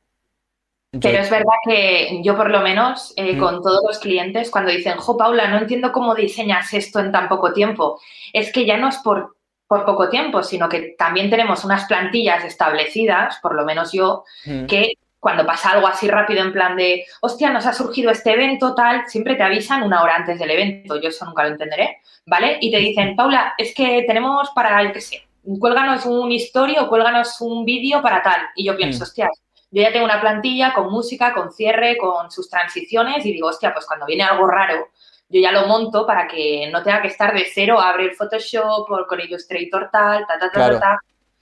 yo... 0.91 0.99
Pero 1.01 1.19
es 1.19 1.29
verdad 1.29 1.53
que 1.67 2.21
yo 2.23 2.35
por 2.35 2.49
lo 2.49 2.61
menos 2.61 3.13
eh, 3.15 3.33
Mm. 3.35 3.39
con 3.39 3.61
todos 3.61 3.81
los 3.87 3.99
clientes 3.99 4.49
cuando 4.49 4.71
dicen, 4.71 4.97
jo, 4.97 5.15
Paula, 5.17 5.47
no 5.49 5.57
entiendo 5.59 5.91
cómo 5.91 6.15
diseñas 6.15 6.73
esto 6.73 6.99
en 6.99 7.11
tan 7.11 7.29
poco 7.29 7.53
tiempo, 7.53 7.99
es 8.33 8.51
que 8.51 8.65
ya 8.65 8.77
no 8.77 8.87
es 8.87 8.97
por, 8.97 9.35
por 9.67 9.85
poco 9.85 10.09
tiempo, 10.09 10.41
sino 10.41 10.67
que 10.67 10.95
también 10.97 11.29
tenemos 11.29 11.63
unas 11.63 11.85
plantillas 11.85 12.43
establecidas, 12.43 13.37
por 13.41 13.53
lo 13.53 13.65
menos 13.65 13.91
yo, 13.91 14.23
Mm, 14.45 14.65
que 14.65 14.93
cuando 15.25 15.43
pasa 15.43 15.71
algo 15.71 15.87
así 15.87 16.07
rápido 16.07 16.41
en 16.43 16.53
plan 16.53 16.75
de, 16.75 17.03
hostia, 17.19 17.49
nos 17.49 17.65
ha 17.65 17.73
surgido 17.73 18.11
este 18.11 18.33
evento, 18.33 18.75
tal, 18.75 19.07
siempre 19.07 19.33
te 19.33 19.41
avisan 19.41 19.81
una 19.81 20.03
hora 20.03 20.17
antes 20.17 20.37
del 20.37 20.51
evento, 20.51 21.01
yo 21.01 21.09
eso 21.09 21.25
nunca 21.25 21.41
lo 21.41 21.49
entenderé, 21.49 21.97
¿vale? 22.27 22.59
Y 22.61 22.69
te 22.69 22.77
dicen, 22.77 23.15
Paula, 23.15 23.55
es 23.57 23.73
que 23.73 24.03
tenemos 24.05 24.51
para, 24.53 24.83
yo 24.83 24.93
qué 24.93 25.01
sé, 25.01 25.27
cuélganos 25.59 26.05
un 26.05 26.31
historia 26.31 26.83
o 26.83 26.89
cuélganos 26.89 27.41
un 27.41 27.65
vídeo 27.65 28.03
para 28.03 28.21
tal. 28.21 28.39
Y 28.55 28.65
yo 28.65 28.77
pienso, 28.77 28.99
Mm. 28.99 29.01
hostia, 29.01 29.29
yo 29.71 29.81
ya 29.81 29.91
tengo 29.91 30.05
una 30.05 30.21
plantilla 30.21 30.75
con 30.75 30.91
música, 30.91 31.33
con 31.33 31.51
cierre, 31.51 31.97
con 31.97 32.29
sus 32.29 32.47
transiciones 32.47 33.25
y 33.25 33.33
digo, 33.33 33.47
hostia, 33.47 33.73
pues 33.73 33.87
cuando 33.87 34.05
viene 34.05 34.21
algo 34.21 34.45
raro, 34.45 34.89
yo 35.29 35.41
ya 35.41 35.51
lo 35.51 35.65
monto 35.65 36.05
para 36.05 36.27
que 36.27 36.69
no 36.71 36.83
tenga 36.83 37.01
que 37.01 37.07
estar 37.07 37.33
de 37.33 37.47
cero, 37.51 37.81
abre 37.81 38.03
el 38.03 38.13
Photoshop 38.13 38.91
o 38.91 39.07
con 39.07 39.19
Illustrator 39.19 39.89
tal, 39.91 40.27
ta, 40.27 40.37
ta, 40.37 40.39
ta, 40.39 40.49
Claro, 40.51 40.75
ta, 40.75 40.81
ta. 40.81 40.99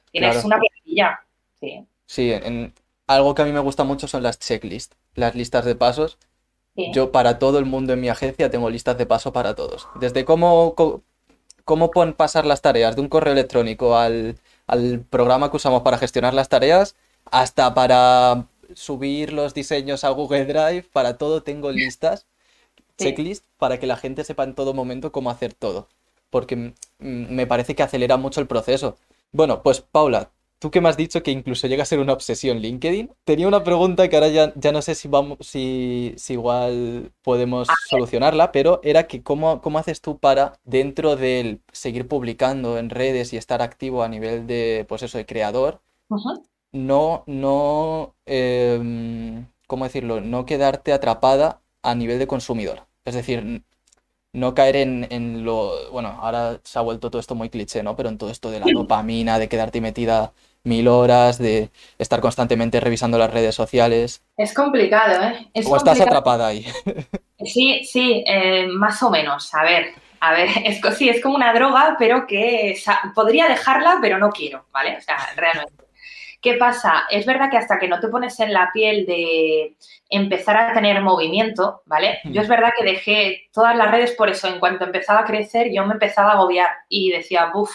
Tienes 0.10 0.32
claro. 0.36 0.48
una 0.48 0.58
plantilla, 0.58 1.20
sí. 1.60 1.86
Sí, 2.06 2.32
en, 2.32 2.74
algo 3.08 3.36
que 3.36 3.42
a 3.44 3.46
mí 3.46 3.52
me 3.52 3.60
gusta 3.60 3.84
mucho 3.84 4.08
son 4.08 4.24
las 4.24 4.40
checklists, 4.40 4.96
las 5.16 5.36
listas 5.36 5.66
de 5.66 5.76
pasos. 5.76 6.18
sí. 6.76 6.84
Yo 6.86 7.12
para 7.12 7.40
todo 7.40 7.60
el 7.60 7.66
mundo 7.66 7.94
en 7.94 8.02
mi 8.02 8.10
agencia 8.10 8.52
tengo 8.52 8.70
listas 8.70 8.98
de 8.98 9.06
paso 9.06 9.34
para 9.34 9.56
todos. 9.56 9.88
Desde 9.96 10.26
cómo, 10.26 10.76
cómo 11.66 11.92
pon- 11.92 12.14
pasar 12.14 12.46
las 12.46 12.62
tareas 12.62 12.96
de 12.96 13.02
un 13.02 13.10
correo 13.10 13.34
electrónico 13.34 13.98
al, 13.98 14.38
al 14.68 15.02
programa 15.10 15.50
que 15.52 15.58
usamos 15.58 15.82
para 15.84 15.98
gestionar 15.98 16.34
las 16.34 16.50
tareas, 16.50 16.96
hasta 17.32 17.74
para 17.74 18.48
subir 18.76 19.34
los 19.34 19.54
diseños 19.54 20.04
a 20.04 20.10
Google 20.10 20.46
Drive, 20.46 20.84
para 20.92 21.18
todo 21.18 21.44
tengo 21.44 21.72
listas, 21.72 22.26
Sí. 22.98 23.24
checklist, 23.26 23.46
para 23.58 23.80
que 23.80 23.88
la 23.88 23.98
gente 23.98 24.24
sepa 24.24 24.44
en 24.44 24.56
todo 24.56 24.74
momento 24.74 25.12
cómo 25.12 25.30
hacer 25.32 25.54
todo. 25.54 25.90
Porque 26.30 26.56
mm, 26.56 26.74
me 27.00 27.48
parece 27.48 27.76
que 27.76 27.84
acelera 27.84 28.18
mucho 28.18 28.42
el 28.42 28.48
proceso. 28.48 28.98
Bueno, 29.32 29.64
pues 29.64 29.82
Paula, 29.82 30.32
tú 30.64 30.72
que 30.72 30.80
me 30.80 30.88
has 30.88 30.96
dicho 30.96 31.22
que 31.24 31.32
incluso 31.32 31.68
llega 31.68 31.84
a 31.84 31.86
ser 31.86 32.00
una 32.00 32.14
obsesión 32.14 32.60
LinkedIn, 32.60 33.12
tenía 33.26 33.50
una 33.50 33.66
pregunta 33.66 34.08
que 34.08 34.16
ahora 34.16 34.30
ya, 34.30 34.54
ya 34.56 34.72
no 34.72 34.82
sé 34.82 34.96
si 34.96 35.10
vamos, 35.10 35.40
si, 35.42 36.14
si 36.16 36.34
igual 36.34 37.12
podemos 37.22 37.68
solucionarla, 37.90 38.54
pero 38.54 38.80
era 38.82 39.06
que 39.06 39.22
cómo, 39.22 39.62
cómo 39.62 39.78
haces 39.78 40.00
tú 40.00 40.20
para, 40.20 40.54
dentro 40.64 41.18
del 41.18 41.60
seguir 41.74 42.08
publicando 42.08 42.78
en 42.78 42.90
redes 42.90 43.34
y 43.34 43.38
estar 43.38 43.62
activo 43.62 44.04
a 44.04 44.08
nivel 44.08 44.48
de, 44.48 44.86
pues 44.88 45.04
eso, 45.04 45.18
de 45.18 45.26
creador, 45.26 45.82
no, 46.72 47.26
no, 47.28 48.16
em, 48.26 49.46
¿cómo 49.68 49.84
decirlo? 49.84 50.22
No 50.22 50.46
quedarte 50.46 50.94
atrapada 50.94 51.60
a 51.82 51.94
nivel 51.94 52.20
de 52.20 52.28
consumidor. 52.28 52.88
Es 53.04 53.16
decir, 53.16 53.64
no 54.32 54.54
caer 54.56 54.78
en, 54.78 55.08
en 55.12 55.44
lo, 55.44 55.92
bueno, 55.92 56.08
ahora 56.22 56.62
se 56.64 56.80
ha 56.80 56.82
vuelto 56.82 57.12
todo 57.12 57.20
esto 57.20 57.36
muy 57.36 57.50
cliché, 57.50 57.84
¿no? 57.84 57.98
Pero 57.98 58.08
en 58.08 58.18
todo 58.18 58.30
esto 58.30 58.50
de 58.50 58.62
la 58.62 58.66
dopamina, 58.74 59.40
de 59.40 59.50
quedarte 59.50 59.82
metida 59.82 60.32
mil 60.64 60.88
horas, 60.88 61.38
de 61.38 61.70
estar 61.98 62.22
constantemente 62.22 62.80
revisando 62.80 63.18
las 63.18 63.32
redes 63.32 63.56
sociales. 63.56 64.24
Es 64.38 64.54
complicado, 64.54 65.22
¿eh? 65.22 65.50
Es 65.54 65.68
O 65.68 65.76
estás 65.76 66.00
atrapada 66.02 66.48
ahí. 66.48 66.66
Sí, 67.46 67.84
sí, 67.84 68.24
eh, 68.26 68.68
más 68.68 69.04
o 69.04 69.10
menos. 69.10 69.54
A 69.54 69.64
ver, 69.64 69.88
a 70.22 70.32
ver, 70.32 70.48
es, 70.64 70.80
sí, 70.96 71.10
es 71.10 71.22
como 71.22 71.36
una 71.36 71.54
droga, 71.54 71.98
pero 72.00 72.26
que 72.26 72.78
podría 73.14 73.50
dejarla, 73.50 73.98
pero 74.02 74.18
no 74.18 74.30
quiero, 74.30 74.66
¿vale? 74.72 74.96
O 74.96 75.02
sea, 75.02 75.18
realmente. 75.36 75.84
¿Qué 76.42 76.54
pasa? 76.56 77.06
Es 77.10 77.26
verdad 77.26 77.50
que 77.50 77.58
hasta 77.58 77.80
que 77.80 77.88
no 77.88 78.00
te 78.00 78.08
pones 78.08 78.40
en 78.40 78.54
la 78.54 78.70
piel 78.74 79.06
de 79.06 79.76
empezar 80.10 80.58
a 80.58 80.74
tener 80.74 81.02
movimiento, 81.02 81.84
¿vale? 81.86 82.20
Hmm. 82.24 82.32
Yo 82.32 82.42
es 82.42 82.48
verdad 82.48 82.72
que 82.78 82.86
dejé 82.86 83.50
todas 83.54 83.76
las 83.76 83.92
redes 83.92 84.12
por 84.12 84.30
eso. 84.30 84.48
En 84.48 84.60
cuanto 84.60 84.86
empezaba 84.86 85.22
a 85.22 85.26
crecer, 85.26 85.72
yo 85.74 85.86
me 85.86 85.94
empezaba 85.94 86.32
a 86.32 86.34
agobiar 86.34 86.70
y 86.88 87.12
decía, 87.12 87.50
buf, 87.54 87.72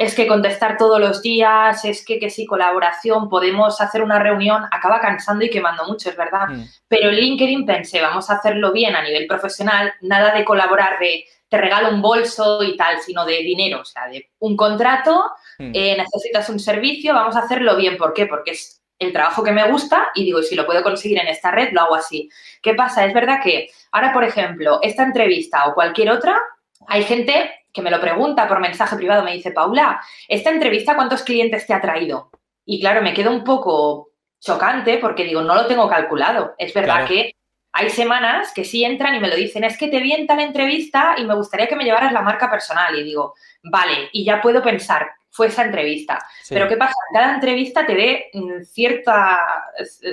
es 0.00 0.14
que 0.14 0.26
contestar 0.26 0.78
todos 0.78 0.98
los 0.98 1.20
días, 1.20 1.84
es 1.84 2.02
que, 2.06 2.18
que 2.18 2.30
sí, 2.30 2.46
colaboración, 2.46 3.28
podemos 3.28 3.82
hacer 3.82 4.02
una 4.02 4.18
reunión, 4.18 4.64
acaba 4.70 4.98
cansando 4.98 5.44
y 5.44 5.50
quemando 5.50 5.84
mucho, 5.84 6.08
es 6.08 6.16
verdad. 6.16 6.48
Mm, 6.48 6.62
Pero 6.88 7.10
en 7.10 7.16
LinkedIn 7.16 7.66
pensé, 7.66 8.00
vamos 8.00 8.30
a 8.30 8.36
hacerlo 8.36 8.72
bien 8.72 8.96
a 8.96 9.02
nivel 9.02 9.26
profesional, 9.26 9.92
nada 10.00 10.32
de 10.32 10.42
colaborar 10.42 10.98
de 10.98 11.26
te 11.50 11.58
regalo 11.58 11.90
un 11.90 12.00
bolso 12.00 12.62
y 12.62 12.78
tal, 12.78 12.98
sino 13.00 13.26
de 13.26 13.40
dinero, 13.42 13.82
o 13.82 13.84
sea, 13.84 14.08
de 14.08 14.30
un 14.38 14.56
contrato, 14.56 15.32
mm. 15.58 15.72
eh, 15.74 15.96
necesitas 15.98 16.48
un 16.48 16.60
servicio, 16.60 17.12
vamos 17.12 17.36
a 17.36 17.40
hacerlo 17.40 17.76
bien. 17.76 17.98
¿Por 17.98 18.14
qué? 18.14 18.24
Porque 18.24 18.52
es 18.52 18.80
el 18.98 19.12
trabajo 19.12 19.44
que 19.44 19.52
me 19.52 19.70
gusta 19.70 20.12
y 20.14 20.24
digo, 20.24 20.42
si 20.42 20.54
lo 20.54 20.64
puedo 20.64 20.82
conseguir 20.82 21.18
en 21.18 21.28
esta 21.28 21.50
red, 21.50 21.72
lo 21.72 21.82
hago 21.82 21.96
así. 21.96 22.30
¿Qué 22.62 22.72
pasa? 22.72 23.04
Es 23.04 23.12
verdad 23.12 23.40
que 23.42 23.68
ahora, 23.92 24.14
por 24.14 24.24
ejemplo, 24.24 24.78
esta 24.80 25.02
entrevista 25.02 25.66
o 25.66 25.74
cualquier 25.74 26.10
otra, 26.10 26.40
hay 26.86 27.02
gente 27.04 27.50
que 27.72 27.82
me 27.82 27.90
lo 27.90 28.00
pregunta 28.00 28.48
por 28.48 28.60
mensaje 28.60 28.96
privado, 28.96 29.22
me 29.22 29.32
dice, 29.32 29.52
Paula, 29.52 30.00
¿esta 30.28 30.50
entrevista 30.50 30.94
cuántos 30.96 31.22
clientes 31.22 31.66
te 31.66 31.74
ha 31.74 31.80
traído? 31.80 32.30
Y 32.64 32.80
claro, 32.80 33.02
me 33.02 33.14
quedo 33.14 33.30
un 33.30 33.44
poco 33.44 34.10
chocante 34.40 34.98
porque 34.98 35.24
digo, 35.24 35.42
no 35.42 35.54
lo 35.54 35.66
tengo 35.66 35.88
calculado. 35.88 36.54
Es 36.58 36.72
verdad 36.74 37.06
Claro. 37.06 37.08
que 37.08 37.34
hay 37.72 37.90
semanas 37.90 38.52
que 38.52 38.64
sí 38.64 38.84
entran 38.84 39.14
y 39.14 39.20
me 39.20 39.28
lo 39.28 39.36
dicen, 39.36 39.64
es 39.64 39.76
que 39.78 39.88
te 39.88 40.00
vi 40.00 40.12
en 40.12 40.26
tal 40.26 40.40
entrevista 40.40 41.14
y 41.18 41.24
me 41.24 41.34
gustaría 41.34 41.68
que 41.68 41.76
me 41.76 41.84
llevaras 41.84 42.12
la 42.12 42.22
marca 42.22 42.50
personal. 42.50 42.98
Y 42.98 43.04
digo, 43.04 43.34
vale, 43.62 44.08
y 44.12 44.24
ya 44.24 44.40
puedo 44.40 44.62
pensar, 44.62 45.08
fue 45.30 45.46
esa 45.46 45.64
entrevista. 45.64 46.18
Sí. 46.42 46.54
Pero 46.54 46.68
¿qué 46.68 46.76
pasa? 46.76 46.94
Cada 47.12 47.34
entrevista 47.34 47.86
te 47.86 47.94
ve 47.94 48.30
mm, 48.32 48.62
cierta, 48.64 49.38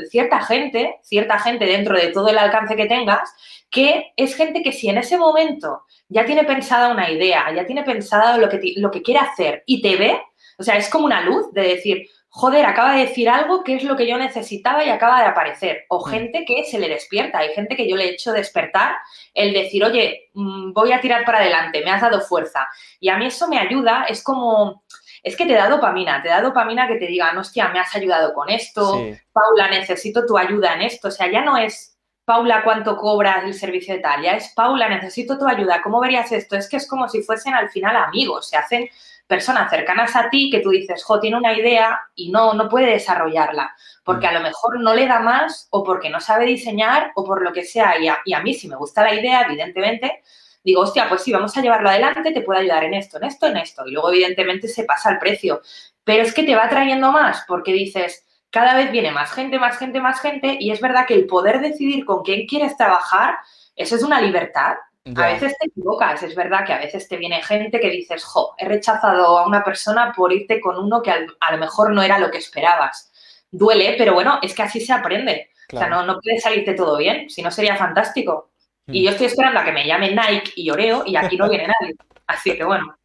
cierta 0.09 0.41
gente, 0.41 0.99
cierta 1.01 1.39
gente 1.39 1.65
dentro 1.65 1.97
de 1.97 2.07
todo 2.09 2.29
el 2.29 2.37
alcance 2.37 2.75
que 2.75 2.85
tengas, 2.85 3.33
que 3.69 4.13
es 4.15 4.35
gente 4.35 4.61
que 4.63 4.71
si 4.71 4.89
en 4.89 4.97
ese 4.97 5.17
momento 5.17 5.83
ya 6.09 6.25
tiene 6.25 6.43
pensada 6.43 6.89
una 6.89 7.09
idea, 7.09 7.53
ya 7.53 7.65
tiene 7.65 7.83
pensado 7.83 8.37
lo 8.37 8.49
que, 8.49 8.73
lo 8.77 8.91
que 8.91 9.01
quiere 9.01 9.19
hacer 9.19 9.63
y 9.65 9.81
te 9.81 9.95
ve, 9.97 10.21
o 10.57 10.63
sea, 10.63 10.77
es 10.77 10.89
como 10.89 11.05
una 11.05 11.21
luz 11.21 11.51
de 11.53 11.61
decir, 11.61 12.07
joder, 12.29 12.65
acaba 12.65 12.93
de 12.93 13.05
decir 13.05 13.29
algo 13.29 13.63
que 13.63 13.75
es 13.75 13.83
lo 13.83 13.95
que 13.95 14.07
yo 14.07 14.17
necesitaba 14.17 14.83
y 14.85 14.89
acaba 14.89 15.21
de 15.21 15.27
aparecer. 15.27 15.85
O 15.89 16.05
Mm. 16.05 16.09
gente 16.09 16.45
que 16.45 16.63
se 16.65 16.79
le 16.79 16.87
despierta, 16.87 17.39
hay 17.39 17.53
gente 17.53 17.75
que 17.75 17.89
yo 17.89 17.95
le 17.95 18.05
he 18.05 18.09
hecho 18.13 18.31
despertar 18.31 18.95
el 19.33 19.53
decir, 19.53 19.83
oye, 19.83 20.29
mm, 20.33 20.71
voy 20.73 20.91
a 20.91 21.01
tirar 21.01 21.25
para 21.25 21.39
adelante, 21.39 21.83
me 21.83 21.91
has 21.91 22.01
dado 22.01 22.21
fuerza. 22.21 22.67
Y 22.99 23.09
a 23.09 23.17
mí 23.17 23.25
eso 23.25 23.47
me 23.47 23.59
ayuda, 23.59 24.05
es 24.07 24.23
como, 24.23 24.83
es 25.23 25.35
que 25.35 25.45
te 25.45 25.53
da 25.53 25.67
dopamina, 25.67 26.21
te 26.21 26.29
da 26.29 26.41
dopamina 26.41 26.87
que 26.87 26.95
te 26.95 27.07
digan, 27.07 27.37
hostia, 27.37 27.69
me 27.69 27.79
has 27.79 27.93
ayudado 27.95 28.33
con 28.33 28.49
esto, 28.49 28.93
Sí, 28.97 29.13
Paula, 29.33 29.69
necesito 29.69 30.25
tu 30.25 30.37
ayuda 30.37 30.75
en 30.75 30.83
esto. 30.83 31.07
O 31.09 31.11
sea, 31.11 31.29
ya 31.31 31.41
no 31.41 31.57
es 31.57 31.96
Paula, 32.27 32.61
¿cuánto 32.61 32.97
cobras 32.97 33.45
el 33.45 33.53
servicio 33.53 33.93
de 33.93 34.01
tal? 34.01 34.21
Ya 34.21 34.33
es 34.33 34.49
Paula, 34.53 34.89
necesito 34.89 35.37
tu 35.39 35.47
ayuda. 35.47 35.81
¿Cómo 35.81 36.01
verías 36.01 36.29
esto? 36.33 36.57
Es 36.57 36.67
que 36.67 36.75
es 36.75 36.85
como 36.85 37.07
si 37.07 37.21
fuesen 37.23 37.53
al 37.53 37.69
final 37.69 37.95
amigos. 37.95 38.49
Se 38.49 38.57
hacen 38.57 38.89
personas 39.25 39.69
cercanas 39.69 40.13
a 40.13 40.29
ti 40.29 40.49
que 40.51 40.59
tú 40.59 40.71
dices, 40.71 41.05
jo, 41.05 41.21
tiene 41.21 41.37
una 41.37 41.53
idea 41.53 41.97
y 42.15 42.29
no, 42.29 42.53
no 42.53 42.67
puede 42.67 42.87
desarrollarla. 42.87 43.73
Porque 44.03 44.27
a 44.27 44.33
lo 44.33 44.41
mejor 44.41 44.77
no 44.81 44.93
le 44.93 45.07
da 45.07 45.21
más 45.21 45.69
o 45.69 45.85
porque 45.85 46.09
no 46.09 46.19
sabe 46.19 46.45
diseñar 46.45 47.13
o 47.15 47.23
por 47.23 47.41
lo 47.41 47.53
que 47.53 47.63
sea. 47.63 47.97
Y 47.97 48.09
a, 48.09 48.19
y 48.25 48.33
a 48.33 48.41
mí, 48.41 48.53
si 48.53 48.67
me 48.67 48.75
gusta 48.75 49.03
la 49.03 49.13
idea, 49.13 49.43
evidentemente, 49.43 50.21
digo, 50.65 50.81
hostia, 50.81 51.07
pues 51.07 51.21
sí, 51.21 51.31
vamos 51.31 51.55
a 51.55 51.61
llevarlo 51.61 51.87
adelante, 51.87 52.33
te 52.33 52.41
puedo 52.41 52.59
ayudar 52.59 52.83
en 52.83 52.95
esto, 52.95 53.15
en 53.15 53.23
esto, 53.23 53.47
en 53.47 53.55
esto. 53.55 53.87
Y 53.87 53.91
luego, 53.91 54.09
evidentemente, 54.09 54.67
se 54.67 54.83
pasa 54.83 55.11
el 55.11 55.19
precio. 55.19 55.61
Pero 56.03 56.23
es 56.23 56.33
que 56.33 56.43
te 56.43 56.57
va 56.57 56.67
trayendo 56.67 57.09
más 57.09 57.45
porque 57.47 57.71
dices, 57.71 58.26
cada 58.51 58.75
vez 58.75 58.91
viene 58.91 59.11
más 59.11 59.31
gente, 59.31 59.59
más 59.59 59.77
gente, 59.77 59.99
más 59.99 60.21
gente, 60.21 60.57
y 60.59 60.71
es 60.71 60.81
verdad 60.81 61.05
que 61.07 61.13
el 61.15 61.27
poder 61.27 61.59
decidir 61.61 62.05
con 62.05 62.23
quién 62.23 62.47
quieres 62.47 62.75
trabajar, 62.77 63.37
eso 63.75 63.95
es 63.95 64.03
una 64.03 64.21
libertad. 64.21 64.75
A 65.15 65.27
veces 65.27 65.55
te 65.57 65.67
equivocas, 65.67 66.21
es 66.23 66.35
verdad 66.35 66.65
que 66.65 66.73
a 66.73 66.79
veces 66.79 67.07
te 67.07 67.15
viene 67.15 67.41
gente 67.41 67.79
que 67.79 67.89
dices, 67.89 68.25
jo, 68.25 68.55
he 68.57 68.65
rechazado 68.67 69.37
a 69.37 69.47
una 69.47 69.63
persona 69.63 70.11
por 70.13 70.33
irte 70.33 70.59
con 70.59 70.77
uno 70.77 71.01
que 71.01 71.11
al- 71.11 71.37
a 71.39 71.53
lo 71.53 71.57
mejor 71.59 71.93
no 71.93 72.03
era 72.03 72.19
lo 72.19 72.29
que 72.29 72.39
esperabas. 72.39 73.09
Duele, 73.49 73.95
pero 73.97 74.13
bueno, 74.13 74.39
es 74.41 74.53
que 74.53 74.63
así 74.63 74.81
se 74.81 74.91
aprende. 74.91 75.49
O 75.73 75.77
sea, 75.77 75.87
no, 75.87 76.03
no 76.05 76.19
puede 76.19 76.39
salirte 76.41 76.73
todo 76.73 76.97
bien, 76.97 77.29
si 77.29 77.41
no 77.41 77.51
sería 77.51 77.77
fantástico. 77.77 78.51
Y 78.87 79.01
Mm. 79.01 79.03
yo 79.05 79.09
estoy 79.11 79.27
esperando 79.27 79.59
a 79.61 79.63
que 79.65 79.71
me 79.71 79.85
llame 79.87 80.09
Nike 80.11 80.51
y 80.57 80.69
Oreo 80.71 81.03
y 81.05 81.15
aquí 81.15 81.37
no 81.37 81.47
viene 81.49 81.67
nadie. 81.81 81.95
Así 82.27 82.57
que 82.57 82.65
bueno, 82.65 82.97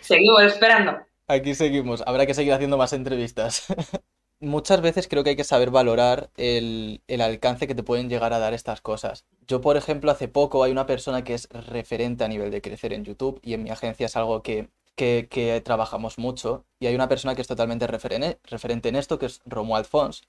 seguimos 0.00 0.42
esperando. 0.42 0.98
Aquí 1.28 1.54
seguimos. 1.54 2.02
Habrá 2.06 2.26
que 2.26 2.34
seguir 2.34 2.52
haciendo 2.52 2.76
más 2.76 2.92
entrevistas. 2.92 3.66
muchas 4.40 4.80
veces 4.80 5.08
creo 5.08 5.24
que 5.24 5.30
hay 5.30 5.36
que 5.36 5.44
saber 5.44 5.70
valorar 5.70 6.30
el, 6.36 7.02
el 7.08 7.20
alcance 7.20 7.66
que 7.66 7.74
te 7.74 7.82
pueden 7.82 8.08
llegar 8.08 8.32
a 8.32 8.38
dar 8.38 8.54
estas 8.54 8.80
cosas. 8.80 9.24
Yo, 9.46 9.60
por 9.60 9.76
ejemplo, 9.76 10.10
hace 10.10 10.28
poco 10.28 10.62
hay 10.64 10.72
una 10.72 10.86
persona 10.86 11.24
que 11.24 11.34
es 11.34 11.48
referente 11.50 12.24
a 12.24 12.28
nivel 12.28 12.50
de 12.50 12.62
crecer 12.62 12.92
en 12.92 13.04
YouTube 13.04 13.40
y 13.42 13.54
en 13.54 13.62
mi 13.62 13.70
agencia 13.70 14.06
es 14.06 14.16
algo 14.16 14.42
que 14.42 14.68
que, 14.98 15.62
trabajamos 15.64 16.18
mucho 16.18 16.64
y 16.80 16.86
hay 16.86 16.94
una 16.94 17.08
persona 17.08 17.34
que 17.34 17.42
es 17.42 17.48
totalmente 17.48 17.86
referente 17.86 18.88
en 18.88 18.96
esto, 18.96 19.18
que 19.18 19.26
es 19.26 19.40
Romuald 19.46 19.86
Fons. 19.86 20.24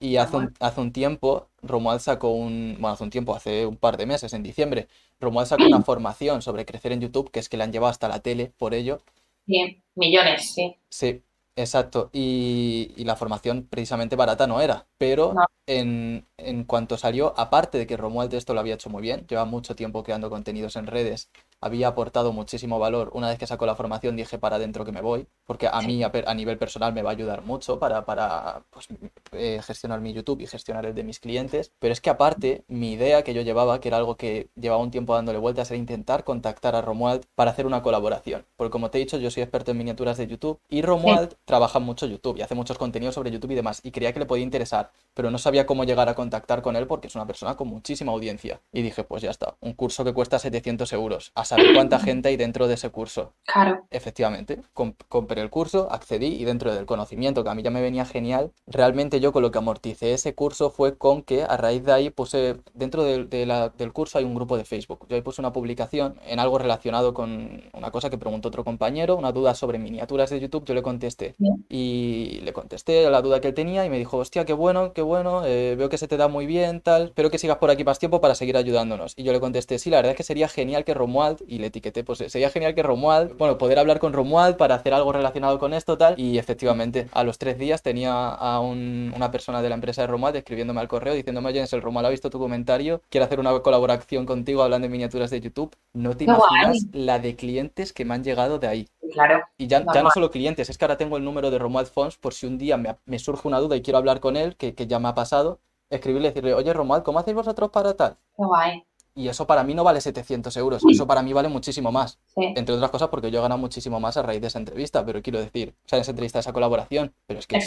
y 0.00 0.16
hace 0.16 0.36
un, 0.36 0.54
hace 0.60 0.80
un 0.80 0.92
tiempo, 0.92 1.48
Romuald 1.62 2.00
sacó 2.00 2.30
un, 2.30 2.74
bueno, 2.74 2.94
hace 2.94 3.04
un 3.04 3.10
tiempo, 3.10 3.34
hace 3.34 3.66
un 3.66 3.76
par 3.76 3.96
de 3.96 4.06
meses, 4.06 4.32
en 4.32 4.42
diciembre, 4.42 4.88
Romuald 5.20 5.48
sacó 5.48 5.64
una 5.66 5.82
formación 5.84 6.42
sobre 6.42 6.64
crecer 6.64 6.92
en 6.92 7.00
YouTube, 7.00 7.30
que 7.30 7.40
es 7.40 7.48
que 7.48 7.56
le 7.56 7.64
han 7.64 7.72
llevado 7.72 7.90
hasta 7.90 8.08
la 8.08 8.20
tele 8.20 8.52
por 8.56 8.74
ello. 8.74 9.00
Bien, 9.46 9.82
millones, 9.94 10.54
sí. 10.54 10.76
Sí, 10.88 11.22
exacto. 11.56 12.10
Y, 12.12 12.92
la 13.04 13.16
formación 13.16 13.66
precisamente 13.68 14.16
barata 14.16 14.46
no 14.46 14.60
era, 14.60 14.86
pero 14.98 15.34
En, 15.66 16.26
en 16.36 16.64
cuanto 16.64 16.98
salió, 16.98 17.32
aparte 17.38 17.78
de 17.78 17.86
que 17.86 17.96
Romuald 17.96 18.34
esto 18.34 18.52
lo 18.52 18.60
había 18.60 18.74
hecho 18.74 18.90
muy 18.90 19.00
bien, 19.00 19.26
lleva 19.26 19.46
mucho 19.46 19.74
tiempo 19.74 20.02
creando 20.02 20.28
contenidos 20.28 20.76
en 20.76 20.86
redes 20.86 21.30
había 21.64 21.88
aportado 21.88 22.34
muchísimo 22.34 22.78
valor. 22.78 23.10
Una 23.14 23.28
vez 23.28 23.38
que 23.38 23.46
sacó 23.46 23.64
la 23.64 23.74
formación 23.74 24.16
dije 24.16 24.38
para 24.38 24.56
adentro 24.56 24.84
que 24.84 24.92
me 24.92 25.00
voy, 25.00 25.26
porque 25.46 25.66
a 25.66 25.80
mí 25.80 26.02
a, 26.02 26.34
nivel 26.34 26.58
personal 26.58 26.92
me 26.92 27.00
va 27.00 27.08
a 27.08 27.12
ayudar 27.14 27.42
mucho 27.42 27.78
para, 27.78 28.04
para 28.04 28.64
pues, 28.68 28.88
eh, 29.32 29.62
gestionar 29.64 30.02
mi 30.02 30.12
YouTube 30.12 30.42
y 30.42 30.46
gestionar 30.46 30.84
el 30.84 30.94
de 30.94 31.04
mis 31.04 31.20
clientes. 31.20 31.72
Pero 31.78 31.92
es 31.92 32.02
que 32.02 32.10
aparte, 32.10 32.64
mi 32.68 32.92
idea 32.92 33.22
que 33.24 33.32
yo 33.32 33.40
llevaba, 33.40 33.80
que 33.80 33.88
era 33.88 33.96
algo 33.96 34.16
que 34.16 34.50
llevaba 34.56 34.82
un 34.82 34.90
tiempo 34.90 35.14
dándole 35.14 35.38
vueltas, 35.38 35.70
era 35.70 35.78
intentar 35.78 36.22
contactar 36.24 36.76
a 36.76 36.82
Romuald 36.82 37.24
para 37.34 37.52
hacer 37.52 37.66
una 37.66 37.82
colaboración. 37.82 38.44
Porque 38.56 38.70
como 38.70 38.90
te 38.90 38.98
he 38.98 39.00
dicho, 39.00 39.16
yo 39.16 39.30
soy 39.30 39.42
experto 39.42 39.70
en 39.70 39.78
miniaturas 39.78 40.18
de 40.18 40.26
YouTube 40.26 40.60
y 40.68 40.82
Romuald 40.82 41.34
trabaja 41.44 41.78
mucho 41.78 42.06
YouTube 42.06 42.38
y 42.38 42.42
hace 42.42 42.54
muchos 42.54 42.78
contenidos 42.78 43.14
sobre 43.14 43.30
YouTube 43.30 43.52
y 43.52 43.54
demás. 43.56 43.80
Y 43.82 43.90
creía 43.90 44.12
que 44.12 44.20
le 44.20 44.26
podía 44.26 44.44
interesar, 44.44 44.90
pero 45.14 45.30
no 45.30 45.38
sabía 45.38 45.66
cómo 45.66 45.84
llegar 45.84 46.08
a 46.08 46.14
contactar 46.14 46.62
con 46.62 46.76
él 46.76 46.86
porque 46.86 47.08
es 47.08 47.14
una 47.14 47.26
persona 47.26 47.56
con 47.56 47.68
muchísima 47.68 48.12
audiencia. 48.12 48.60
Y 48.72 48.82
dije, 48.82 49.04
pues 49.04 49.22
ya 49.22 49.30
está, 49.30 49.56
un 49.60 49.74
curso 49.74 50.04
que 50.04 50.12
cuesta 50.12 50.38
700 50.38 50.92
euros. 50.92 51.32
A 51.34 51.44
saber 51.44 51.74
cuánta 51.74 51.98
gente 52.00 52.28
hay 52.28 52.36
dentro 52.36 52.68
de 52.68 52.74
ese 52.74 52.90
curso. 52.90 53.32
Claro. 53.44 53.86
Efectivamente, 53.90 54.60
compré 54.72 55.42
el 55.42 55.50
curso, 55.50 55.88
accedí 55.90 56.26
y 56.26 56.44
dentro 56.44 56.74
del 56.74 56.86
conocimiento 56.86 57.44
que 57.44 57.50
a 57.50 57.54
mí 57.54 57.62
ya 57.62 57.70
me 57.70 57.82
venía 57.82 58.04
genial, 58.04 58.52
realmente 58.66 59.20
yo 59.20 59.32
con 59.32 59.42
lo 59.42 59.50
que 59.50 59.58
amorticé 59.58 60.14
ese 60.14 60.34
curso 60.34 60.70
fue 60.70 60.96
con 60.96 61.22
que 61.22 61.42
a 61.42 61.56
raíz 61.56 61.84
de 61.84 61.92
ahí 61.92 62.10
puse, 62.10 62.56
dentro 62.72 63.04
del 63.04 63.92
curso 63.92 64.18
hay 64.18 64.24
un 64.24 64.34
grupo 64.34 64.56
de 64.56 64.64
Facebook. 64.64 65.06
Yo 65.08 65.16
ahí 65.16 65.22
puse 65.22 65.40
una 65.40 65.52
publicación 65.52 66.18
en 66.26 66.38
algo 66.38 66.58
relacionado 66.58 67.14
con 67.14 67.62
una 67.72 67.90
cosa 67.90 68.10
que 68.10 68.18
preguntó 68.18 68.48
otro 68.48 68.64
compañero, 68.64 69.16
una 69.16 69.32
duda 69.32 69.54
sobre 69.54 69.78
miniaturas 69.78 70.30
de 70.30 70.40
YouTube, 70.40 70.64
yo 70.64 70.74
le 70.74 70.82
contesté. 70.82 71.33
Y 71.68 72.40
le 72.42 72.52
contesté 72.52 73.08
la 73.10 73.22
duda 73.22 73.40
que 73.40 73.48
él 73.48 73.54
tenía 73.54 73.84
y 73.84 73.90
me 73.90 73.98
dijo, 73.98 74.18
hostia, 74.18 74.44
qué 74.44 74.52
bueno, 74.52 74.92
qué 74.92 75.02
bueno, 75.02 75.44
eh, 75.44 75.74
veo 75.76 75.88
que 75.88 75.98
se 75.98 76.08
te 76.08 76.16
da 76.16 76.28
muy 76.28 76.46
bien, 76.46 76.80
tal, 76.80 77.04
espero 77.04 77.30
que 77.30 77.38
sigas 77.38 77.58
por 77.58 77.70
aquí 77.70 77.84
más 77.84 77.98
tiempo 77.98 78.20
para 78.20 78.34
seguir 78.34 78.56
ayudándonos. 78.56 79.14
Y 79.16 79.22
yo 79.24 79.32
le 79.32 79.40
contesté, 79.40 79.78
sí, 79.78 79.90
la 79.90 79.98
verdad 79.98 80.12
es 80.12 80.16
que 80.16 80.22
sería 80.22 80.48
genial 80.48 80.84
que 80.84 80.94
Romuald, 80.94 81.42
y 81.46 81.58
le 81.58 81.66
etiqueté, 81.66 82.04
pues 82.04 82.18
sería 82.28 82.50
genial 82.50 82.74
que 82.74 82.82
Romuald, 82.82 83.36
bueno, 83.36 83.58
poder 83.58 83.78
hablar 83.78 83.98
con 83.98 84.12
Romuald 84.12 84.56
para 84.56 84.76
hacer 84.76 84.94
algo 84.94 85.12
relacionado 85.12 85.58
con 85.58 85.74
esto, 85.74 85.98
tal. 85.98 86.18
Y 86.18 86.38
efectivamente, 86.38 87.08
a 87.12 87.24
los 87.24 87.38
tres 87.38 87.58
días 87.58 87.82
tenía 87.82 88.28
a 88.28 88.60
una 88.60 89.30
persona 89.30 89.62
de 89.62 89.68
la 89.68 89.74
empresa 89.74 90.02
de 90.02 90.08
Romuald 90.08 90.36
escribiéndome 90.36 90.80
al 90.80 90.88
correo 90.88 91.14
diciéndome, 91.14 91.48
oye, 91.48 91.64
el 91.70 91.82
Romuald 91.82 92.06
ha 92.06 92.10
visto 92.10 92.30
tu 92.30 92.38
comentario, 92.38 93.02
quiere 93.08 93.24
hacer 93.24 93.40
una 93.40 93.58
colaboración 93.60 94.26
contigo 94.26 94.62
hablando 94.62 94.86
de 94.86 94.90
miniaturas 94.90 95.30
de 95.30 95.40
YouTube. 95.40 95.74
No 95.92 96.16
te 96.16 96.24
imaginas 96.24 96.86
la 96.92 97.18
de 97.18 97.36
clientes 97.36 97.92
que 97.92 98.04
me 98.04 98.14
han 98.14 98.24
llegado 98.24 98.58
de 98.58 98.66
ahí. 98.66 98.88
Claro. 99.12 99.42
Y 99.58 99.66
ya, 99.66 99.84
ya 99.92 100.02
no 100.02 100.10
solo 100.10 100.30
clientes, 100.30 100.70
es 100.70 100.78
que 100.78 100.84
ahora 100.84 100.96
tengo 100.96 101.16
el 101.16 101.24
número 101.24 101.50
de 101.50 101.58
Romuald 101.58 101.88
Fons 101.88 102.16
por 102.16 102.34
si 102.34 102.46
un 102.46 102.58
día 102.58 102.76
me, 102.76 103.18
surge 103.18 103.46
una 103.46 103.60
duda 103.60 103.76
y 103.76 103.82
quiero 103.82 103.98
hablar 103.98 104.20
con 104.20 104.36
él, 104.36 104.56
que, 104.56 104.74
que 104.74 104.86
ya 104.86 104.98
me 104.98 105.08
ha 105.08 105.14
pasado, 105.14 105.60
escribirle 105.90 106.28
y 106.28 106.30
decirle, 106.30 106.54
oye 106.54 106.72
Romuald, 106.72 107.04
¿cómo 107.04 107.18
hacéis 107.18 107.36
vosotros 107.36 107.70
para 107.70 107.94
tal? 107.94 108.16
Qué 108.36 108.44
guay. 108.44 108.84
Y 109.16 109.28
eso 109.28 109.46
para 109.46 109.62
mí 109.62 109.74
no 109.74 109.84
vale 109.84 110.00
700 110.00 110.56
euros, 110.56 110.82
eso 110.90 111.06
para 111.06 111.22
mí 111.22 111.32
vale 111.32 111.48
muchísimo 111.48 111.92
más. 111.92 112.18
Entre 112.34 112.74
otras 112.74 112.90
cosas 112.90 113.08
porque 113.08 113.30
yo 113.30 113.38
he 113.38 113.42
ganado 113.42 113.60
muchísimo 113.60 114.00
más 114.00 114.16
a 114.16 114.22
raíz 114.22 114.40
de 114.40 114.48
esa 114.48 114.58
entrevista, 114.58 115.06
pero 115.06 115.22
quiero 115.22 115.38
decir, 115.38 115.74
o 115.84 115.88
sea, 115.88 116.00
esa 116.00 116.10
entrevista, 116.10 116.40
esa 116.40 116.52
colaboración, 116.52 117.14
pero 117.26 117.38
es 117.38 117.46
que 117.46 117.60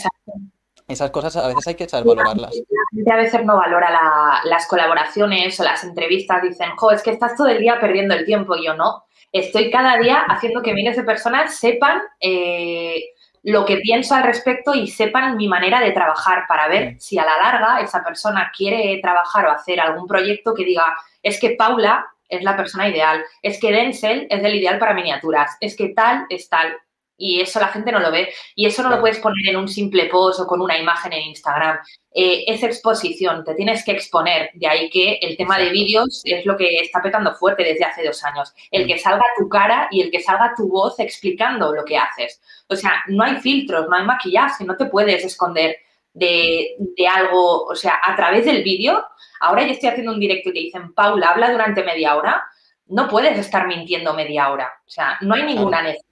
esas 0.88 1.12
cosas 1.12 1.36
a 1.36 1.48
veces 1.48 1.68
hay 1.68 1.76
que 1.76 1.88
saber 1.88 2.08
valorarlas. 2.08 2.56
La 2.56 2.84
gente 2.94 3.12
a 3.12 3.18
veces 3.18 3.46
no 3.46 3.58
valora 3.58 3.90
las 4.44 4.68
colaboraciones 4.68 5.60
o 5.60 5.64
las 5.64 5.84
entrevistas, 5.84 6.42
dicen, 6.42 6.70
jo, 6.78 6.92
es 6.92 7.04
que 7.04 7.12
estás 7.12 7.36
todo 7.36 7.48
el 7.48 7.60
día 7.60 7.80
perdiendo 7.80 8.14
el 8.14 8.26
tiempo, 8.26 8.56
y 8.56 8.66
yo 8.66 8.74
no. 8.74 9.04
Estoy 9.32 9.70
cada 9.72 9.98
día 9.98 10.20
haciendo 10.28 10.62
que 10.62 10.74
miles 10.74 10.96
de 10.96 11.04
personas 11.04 11.56
sepan 11.56 12.02
eh, 12.20 13.04
lo 13.44 13.66
que 13.66 13.78
pienso 13.78 14.16
al 14.16 14.24
respecto 14.24 14.74
y 14.74 14.88
sepan 14.88 15.38
mi 15.38 15.48
manera 15.48 15.80
de 15.80 15.92
trabajar 15.92 16.46
para 16.48 16.68
ver 16.68 16.96
si 17.00 17.18
a 17.18 17.26
la 17.26 17.38
larga 17.38 17.82
esa 17.82 18.04
persona 18.04 18.52
quiere 18.56 19.00
trabajar 19.02 19.46
o 19.46 19.52
hacer 19.52 19.80
algún 19.80 20.08
proyecto 20.08 20.54
que 20.54 20.66
diga, 20.66 20.96
es 21.24 21.40
que 21.40 21.52
Paula 21.52 22.06
es 22.30 22.44
la 22.44 22.58
persona 22.58 22.90
ideal, 22.90 23.24
es 23.42 23.60
que 23.60 23.72
Denzel 23.72 24.28
es 24.30 24.44
el 24.44 24.56
ideal 24.56 24.80
para 24.80 24.94
miniaturas, 24.94 25.56
es 25.62 25.78
que 25.78 25.90
tal 25.90 26.26
es 26.30 26.50
tal. 26.50 26.78
Y 27.18 27.42
eso 27.42 27.60
la 27.60 27.70
gente 27.70 27.92
no 27.92 28.00
lo 28.00 28.12
ve. 28.12 28.32
Y 28.56 28.66
eso 28.68 28.84
no 28.84 28.90
lo 28.90 29.00
puedes 29.00 29.18
poner 29.20 29.50
en 29.50 29.58
un 29.58 29.68
simple 29.68 30.06
post 30.06 30.40
o 30.40 30.48
con 30.48 30.62
una 30.62 30.78
imagen 30.78 31.14
en 31.14 31.24
Instagram. 31.24 31.80
Eh, 32.14 32.46
es 32.48 32.64
exposición, 32.64 33.44
te 33.44 33.56
tienes 33.56 33.84
que 33.84 33.92
exponer. 33.92 34.52
De 34.54 34.68
ahí 34.68 34.90
que 34.90 35.20
el 35.22 35.36
tema 35.36 35.58
de 35.58 35.72
vídeos 35.72 36.22
es 36.26 36.46
lo 36.46 36.56
que 36.56 36.80
está 36.80 37.02
petando 37.02 37.34
fuerte 37.36 37.64
desde 37.64 37.86
hace 37.86 38.06
dos 38.06 38.24
años. 38.24 38.54
El 38.72 38.86
mm. 38.86 38.88
que 38.88 39.00
salga 39.00 39.24
tu 39.38 39.50
cara 39.50 39.88
y 39.92 40.02
el 40.02 40.12
que 40.12 40.22
salga 40.22 40.54
tu 40.56 40.70
voz 40.70 41.00
explicando 41.00 41.74
lo 41.74 41.84
que 41.84 41.98
haces. 41.98 42.42
O 42.68 42.76
sea, 42.76 43.04
no 43.08 43.24
hay 43.24 43.38
filtros, 43.38 43.88
no 43.90 43.96
hay 43.96 44.06
maquillaje, 44.06 44.64
no 44.64 44.78
te 44.78 44.86
puedes 44.86 45.26
esconder 45.26 45.76
de, 46.14 46.76
de 46.78 47.08
algo. 47.08 47.64
O 47.64 47.76
sea, 47.76 48.00
a 48.04 48.16
través 48.16 48.46
del 48.46 48.64
vídeo, 48.64 49.04
ahora 49.40 49.64
yo 49.64 49.72
estoy 49.72 49.90
haciendo 49.90 50.14
un 50.14 50.20
directo 50.20 50.50
y 50.50 50.54
te 50.54 50.60
dicen, 50.60 50.94
Paula, 50.94 51.32
habla 51.32 51.52
durante 51.52 51.84
media 51.84 52.16
hora. 52.16 52.44
No 52.90 53.08
puedes 53.10 53.38
estar 53.38 53.68
mintiendo 53.68 54.14
media 54.14 54.50
hora. 54.50 54.72
O 54.86 54.90
sea, 54.90 55.18
no 55.22 55.36
hay 55.36 55.44
ninguna 55.44 55.82
necesidad 55.82 56.07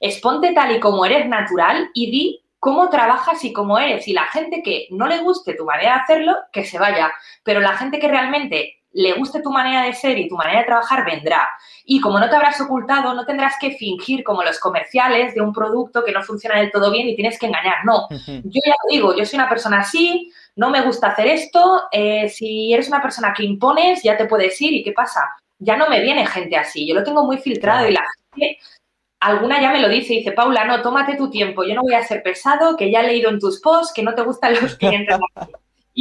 Exponte 0.00 0.52
tal 0.52 0.76
y 0.76 0.80
como 0.80 1.04
eres 1.04 1.26
natural 1.26 1.90
y 1.94 2.10
di 2.10 2.42
cómo 2.58 2.90
trabajas 2.90 3.42
y 3.44 3.52
cómo 3.52 3.78
eres. 3.78 4.06
Y 4.06 4.12
la 4.12 4.26
gente 4.26 4.62
que 4.62 4.86
no 4.90 5.06
le 5.06 5.18
guste 5.18 5.54
tu 5.54 5.64
manera 5.64 5.94
de 5.94 6.00
hacerlo, 6.00 6.36
que 6.52 6.64
se 6.64 6.78
vaya. 6.78 7.10
Pero 7.42 7.60
la 7.60 7.76
gente 7.76 7.98
que 7.98 8.08
realmente 8.08 8.80
le 8.92 9.12
guste 9.14 9.40
tu 9.40 9.50
manera 9.50 9.84
de 9.84 9.94
ser 9.94 10.18
y 10.18 10.28
tu 10.28 10.36
manera 10.36 10.60
de 10.60 10.66
trabajar, 10.66 11.04
vendrá. 11.04 11.48
Y 11.84 12.00
como 12.00 12.18
no 12.18 12.28
te 12.28 12.36
habrás 12.36 12.60
ocultado, 12.60 13.14
no 13.14 13.24
tendrás 13.24 13.54
que 13.60 13.72
fingir 13.72 14.24
como 14.24 14.42
los 14.42 14.58
comerciales 14.58 15.34
de 15.34 15.40
un 15.40 15.52
producto 15.52 16.04
que 16.04 16.12
no 16.12 16.22
funciona 16.22 16.58
del 16.58 16.70
todo 16.70 16.90
bien 16.90 17.08
y 17.08 17.14
tienes 17.14 17.38
que 17.38 17.46
engañar. 17.46 17.84
No, 17.84 18.08
yo 18.10 18.60
ya 18.64 18.74
lo 18.82 18.90
digo, 18.90 19.16
yo 19.16 19.24
soy 19.24 19.38
una 19.38 19.48
persona 19.48 19.80
así, 19.80 20.32
no 20.56 20.70
me 20.70 20.82
gusta 20.82 21.08
hacer 21.08 21.28
esto. 21.28 21.84
Eh, 21.92 22.28
si 22.28 22.72
eres 22.72 22.88
una 22.88 23.00
persona 23.00 23.32
que 23.32 23.44
impones, 23.44 24.02
ya 24.02 24.16
te 24.16 24.26
puedes 24.26 24.60
ir. 24.60 24.72
¿Y 24.72 24.82
qué 24.82 24.92
pasa? 24.92 25.20
Ya 25.58 25.76
no 25.76 25.88
me 25.88 26.00
viene 26.00 26.26
gente 26.26 26.56
así. 26.56 26.86
Yo 26.86 26.94
lo 26.94 27.04
tengo 27.04 27.24
muy 27.24 27.38
filtrado 27.38 27.88
y 27.88 27.92
la 27.92 28.04
gente 28.34 28.58
alguna 29.20 29.60
ya 29.60 29.70
me 29.70 29.80
lo 29.80 29.88
dice, 29.88 30.14
dice, 30.14 30.32
Paula, 30.32 30.64
no, 30.64 30.82
tómate 30.82 31.16
tu 31.16 31.30
tiempo, 31.30 31.62
yo 31.64 31.74
no 31.74 31.82
voy 31.82 31.94
a 31.94 32.02
ser 32.02 32.22
pesado, 32.22 32.76
que 32.76 32.90
ya 32.90 33.00
he 33.00 33.06
leído 33.06 33.30
en 33.30 33.38
tus 33.38 33.60
posts 33.60 33.92
que 33.94 34.02
no 34.02 34.14
te 34.14 34.22
gustan 34.22 34.54
los 34.60 34.74
clientes. 34.76 35.16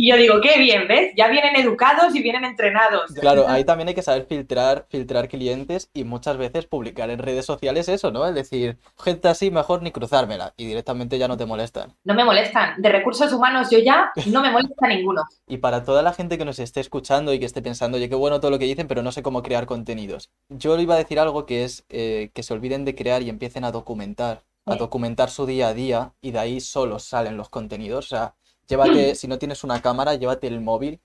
Y 0.01 0.09
yo 0.09 0.15
digo, 0.15 0.39
qué 0.39 0.57
bien, 0.57 0.87
¿ves? 0.87 1.11
Ya 1.17 1.27
vienen 1.27 1.57
educados 1.57 2.15
y 2.15 2.21
vienen 2.21 2.45
entrenados. 2.45 3.11
Claro, 3.19 3.49
ahí 3.49 3.65
también 3.65 3.89
hay 3.89 3.93
que 3.93 4.01
saber 4.01 4.25
filtrar, 4.27 4.85
filtrar 4.89 5.27
clientes 5.27 5.89
y 5.93 6.05
muchas 6.05 6.37
veces 6.37 6.67
publicar 6.67 7.09
en 7.09 7.19
redes 7.19 7.45
sociales 7.45 7.89
eso, 7.89 8.09
¿no? 8.09 8.25
Es 8.25 8.33
decir, 8.33 8.77
gente 8.97 9.27
así, 9.27 9.51
mejor 9.51 9.83
ni 9.83 9.91
cruzármela 9.91 10.53
y 10.55 10.67
directamente 10.67 11.17
ya 11.17 11.27
no 11.27 11.35
te 11.35 11.45
molestan. 11.45 11.97
No 12.05 12.13
me 12.13 12.23
molestan. 12.23 12.81
De 12.81 12.87
recursos 12.87 13.33
humanos 13.33 13.67
yo 13.69 13.79
ya 13.79 14.13
no 14.27 14.41
me 14.41 14.51
molesta 14.51 14.87
ninguno. 14.87 15.23
Y 15.49 15.57
para 15.57 15.83
toda 15.83 16.01
la 16.01 16.13
gente 16.13 16.37
que 16.37 16.45
nos 16.45 16.59
esté 16.59 16.79
escuchando 16.79 17.33
y 17.33 17.39
que 17.39 17.45
esté 17.45 17.61
pensando, 17.61 17.97
oye, 17.97 18.07
qué 18.07 18.15
bueno 18.15 18.39
todo 18.39 18.51
lo 18.51 18.59
que 18.59 18.65
dicen, 18.65 18.87
pero 18.87 19.01
no 19.01 19.11
sé 19.11 19.23
cómo 19.23 19.41
crear 19.41 19.65
contenidos. 19.65 20.29
Yo 20.47 20.77
le 20.77 20.83
iba 20.83 20.93
a 20.93 20.97
decir 20.97 21.19
algo 21.19 21.45
que 21.45 21.63
es 21.63 21.85
eh, 21.89 22.29
que 22.33 22.43
se 22.43 22.53
olviden 22.53 22.85
de 22.85 22.95
crear 22.95 23.21
y 23.23 23.29
empiecen 23.29 23.65
a 23.65 23.71
documentar 23.71 24.43
a 24.65 24.75
documentar 24.75 25.31
su 25.31 25.47
día 25.47 25.69
a 25.69 25.73
día 25.73 26.13
y 26.21 26.29
de 26.31 26.39
ahí 26.39 26.59
solo 26.59 26.99
salen 26.99 27.37
los 27.37 27.49
contenidos. 27.49 28.05
O 28.05 28.09
sea, 28.09 28.35
Llévate, 28.69 29.15
si 29.15 29.27
no 29.27 29.37
tienes 29.37 29.63
una 29.63 29.81
cámara, 29.81 30.15
llévate 30.15 30.47
el 30.47 30.61
móvil 30.61 31.01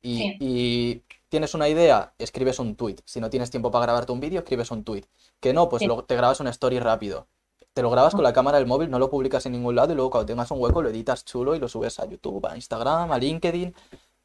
y, 0.00 1.02
tienes 1.28 1.54
una 1.54 1.68
idea, 1.68 2.14
escribes 2.18 2.58
un 2.58 2.76
tweet. 2.76 2.96
Si 3.04 3.20
no 3.20 3.28
tienes 3.28 3.50
tiempo 3.50 3.70
para 3.70 3.86
grabarte 3.86 4.12
un 4.12 4.20
vídeo, 4.20 4.38
escribes 4.38 4.70
un 4.70 4.84
tweet. 4.84 5.04
Que 5.40 5.52
no, 5.52 5.68
pues 5.68 5.82
te 6.06 6.16
grabas 6.16 6.40
una 6.40 6.50
story 6.50 6.78
rápido. 6.78 7.26
Te 7.72 7.82
lo 7.82 7.90
grabas 7.90 8.14
con 8.14 8.24
la 8.24 8.32
cámara 8.32 8.58
del 8.58 8.66
móvil, 8.66 8.90
no 8.90 8.98
lo 8.98 9.10
publicas 9.10 9.46
en 9.46 9.52
ningún 9.52 9.76
lado 9.76 9.92
y 9.92 9.94
luego 9.94 10.10
cuando 10.10 10.26
tengas 10.26 10.50
un 10.50 10.60
hueco 10.60 10.82
lo 10.82 10.88
editas 10.88 11.24
chulo 11.24 11.54
y 11.54 11.58
lo 11.58 11.68
subes 11.68 11.98
a 12.00 12.06
YouTube, 12.06 12.44
a 12.46 12.56
Instagram, 12.56 13.12
a 13.12 13.18
LinkedIn, 13.18 13.74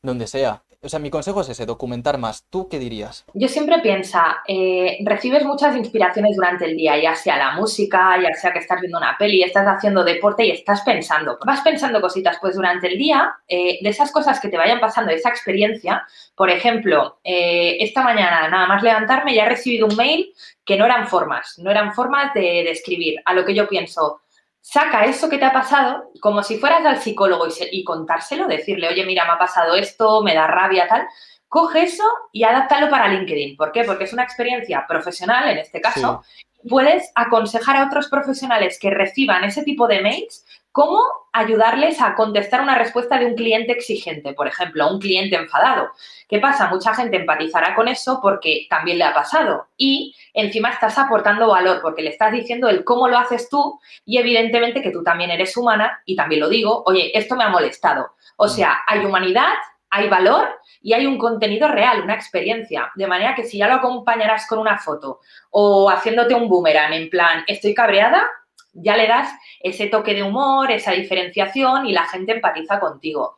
donde 0.01 0.27
sea. 0.27 0.63
O 0.83 0.89
sea, 0.89 0.99
mi 0.99 1.09
consejo 1.09 1.39
es 1.39 1.47
ese, 1.47 1.65
documentar 1.65 2.17
más. 2.17 2.45
¿Tú 2.49 2.67
qué 2.67 2.77
dirías? 2.77 3.23
Yo 3.33 3.47
siempre 3.47 3.79
pienso, 3.79 4.19
eh, 4.45 4.97
recibes 5.05 5.45
muchas 5.45 5.77
inspiraciones 5.77 6.35
durante 6.35 6.65
el 6.65 6.75
día, 6.75 7.01
ya 7.01 7.15
sea 7.15 7.37
la 7.37 7.51
música, 7.51 8.21
ya 8.21 8.33
sea 8.33 8.51
que 8.51 8.59
estás 8.59 8.81
viendo 8.81 8.97
una 8.97 9.15
peli, 9.17 9.43
estás 9.43 9.65
haciendo 9.65 10.03
deporte 10.03 10.45
y 10.45 10.51
estás 10.51 10.81
pensando. 10.81 11.39
Vas 11.45 11.61
pensando 11.61 12.01
cositas, 12.01 12.37
pues 12.41 12.55
durante 12.55 12.87
el 12.87 12.97
día, 12.97 13.33
eh, 13.47 13.79
de 13.81 13.89
esas 13.89 14.11
cosas 14.11 14.41
que 14.41 14.49
te 14.49 14.57
vayan 14.57 14.81
pasando, 14.81 15.11
de 15.11 15.15
esa 15.15 15.29
experiencia, 15.29 16.05
por 16.35 16.49
ejemplo, 16.49 17.19
eh, 17.23 17.77
esta 17.79 18.03
mañana 18.03 18.49
nada 18.49 18.67
más 18.67 18.83
levantarme 18.83 19.33
ya 19.33 19.45
he 19.45 19.49
recibido 19.49 19.87
un 19.87 19.95
mail 19.95 20.33
que 20.65 20.75
no 20.75 20.85
eran 20.85 21.07
formas, 21.07 21.59
no 21.59 21.71
eran 21.71 21.93
formas 21.93 22.33
de, 22.33 22.41
de 22.41 22.71
escribir. 22.71 23.21
A 23.23 23.33
lo 23.33 23.45
que 23.45 23.55
yo 23.55 23.69
pienso, 23.69 24.22
saca 24.63 25.03
eso 25.03 25.29
que 25.29 25.37
te 25.37 25.43
ha 25.43 25.51
pasado 25.51 26.09
como 26.21 26.41
si 26.41 26.57
fueras 26.57 26.85
al 26.85 27.01
psicólogo 27.01 27.45
y, 27.69 27.83
contárselo, 27.83 28.47
decirle, 28.47 28.87
oye, 28.87 29.05
mira, 29.05 29.25
me 29.25 29.33
ha 29.33 29.37
pasado 29.37 29.75
esto, 29.75 30.23
me 30.23 30.33
da 30.33 30.47
rabia, 30.47 30.87
tal. 30.87 31.05
Coge 31.49 31.83
eso 31.83 32.05
y 32.31 32.43
adáptalo 32.45 32.89
para 32.89 33.09
LinkedIn. 33.09 33.57
¿Por 33.57 33.73
qué? 33.73 33.83
Porque 33.83 34.05
es 34.05 34.13
una 34.13 34.23
experiencia 34.23 34.85
profesional, 34.87 35.49
en 35.49 35.57
este 35.57 35.81
caso. 35.81 36.23
Puedes 36.67 37.11
aconsejar 37.13 37.75
a 37.75 37.85
otros 37.85 38.07
profesionales 38.07 38.79
que 38.79 38.89
reciban 38.89 39.43
ese 39.43 39.63
tipo 39.63 39.85
de 39.85 40.01
mails 40.01 40.42
cómo 40.73 41.01
ayudarles 41.31 42.01
a 42.01 42.15
contestar 42.15 42.59
una 42.59 42.75
respuesta 42.75 43.17
de 43.17 43.27
un 43.27 43.35
cliente 43.35 43.71
exigente, 43.71 44.33
por 44.33 44.47
ejemplo, 44.47 44.89
un 44.89 44.99
cliente 44.99 45.35
enfadado. 45.35 45.91
¿Qué 46.27 46.39
pasa? 46.39 46.67
Mucha 46.67 46.95
gente 46.95 47.17
empatizará 47.17 47.75
con 47.75 47.87
eso 47.87 48.19
porque 48.21 48.65
también 48.69 48.97
le 48.97 49.03
ha 49.03 49.13
pasado 49.13 49.67
y 49.77 50.15
encima 50.33 50.69
estás 50.71 50.97
aportando 50.97 51.47
valor 51.47 51.79
porque 51.81 52.01
le 52.01 52.09
estás 52.09 52.31
diciendo 52.31 52.69
el 52.69 52.83
cómo 52.83 53.07
lo 53.07 53.19
haces 53.19 53.49
tú 53.49 53.79
y 54.03 54.17
evidentemente 54.17 54.81
que 54.81 54.91
tú 54.91 55.03
también 55.03 55.29
eres 55.29 55.55
humana 55.55 56.01
y 56.05 56.15
también 56.15 56.41
lo 56.41 56.49
digo, 56.49 56.83
oye, 56.87 57.15
esto 57.17 57.35
me 57.35 57.43
ha 57.43 57.49
molestado. 57.49 58.15
O 58.35 58.47
sea, 58.47 58.81
hay 58.87 59.05
humanidad, 59.05 59.53
hay 59.91 60.09
valor 60.09 60.49
y 60.81 60.93
hay 60.93 61.05
un 61.05 61.19
contenido 61.19 61.67
real, 61.67 62.01
una 62.01 62.15
experiencia. 62.15 62.91
De 62.95 63.05
manera 63.05 63.35
que 63.35 63.43
si 63.43 63.59
ya 63.59 63.67
lo 63.67 63.75
acompañarás 63.75 64.47
con 64.47 64.57
una 64.57 64.79
foto 64.79 65.19
o 65.51 65.87
haciéndote 65.91 66.33
un 66.33 66.49
boomerang 66.49 66.93
en 66.93 67.11
plan, 67.11 67.43
estoy 67.45 67.75
cabreada, 67.75 68.27
ya 68.73 68.97
le 68.97 69.07
das 69.07 69.29
ese 69.59 69.87
toque 69.87 70.13
de 70.13 70.23
humor, 70.23 70.71
esa 70.71 70.91
diferenciación 70.91 71.85
y 71.85 71.93
la 71.93 72.05
gente 72.05 72.33
empatiza 72.33 72.79
contigo. 72.79 73.35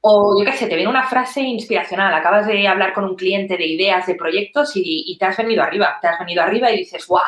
O 0.00 0.38
yo 0.38 0.44
qué 0.44 0.56
sé, 0.56 0.66
te 0.66 0.76
viene 0.76 0.90
una 0.90 1.08
frase 1.08 1.40
inspiracional, 1.40 2.12
acabas 2.14 2.46
de 2.46 2.68
hablar 2.68 2.92
con 2.92 3.04
un 3.04 3.16
cliente 3.16 3.56
de 3.56 3.66
ideas, 3.66 4.06
de 4.06 4.14
proyectos 4.14 4.72
y, 4.74 5.16
te 5.18 5.24
has 5.24 5.36
venido 5.36 5.62
arriba, 5.62 5.98
te 6.00 6.08
has 6.08 6.18
venido 6.18 6.42
arriba 6.42 6.70
y 6.70 6.78
dices, 6.78 7.06
guau, 7.06 7.22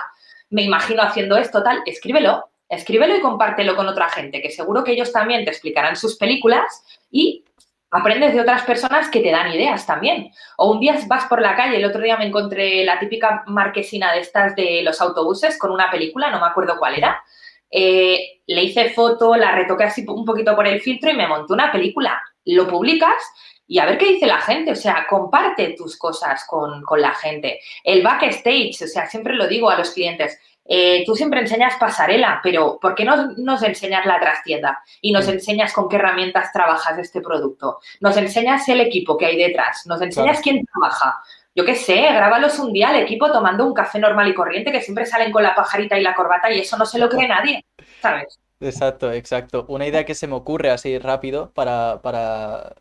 me 0.50 0.62
imagino 0.62 1.02
haciendo 1.02 1.36
esto, 1.36 1.62
tal, 1.62 1.80
escríbelo, 1.86 2.50
escríbelo 2.68 3.16
y 3.16 3.20
compártelo 3.20 3.74
con 3.74 3.88
otra 3.88 4.08
gente, 4.10 4.42
que 4.42 4.50
seguro 4.50 4.84
que 4.84 4.92
ellos 4.92 5.12
también 5.12 5.44
te 5.44 5.50
explicarán 5.50 5.96
sus 5.96 6.16
películas 6.16 6.84
y 7.10 7.42
aprendes 7.90 8.34
de 8.34 8.40
otras 8.40 8.62
personas 8.62 9.08
que 9.08 9.20
te 9.20 9.30
dan 9.30 9.52
ideas 9.52 9.86
también. 9.86 10.30
O 10.58 10.72
un 10.72 10.80
día 10.80 10.96
vas 11.06 11.24
por 11.24 11.40
la 11.40 11.56
calle, 11.56 11.78
el 11.78 11.84
otro 11.84 12.02
día 12.02 12.16
me 12.16 12.26
encontré 12.26 12.84
la 12.84 12.98
típica 12.98 13.44
marquesina 13.46 14.12
de 14.12 14.20
estas 14.20 14.54
de 14.54 14.82
los 14.82 15.00
autobuses 15.00 15.58
con 15.58 15.70
una 15.70 15.90
película, 15.90 16.30
no 16.30 16.40
me 16.40 16.46
acuerdo 16.46 16.76
cuál 16.78 16.96
era, 16.96 17.22
eh, 17.78 18.40
le 18.46 18.64
hice 18.64 18.88
foto, 18.88 19.36
la 19.36 19.52
retoqué 19.52 19.84
así 19.84 20.02
un 20.08 20.24
poquito 20.24 20.56
por 20.56 20.66
el 20.66 20.80
filtro 20.80 21.10
y 21.10 21.14
me 21.14 21.28
monté 21.28 21.52
una 21.52 21.70
película. 21.70 22.22
Lo 22.46 22.66
publicas 22.66 23.22
y 23.66 23.78
a 23.78 23.84
ver 23.84 23.98
qué 23.98 24.14
dice 24.14 24.24
la 24.26 24.40
gente. 24.40 24.72
O 24.72 24.76
sea, 24.76 25.06
comparte 25.06 25.74
tus 25.76 25.98
cosas 25.98 26.46
con, 26.48 26.82
la 26.96 27.12
gente. 27.12 27.60
El 27.84 28.02
backstage, 28.02 28.80
o 28.82 28.86
sea, 28.86 29.06
siempre 29.10 29.34
lo 29.34 29.46
digo 29.46 29.68
a 29.68 29.76
los 29.76 29.90
clientes. 29.90 30.40
Eh, 30.64 31.04
tú 31.04 31.14
siempre 31.14 31.40
enseñas 31.40 31.74
pasarela, 31.78 32.40
pero 32.42 32.78
¿por 32.80 32.94
qué 32.94 33.04
no 33.04 33.32
nos 33.36 33.62
enseñas 33.62 34.06
la 34.06 34.18
trastienda? 34.18 34.80
Y 35.02 35.12
nos 35.12 35.28
enseñas 35.28 35.74
con 35.74 35.86
qué 35.86 35.96
herramientas 35.96 36.52
trabajas 36.52 36.98
este 36.98 37.20
producto. 37.20 37.80
Nos 38.00 38.16
enseñas 38.16 38.66
el 38.70 38.80
equipo 38.80 39.18
que 39.18 39.26
hay 39.26 39.36
detrás. 39.36 39.82
Nos 39.84 40.00
enseñas 40.00 40.40
quién 40.40 40.64
trabaja 40.64 41.20
yo 41.56 41.64
qué 41.64 41.74
sé, 41.74 42.02
grábalos 42.02 42.58
un 42.58 42.72
día 42.72 42.90
al 42.90 42.96
equipo 42.96 43.32
tomando 43.32 43.66
un 43.66 43.72
café 43.72 43.98
normal 43.98 44.28
y 44.28 44.34
corriente 44.34 44.70
que 44.70 44.82
siempre 44.82 45.06
salen 45.06 45.32
con 45.32 45.42
la 45.42 45.54
pajarita 45.54 45.98
y 45.98 46.02
la 46.02 46.14
corbata 46.14 46.52
y 46.52 46.60
eso 46.60 46.76
no 46.76 46.84
se 46.84 46.98
lo 46.98 47.08
cree 47.08 47.26
nadie, 47.26 47.64
¿sabes? 48.02 48.38
Exacto, 48.60 49.10
exacto. 49.10 49.64
Una 49.68 49.86
idea 49.86 50.04
que 50.04 50.14
se 50.14 50.26
me 50.26 50.34
ocurre 50.34 50.70
así 50.70 50.98
rápido 50.98 51.50
para, 51.52 52.02
para 52.02 52.74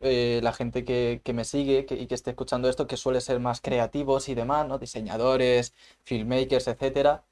eh, 0.00 0.38
la 0.44 0.52
gente 0.52 0.84
que, 0.84 1.20
me 1.34 1.44
sigue 1.44 1.86
y 1.90 2.06
que 2.06 2.14
esté 2.14 2.30
escuchando 2.30 2.68
esto, 2.68 2.86
que 2.86 2.96
suele 2.96 3.20
ser 3.20 3.40
más 3.40 3.60
creativos 3.60 4.28
y 4.28 4.34
demás, 4.36 4.66
¿no? 4.66 4.78
Diseñadores, 4.78 5.74
filmmakers, 6.04 6.68
etcétera. 6.68 7.24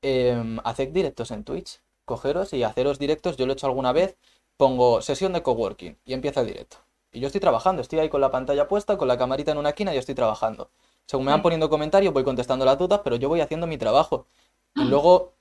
Eh, 0.00 0.58
haced 0.64 0.88
directos 0.88 1.30
en 1.32 1.44
Twitch. 1.44 1.80
Cogeros 2.06 2.52
y 2.54 2.62
haceros 2.62 2.98
directos. 2.98 3.36
Yo 3.36 3.44
lo 3.46 3.52
he 3.52 3.54
hecho 3.54 3.66
alguna 3.66 3.92
vez. 3.92 4.16
Pongo 4.56 5.02
sesión 5.02 5.32
de 5.34 5.42
coworking 5.42 5.98
y 6.06 6.14
empieza 6.14 6.40
el 6.40 6.46
directo. 6.46 6.85
Y 7.16 7.20
yo 7.20 7.28
estoy 7.28 7.40
trabajando, 7.40 7.80
estoy 7.80 7.98
ahí 7.98 8.10
con 8.10 8.20
la 8.20 8.30
pantalla 8.30 8.68
puesta, 8.68 8.98
con 8.98 9.08
la 9.08 9.16
camarita 9.16 9.50
en 9.50 9.56
una 9.56 9.70
esquina 9.70 9.94
y 9.94 9.96
estoy 9.96 10.14
trabajando. 10.14 10.68
Según 11.06 11.24
me 11.24 11.32
van 11.32 11.40
poniendo 11.40 11.70
comentarios, 11.70 12.12
voy 12.12 12.24
contestando 12.24 12.66
las 12.66 12.76
dudas, 12.76 13.00
pero 13.02 13.16
yo 13.16 13.30
voy 13.30 13.40
haciendo 13.40 13.66
mi 13.66 13.78
trabajo. 13.78 14.26
Y 14.74 14.84
luego 14.84 15.32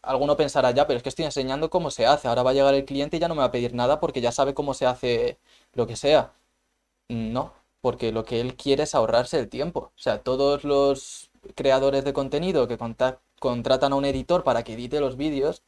alguno 0.00 0.38
pensará, 0.38 0.70
ya, 0.70 0.86
pero 0.86 0.96
es 0.96 1.02
que 1.02 1.10
estoy 1.10 1.26
enseñando 1.26 1.68
cómo 1.68 1.90
se 1.90 2.06
hace. 2.06 2.28
Ahora 2.28 2.42
va 2.42 2.52
a 2.52 2.54
llegar 2.54 2.72
el 2.72 2.86
cliente 2.86 3.18
y 3.18 3.20
ya 3.20 3.28
no 3.28 3.34
me 3.34 3.40
va 3.40 3.48
a 3.48 3.50
pedir 3.50 3.74
nada 3.74 4.00
porque 4.00 4.22
ya 4.22 4.32
sabe 4.32 4.54
cómo 4.54 4.72
se 4.72 4.86
hace 4.86 5.38
lo 5.74 5.86
que 5.86 5.96
sea. 5.96 6.32
No, 7.10 7.52
porque 7.82 8.10
lo 8.10 8.24
que 8.24 8.40
él 8.40 8.56
quiere 8.56 8.84
es 8.84 8.94
ahorrarse 8.94 9.38
el 9.38 9.50
tiempo. 9.50 9.92
O 9.94 10.00
sea, 10.00 10.22
todos 10.22 10.64
los 10.64 11.30
creadores 11.54 12.04
de 12.04 12.14
contenido 12.14 12.66
que 12.68 12.78
contratan 13.38 13.92
a 13.92 13.96
un 13.96 14.06
editor 14.06 14.44
para 14.44 14.62
que 14.62 14.72
edite 14.72 14.98
los 14.98 15.18
vídeos, 15.18 15.62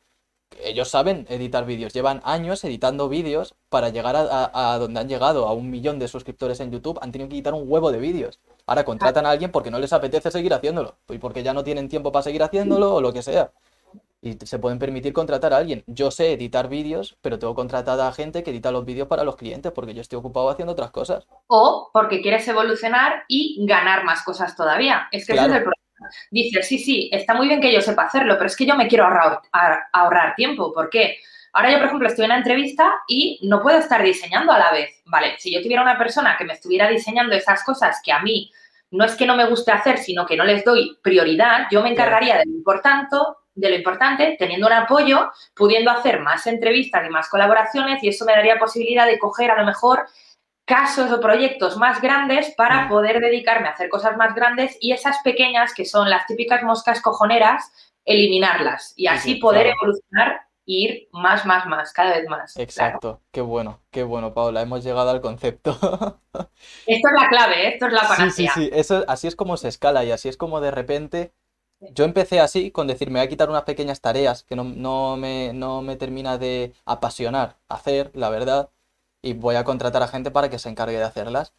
ellos 0.65 0.89
saben 0.89 1.27
editar 1.29 1.65
vídeos, 1.67 1.93
llevan 1.93 2.21
años 2.25 2.65
editando 2.65 3.09
vídeos 3.09 3.55
para 3.69 3.91
llegar 3.91 4.17
a, 4.17 4.79
donde 4.79 5.01
han 5.01 5.09
llegado, 5.09 5.47
a 5.47 5.53
un 5.53 5.71
millón 5.71 5.99
de 5.99 6.09
suscriptores 6.09 6.61
en 6.61 6.71
YouTube, 6.71 6.99
han 7.03 7.13
tenido 7.13 7.29
que 7.29 7.37
editar 7.37 7.55
un 7.55 7.65
huevo 7.67 7.93
de 7.93 7.99
vídeos. 7.99 8.41
Ahora 8.67 8.85
contratan 8.85 9.27
a 9.27 9.31
alguien 9.31 9.51
porque 9.51 9.71
no 9.71 9.79
les 9.79 9.93
apetece 9.93 10.31
seguir 10.31 10.55
haciéndolo, 10.55 10.97
y 11.09 11.19
porque 11.19 11.43
ya 11.43 11.53
no 11.53 11.65
tienen 11.65 11.89
tiempo 11.89 12.13
para 12.13 12.23
seguir 12.23 12.43
haciéndolo 12.43 12.95
o 12.95 13.01
lo 13.01 13.13
que 13.13 13.23
sea. 13.23 13.51
Y 14.23 14.39
se 14.47 14.59
pueden 14.59 14.79
permitir 14.79 15.13
contratar 15.13 15.53
a 15.53 15.59
alguien. 15.59 15.85
Yo 15.87 16.11
sé 16.11 16.33
editar 16.33 16.69
vídeos, 16.69 17.19
pero 17.21 17.39
tengo 17.39 17.55
contratada 17.55 18.09
a 18.09 18.13
gente 18.13 18.43
que 18.43 18.53
edita 18.53 18.71
los 18.71 18.87
vídeos 18.87 19.07
para 19.07 19.23
los 19.23 19.37
clientes 19.37 19.71
porque 19.71 19.93
yo 19.93 20.01
estoy 20.01 20.19
ocupado 20.19 20.49
haciendo 20.49 20.73
otras 20.73 20.91
cosas. 20.93 21.27
O 21.47 21.91
porque 21.93 22.23
quieres 22.23 22.49
evolucionar 22.49 23.25
y 23.29 23.67
ganar 23.67 24.05
más 24.05 24.25
cosas 24.25 24.57
todavía. 24.57 25.09
Es 25.13 25.27
que 25.27 25.35
ese 25.35 25.43
es 25.43 25.49
el 25.49 25.63
problema 25.63 25.74
dice, 26.31 26.63
sí, 26.63 26.79
sí, 26.79 27.11
está 27.13 27.35
muy 27.35 27.49
bien 27.49 27.61
que 27.61 27.73
yo 27.73 27.81
sepa 27.81 28.05
hacerlo, 28.05 28.35
pero 28.35 28.47
es 28.47 28.57
que 28.57 28.67
yo 28.67 28.77
me 28.77 28.89
quiero 28.89 29.05
ahorrar, 29.05 29.41
ahorrar 29.93 30.35
tiempo. 30.35 30.73
¿Por 30.73 30.91
qué? 30.91 31.19
Ahora 31.53 31.71
yo, 31.71 31.79
por 31.79 31.87
ejemplo, 31.87 32.09
estoy 32.09 32.25
en 32.25 32.33
una 32.33 32.39
entrevista 32.39 32.93
y 33.07 33.39
no 33.45 33.63
puedo 33.63 33.79
estar 33.79 34.03
diseñando 34.03 34.53
a 34.53 34.59
la 34.59 34.73
vez. 34.73 35.03
Vale, 35.07 35.37
si 35.39 35.53
yo 35.53 35.63
tuviera 35.63 35.83
una 35.83 35.97
persona 35.97 36.37
que 36.37 36.45
me 36.45 36.53
estuviera 36.53 36.89
diseñando 36.89 37.35
esas 37.35 37.63
cosas 37.63 38.01
que 38.05 38.13
a 38.13 38.21
mí 38.21 38.51
no 38.91 39.05
es 39.05 39.15
que 39.15 39.27
no 39.27 39.37
me 39.37 39.47
guste 39.47 39.71
hacer, 39.71 39.99
sino 39.99 40.27
que 40.27 40.37
no 40.37 40.45
les 40.45 40.65
doy 40.65 40.99
prioridad, 41.03 41.67
yo 41.71 41.83
me 41.83 41.91
encargaría 41.91 42.39
de 42.39 42.47
lo 42.47 42.53
importante, 42.53 43.17
de 43.55 43.71
lo 43.71 43.77
importante, 43.77 44.37
teniendo 44.39 44.67
un 44.67 44.73
apoyo, 44.73 45.31
pudiendo 45.55 45.91
hacer 45.91 46.21
más 46.21 46.47
entrevistas 46.47 47.07
y 47.07 47.11
más 47.11 47.29
colaboraciones 47.29 48.03
y 48.03 48.09
eso 48.09 48.25
me 48.25 48.33
daría 48.33 48.59
posibilidad 48.59 49.07
de 49.07 49.19
coger 49.19 49.51
a 49.51 49.59
lo 49.59 49.65
mejor 49.65 50.07
casos 50.65 51.13
o 51.13 51.21
proyectos 51.21 51.77
más 51.77 52.01
grandes 52.01 52.55
para 52.57 52.83
mm. 52.83 52.89
poder 52.89 53.21
dedicarme 53.21 53.69
a 53.69 53.73
hacer 53.73 53.89
cosas 53.89 54.17
más 54.17 54.35
grandes 54.35 54.77
y 54.81 54.93
esas 54.93 55.19
pequeñas, 55.23 55.75
que 55.75 55.85
son 55.85 56.09
las 56.09 56.27
típicas 56.27 56.63
moscas 56.63 57.01
cojoneras, 57.03 57.71
eliminarlas 58.05 58.95
y 58.97 59.07
así 59.07 59.37
poder 59.37 59.69
evolucionar 59.69 60.43
e 60.67 60.73
ir 60.73 61.09
más, 61.13 61.45
más, 61.45 61.67
más, 61.67 61.93
cada 61.93 62.17
vez 62.17 62.29
más. 62.29 62.57
Exacto, 62.57 63.21
qué 63.31 63.43
bueno, 63.43 63.83
qué 63.91 64.03
bueno, 64.03 64.33
Paula, 64.33 64.63
hemos 64.63 64.83
llegado 64.83 65.11
al 65.11 65.21
concepto. 65.21 65.73
esto 66.87 67.09
es 67.09 67.23
la 67.23 67.29
clave, 67.29 67.67
¿eh? 67.67 67.73
esto 67.75 67.87
es 67.87 67.93
la 67.93 68.09
panacea. 68.09 68.31
Sí, 68.31 68.49
sí, 68.49 68.49
sí, 68.55 68.71
Eso, 68.73 69.05
así 69.07 69.27
es 69.27 69.37
como 69.37 69.57
se 69.57 69.69
escala 69.69 70.05
y 70.05 70.11
así 70.11 70.29
es 70.29 70.37
como 70.37 70.61
de 70.61 70.71
repente... 70.71 71.35
Yo 71.91 72.05
empecé 72.05 72.41
así, 72.41 72.71
con 72.71 72.87
decir, 72.87 73.11
me 73.11 73.19
voy 73.19 73.27
a 73.27 73.29
quitar 73.29 73.51
unas 73.51 73.65
pequeñas 73.65 74.01
tareas 74.01 74.43
que 74.43 74.57
no, 74.57 74.65
no, 74.65 75.19
me, 75.19 75.53
no 75.53 75.83
me 75.83 75.97
termina 75.97 76.39
de 76.39 76.73
apasionar 76.87 77.59
hacer, 77.69 78.11
la 78.15 78.31
verdad, 78.31 78.71
y 79.25 79.33
voy 79.33 79.57
a 79.57 79.65
contratar 79.65 80.03
a 80.03 80.09
gente 80.09 80.31
para 80.31 80.51
que 80.51 80.59
se 80.59 80.69
encargue 80.69 80.99
de 80.99 81.05
hacerlas. 81.05 81.55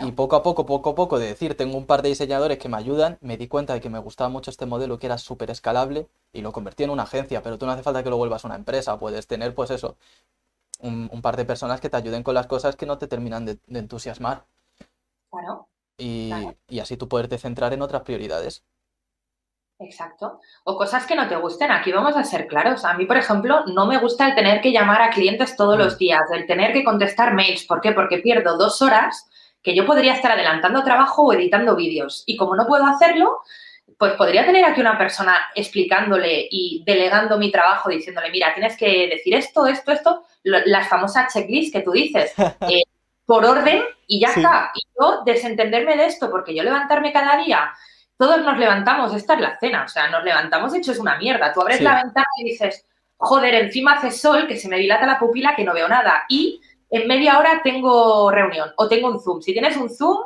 Y 0.00 0.12
poco 0.12 0.34
a 0.34 0.42
poco, 0.42 0.66
poco 0.66 0.90
a 0.90 0.94
poco, 0.96 1.18
de 1.20 1.26
decir, 1.26 1.56
tengo 1.56 1.76
un 1.76 1.86
par 1.86 2.02
de 2.02 2.08
diseñadores 2.08 2.58
que 2.58 2.68
me 2.68 2.76
ayudan, 2.76 3.18
me 3.20 3.36
di 3.36 3.46
cuenta 3.46 3.74
de 3.74 3.80
que 3.80 3.90
me 3.90 4.00
gustaba 4.00 4.30
mucho 4.30 4.50
este 4.50 4.66
modelo 4.66 4.98
que 4.98 5.06
era 5.06 5.16
súper 5.16 5.50
escalable 5.50 6.08
y 6.32 6.40
lo 6.40 6.50
convertí 6.50 6.82
en 6.82 6.90
una 6.90 7.04
agencia, 7.04 7.40
pero 7.42 7.56
tú 7.56 7.66
no 7.66 7.72
hace 7.72 7.84
falta 7.84 8.02
que 8.02 8.10
lo 8.10 8.16
vuelvas 8.16 8.44
una 8.44 8.56
empresa, 8.56 8.98
puedes 8.98 9.28
tener 9.28 9.54
pues 9.54 9.70
eso, 9.70 9.96
un, 10.80 11.08
par 11.22 11.36
de 11.36 11.44
personas 11.44 11.80
que 11.80 11.88
te 11.88 11.98
ayuden 11.98 12.24
con 12.24 12.34
las 12.34 12.48
cosas 12.48 12.74
que 12.74 12.86
no 12.86 12.98
te 12.98 13.06
terminan 13.06 13.44
de, 13.44 13.58
entusiasmar. 13.68 14.46
Claro. 15.30 15.68
Y, 15.98 16.32
y 16.68 16.80
así 16.80 16.96
tú 16.96 17.08
poderte 17.08 17.38
centrar 17.38 17.72
en 17.74 17.82
otras 17.82 18.02
prioridades. 18.02 18.64
Exacto. 19.78 20.40
O 20.64 20.76
cosas 20.76 21.06
que 21.06 21.14
no 21.14 21.28
te 21.28 21.36
gusten. 21.36 21.70
Aquí 21.70 21.92
vamos 21.92 22.16
a 22.16 22.24
ser 22.24 22.46
claros. 22.46 22.84
A 22.84 22.94
mí, 22.94 23.04
por 23.04 23.16
ejemplo, 23.16 23.64
no 23.66 23.86
me 23.86 23.98
gusta 23.98 24.26
el 24.26 24.34
tener 24.34 24.60
que 24.60 24.72
llamar 24.72 25.02
a 25.02 25.10
clientes 25.10 25.56
todos 25.56 25.78
los 25.78 25.94
mm. 25.94 25.98
días, 25.98 26.22
el 26.32 26.46
tener 26.46 26.72
que 26.72 26.84
contestar 26.84 27.34
mails. 27.34 27.64
¿Por 27.64 27.80
qué? 27.80 27.92
Porque 27.92 28.18
pierdo 28.18 28.56
dos 28.56 28.80
horas 28.80 29.28
que 29.62 29.74
yo 29.74 29.84
podría 29.84 30.14
estar 30.14 30.32
adelantando 30.32 30.82
trabajo 30.82 31.24
o 31.24 31.32
editando 31.32 31.76
vídeos. 31.76 32.22
Y 32.26 32.36
como 32.36 32.56
no 32.56 32.66
puedo 32.66 32.86
hacerlo, 32.86 33.40
pues 33.98 34.14
podría 34.14 34.46
tener 34.46 34.64
aquí 34.64 34.80
una 34.80 34.96
persona 34.96 35.36
explicándole 35.54 36.48
y 36.50 36.82
delegando 36.86 37.36
mi 37.36 37.50
trabajo, 37.50 37.90
diciéndole, 37.90 38.30
mira, 38.30 38.54
tienes 38.54 38.76
que 38.76 39.08
decir 39.08 39.34
esto, 39.34 39.66
esto, 39.66 39.92
esto, 39.92 40.22
las 40.42 40.88
famosas 40.88 41.32
checklists 41.32 41.72
que 41.72 41.82
tú 41.82 41.92
dices. 41.92 42.32
Eh, 42.68 42.82
por 43.26 43.44
orden 43.44 43.82
y 44.06 44.20
ya 44.20 44.28
está. 44.28 44.70
Y 44.72 44.86
yo 45.00 45.22
desentenderme 45.26 45.96
de 45.96 46.06
esto, 46.06 46.30
porque 46.30 46.54
yo 46.54 46.62
levantarme 46.62 47.12
cada 47.12 47.36
día 47.36 47.72
todos 48.16 48.42
nos 48.42 48.58
levantamos, 48.58 49.14
esta 49.14 49.34
es 49.34 49.40
la 49.40 49.58
cena, 49.58 49.84
o 49.84 49.88
sea, 49.88 50.08
nos 50.08 50.24
levantamos 50.24 50.74
hecho 50.74 50.92
es 50.92 50.98
una 50.98 51.16
mierda. 51.16 51.52
Tú 51.52 51.60
abres 51.60 51.80
la 51.80 52.02
ventana 52.02 52.26
y 52.38 52.44
dices, 52.44 52.86
joder, 53.16 53.54
encima 53.54 53.94
hace 53.94 54.10
sol, 54.10 54.46
que 54.46 54.56
se 54.56 54.68
me 54.68 54.78
dilata 54.78 55.06
la 55.06 55.18
pupila, 55.18 55.54
que 55.54 55.64
no 55.64 55.74
veo 55.74 55.88
nada. 55.88 56.24
Y 56.28 56.60
en 56.90 57.06
media 57.06 57.38
hora 57.38 57.60
tengo 57.62 58.30
reunión 58.30 58.72
o 58.76 58.88
tengo 58.88 59.08
un 59.08 59.20
Zoom. 59.20 59.42
Si 59.42 59.52
tienes 59.52 59.76
un 59.76 59.90
Zoom, 59.90 60.18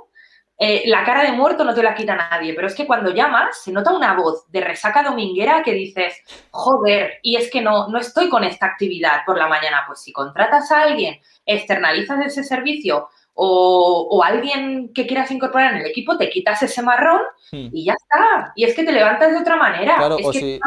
eh, 0.62 0.82
la 0.86 1.04
cara 1.04 1.22
de 1.22 1.32
muerto 1.32 1.64
no 1.64 1.74
te 1.74 1.82
la 1.82 1.94
quita 1.94 2.14
nadie, 2.14 2.52
pero 2.52 2.66
es 2.66 2.74
que 2.74 2.86
cuando 2.86 3.14
llamas 3.14 3.62
se 3.62 3.72
nota 3.72 3.92
una 3.92 4.12
voz 4.12 4.44
de 4.52 4.60
resaca 4.60 5.02
dominguera 5.02 5.62
que 5.62 5.72
dices, 5.72 6.22
joder, 6.50 7.18
y 7.22 7.36
es 7.36 7.50
que 7.50 7.62
no, 7.62 7.88
no 7.88 7.98
estoy 7.98 8.28
con 8.28 8.44
esta 8.44 8.66
actividad 8.66 9.24
por 9.24 9.38
la 9.38 9.48
mañana. 9.48 9.84
Pues 9.86 10.00
si 10.00 10.12
contratas 10.12 10.70
a 10.70 10.82
alguien, 10.82 11.18
externalizas 11.46 12.26
ese 12.26 12.44
servicio 12.44 13.08
o, 13.42 14.22
alguien 14.22 14.92
que 14.92 15.06
quieras 15.06 15.30
incorporar 15.30 15.72
en 15.72 15.80
el 15.80 15.86
equipo, 15.86 16.18
te 16.18 16.28
quitas 16.28 16.62
ese 16.62 16.82
marrón 16.82 17.22
hmm. 17.52 17.68
y 17.72 17.84
ya 17.86 17.94
está. 17.94 18.52
Y 18.54 18.64
es 18.64 18.74
que 18.74 18.84
te 18.84 18.92
levantas 18.92 19.32
de 19.32 19.38
otra 19.38 19.56
manera. 19.56 19.96
es 20.18 20.26
o 20.26 20.30
que 20.30 20.38
si, 20.38 20.60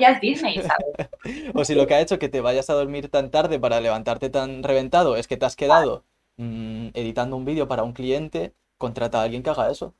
ya 0.00 0.10
es 0.10 0.20
Disney, 0.20 0.56
¿sabes? 0.56 1.08
o 1.54 1.64
si 1.64 1.76
lo 1.76 1.86
que 1.86 1.94
ha 1.94 2.00
hecho 2.00 2.18
que 2.18 2.28
te 2.28 2.40
vayas 2.40 2.68
a 2.68 2.74
dormir 2.74 3.10
tan 3.10 3.30
tarde 3.30 3.60
para 3.60 3.80
levantarte 3.80 4.28
tan 4.28 4.64
reventado 4.64 5.16
es 5.16 5.28
que 5.28 5.36
te 5.36 5.46
has 5.46 5.54
quedado 5.54 6.02
mm, 6.36 6.88
editando 6.94 7.36
un 7.36 7.44
vídeo 7.44 7.68
para 7.68 7.84
un 7.84 7.92
cliente 7.92 8.54
contrata 8.76 9.20
a 9.20 9.22
alguien 9.22 9.44
que 9.44 9.50
haga 9.50 9.70
eso. 9.70 9.94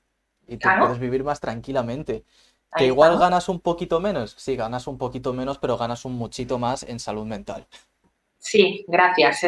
Y 0.48 0.56
puedes 0.56 0.98
vivir 0.98 1.22
más 1.22 1.38
tranquilamente. 1.38 2.24
que 2.76 2.86
igual 2.86 3.18
ganas 3.20 3.48
un 3.48 3.60
poquito 3.60 4.00
menos. 4.00 4.34
Sí, 4.36 4.56
ganas 4.56 4.88
un 4.88 4.98
poquito 4.98 5.32
menos, 5.32 5.58
pero 5.58 5.78
ganas 5.78 6.04
un 6.04 6.14
muchito 6.14 6.58
más 6.58 6.82
en 6.82 6.98
salud 6.98 7.24
mental. 7.24 7.66
Sí, 8.38 8.84
gracias. 8.88 9.42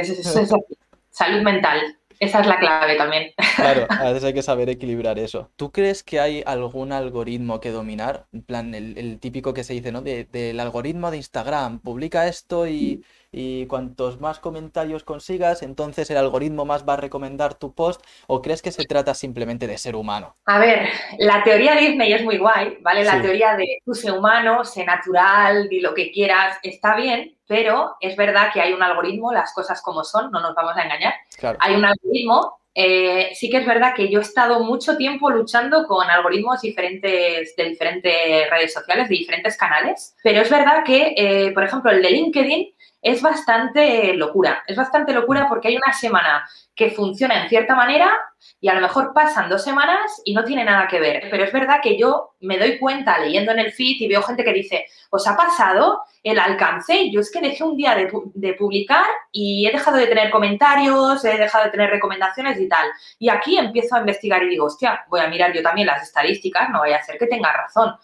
salud 1.10 1.42
mental. 1.42 1.98
Esa 2.18 2.40
es 2.40 2.46
la 2.46 2.58
clave 2.58 2.96
también. 2.96 3.32
Claro, 3.56 3.86
a 3.90 4.04
veces 4.04 4.24
hay 4.24 4.34
que 4.34 4.42
saber 4.42 4.68
equilibrar 4.68 5.18
eso. 5.18 5.50
¿Tú 5.56 5.70
crees 5.70 6.02
que 6.02 6.20
hay 6.20 6.42
algún 6.46 6.92
algoritmo 6.92 7.60
que 7.60 7.70
dominar? 7.70 8.26
En 8.32 8.42
plan, 8.42 8.74
el, 8.74 9.18
típico 9.20 9.54
que 9.54 9.64
se 9.64 9.74
dice, 9.74 9.92
¿no? 9.92 10.02
del 10.02 10.60
algoritmo 10.60 11.10
de 11.10 11.18
Instagram. 11.18 11.80
Publica 11.80 12.26
esto 12.26 12.66
y, 12.66 13.04
y 13.36 13.66
cuantos 13.66 14.18
más 14.18 14.40
comentarios 14.40 15.04
consigas, 15.04 15.62
entonces 15.62 16.10
el 16.10 16.16
algoritmo 16.16 16.64
más 16.64 16.88
va 16.88 16.94
a 16.94 16.96
recomendar 16.96 17.52
tu 17.52 17.74
post 17.74 18.02
o 18.26 18.40
crees 18.40 18.62
que 18.62 18.72
se 18.72 18.84
trata 18.84 19.12
simplemente 19.12 19.66
de 19.66 19.76
ser 19.76 19.94
humano? 19.94 20.36
A 20.46 20.58
ver, 20.58 20.88
la 21.18 21.44
teoría 21.44 21.74
de 21.74 21.82
Disney 21.82 22.14
es 22.14 22.24
muy 22.24 22.38
guay, 22.38 22.78
¿vale? 22.80 23.04
La 23.04 23.20
teoría 23.20 23.54
de 23.54 23.82
tú 23.84 23.92
sé 23.92 24.10
humano, 24.10 24.64
sé 24.64 24.86
natural, 24.86 25.68
di 25.68 25.80
lo 25.80 25.92
que 25.92 26.10
quieras, 26.12 26.56
está 26.62 26.96
bien, 26.96 27.36
pero 27.46 27.96
es 28.00 28.16
verdad 28.16 28.50
que 28.54 28.62
hay 28.62 28.72
un 28.72 28.82
algoritmo, 28.82 29.30
las 29.34 29.52
cosas 29.52 29.82
como 29.82 30.02
son, 30.02 30.30
no 30.30 30.40
nos 30.40 30.54
vamos 30.54 30.74
a 30.74 30.84
engañar. 30.84 31.12
Hay 31.60 31.74
un 31.74 31.84
algoritmo 31.84 32.58
eh, 32.78 33.30
sí 33.34 33.48
que 33.48 33.56
es 33.56 33.66
verdad 33.66 33.94
que 33.94 34.10
yo 34.10 34.18
he 34.18 34.22
estado 34.22 34.62
mucho 34.62 34.98
tiempo 34.98 35.30
luchando 35.30 35.86
con 35.86 36.10
algoritmos 36.10 36.60
diferentes 36.60 37.56
de 37.56 37.64
diferentes 37.64 38.50
redes 38.50 38.74
sociales, 38.74 39.08
de 39.08 39.14
diferentes 39.14 39.56
canales, 39.56 40.14
pero 40.22 40.42
es 40.42 40.50
verdad 40.50 40.84
que, 40.84 41.14
eh, 41.16 41.52
por 41.52 41.64
ejemplo, 41.64 41.90
el 41.90 42.02
de 42.02 42.10
LinkedIn 42.10 42.74
es 43.06 43.22
bastante 43.22 44.14
locura. 44.14 44.64
Es 44.66 44.76
bastante 44.76 45.12
locura 45.12 45.46
porque 45.48 45.68
hay 45.68 45.76
una 45.76 45.92
semana 45.92 46.44
que 46.74 46.90
funciona 46.90 47.40
en 47.40 47.48
cierta 47.48 47.76
manera 47.76 48.12
y 48.60 48.68
a 48.68 48.74
lo 48.74 48.80
mejor 48.80 49.12
pasan 49.14 49.48
dos 49.48 49.62
semanas 49.62 50.20
y 50.24 50.34
no 50.34 50.42
tiene 50.42 50.64
nada 50.64 50.88
que 50.88 50.98
ver. 50.98 51.28
Pero 51.30 51.44
es 51.44 51.52
verdad 51.52 51.78
que 51.80 51.96
yo 51.96 52.34
me 52.40 52.58
doy 52.58 52.78
cuenta 52.78 53.16
leyendo 53.20 53.52
en 53.52 53.60
el 53.60 53.70
feed 53.70 54.00
y 54.00 54.08
veo 54.08 54.22
gente 54.22 54.42
que 54.42 54.52
dice, 54.52 54.86
¿os 55.10 55.24
ha 55.28 55.36
pasado 55.36 56.02
el 56.24 56.40
alcance? 56.40 57.08
Yo 57.12 57.20
es 57.20 57.30
que 57.30 57.40
dejé 57.40 57.62
un 57.62 57.76
día 57.76 57.94
de, 57.94 58.54
publicar 58.54 59.06
y 59.30 59.68
he 59.68 59.72
dejado 59.72 59.98
de 59.98 60.08
tener 60.08 60.28
comentarios, 60.30 61.24
he 61.24 61.38
dejado 61.38 61.66
de 61.66 61.70
tener 61.70 61.90
recomendaciones 61.90 62.58
y 62.58 62.68
tal. 62.68 62.88
Y 63.20 63.28
aquí 63.28 63.56
empiezo 63.56 63.94
a 63.94 64.00
investigar 64.00 64.42
y 64.42 64.48
digo, 64.48 64.66
hostia, 64.66 65.04
voy 65.08 65.20
a 65.20 65.28
mirar 65.28 65.52
yo 65.52 65.62
también 65.62 65.86
las 65.86 66.02
estadísticas, 66.02 66.70
no 66.70 66.80
vaya 66.80 66.96
a 66.96 67.04
ser 67.04 67.18
que 67.18 67.28
tenga 67.28 67.52
razón. 67.52 67.94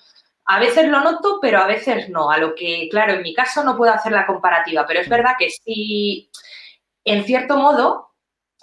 A 0.45 0.59
veces 0.59 0.89
lo 0.89 1.01
noto, 1.01 1.39
pero 1.41 1.59
a 1.59 1.67
veces 1.67 2.09
no. 2.09 2.31
A 2.31 2.39
lo 2.39 2.55
que, 2.55 2.89
claro, 2.91 3.15
en 3.15 3.23
mi 3.23 3.35
caso 3.35 3.63
no 3.63 3.77
puedo 3.77 3.93
hacer 3.93 4.13
la 4.13 4.27
comparativa, 4.27 4.85
pero 4.87 5.01
es 5.01 5.09
verdad 5.09 5.35
que 5.39 5.51
sí, 5.51 6.31
en 7.05 7.25
cierto 7.25 7.57
modo, 7.57 8.11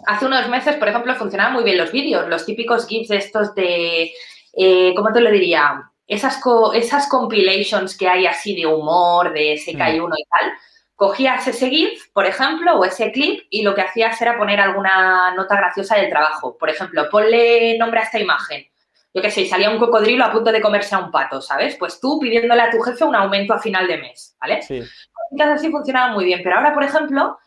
hace 0.06 0.26
unos 0.26 0.48
meses, 0.50 0.76
por 0.76 0.90
ejemplo, 0.90 1.16
funcionaban 1.16 1.54
muy 1.54 1.64
bien 1.64 1.78
los 1.78 1.92
vídeos, 1.92 2.28
los 2.28 2.46
típicos 2.46 2.88
GIFs 2.88 3.12
estos 3.12 3.56
de, 3.56 4.12
eh, 4.54 4.94
¿cómo 4.96 5.14
te 5.14 5.22
lo 5.22 5.32
diría? 5.32 5.92
Esas, 6.08 6.42
esas 6.74 7.08
compilations 7.08 7.98
que 7.98 8.08
hay 8.10 8.26
así 8.26 8.56
de 8.56 8.66
humor, 8.66 9.32
de 9.34 9.58
se 9.58 9.78
cae 9.78 10.00
mm. 10.00 10.04
uno 10.04 10.16
y 10.18 10.24
tal. 10.24 10.52
Cogías 10.96 11.48
ese 11.48 11.70
GIF, 11.70 12.12
por 12.12 12.26
ejemplo, 12.26 12.76
o 12.78 12.84
ese 12.84 13.12
clip 13.12 13.46
y 13.50 13.62
lo 13.62 13.74
que 13.74 13.82
hacías 13.82 14.22
era 14.22 14.38
poner 14.38 14.60
alguna 14.60 15.34
nota 15.34 15.56
graciosa 15.56 15.96
del 15.96 16.10
trabajo. 16.10 16.58
Por 16.58 16.70
ejemplo, 16.70 17.10
ponle 17.10 17.78
nombre 17.78 18.02
a 18.02 18.04
esta 18.04 18.20
imagen 18.20 18.66
yo 19.14 19.22
qué 19.22 19.32
sé, 19.32 19.46
salía 19.46 19.70
un 19.70 19.80
cocodrilo 19.80 20.24
a 20.24 20.32
punto 20.32 20.52
de 20.52 20.62
comerse 20.62 20.96
a 20.96 21.00
un 21.00 21.12
pato, 21.12 21.42
¿sabes? 21.42 21.76
Pues 21.78 22.00
tú 22.00 22.20
pidiéndole 22.20 22.62
a 22.62 22.70
tu 22.70 22.80
jefe 22.80 23.04
un 23.04 23.16
aumento 23.16 23.54
a 23.54 23.60
final 23.60 23.88
de 23.88 23.98
mes, 23.98 24.36
¿vale? 24.40 24.62
Sí. 24.62 24.82
así 25.40 25.72
funcionaba 25.72 26.14
muy 26.14 26.26
bien, 26.26 26.42
pero 26.44 26.58
ahora, 26.58 26.74
por 26.74 26.84
ejemplo, 26.84 27.38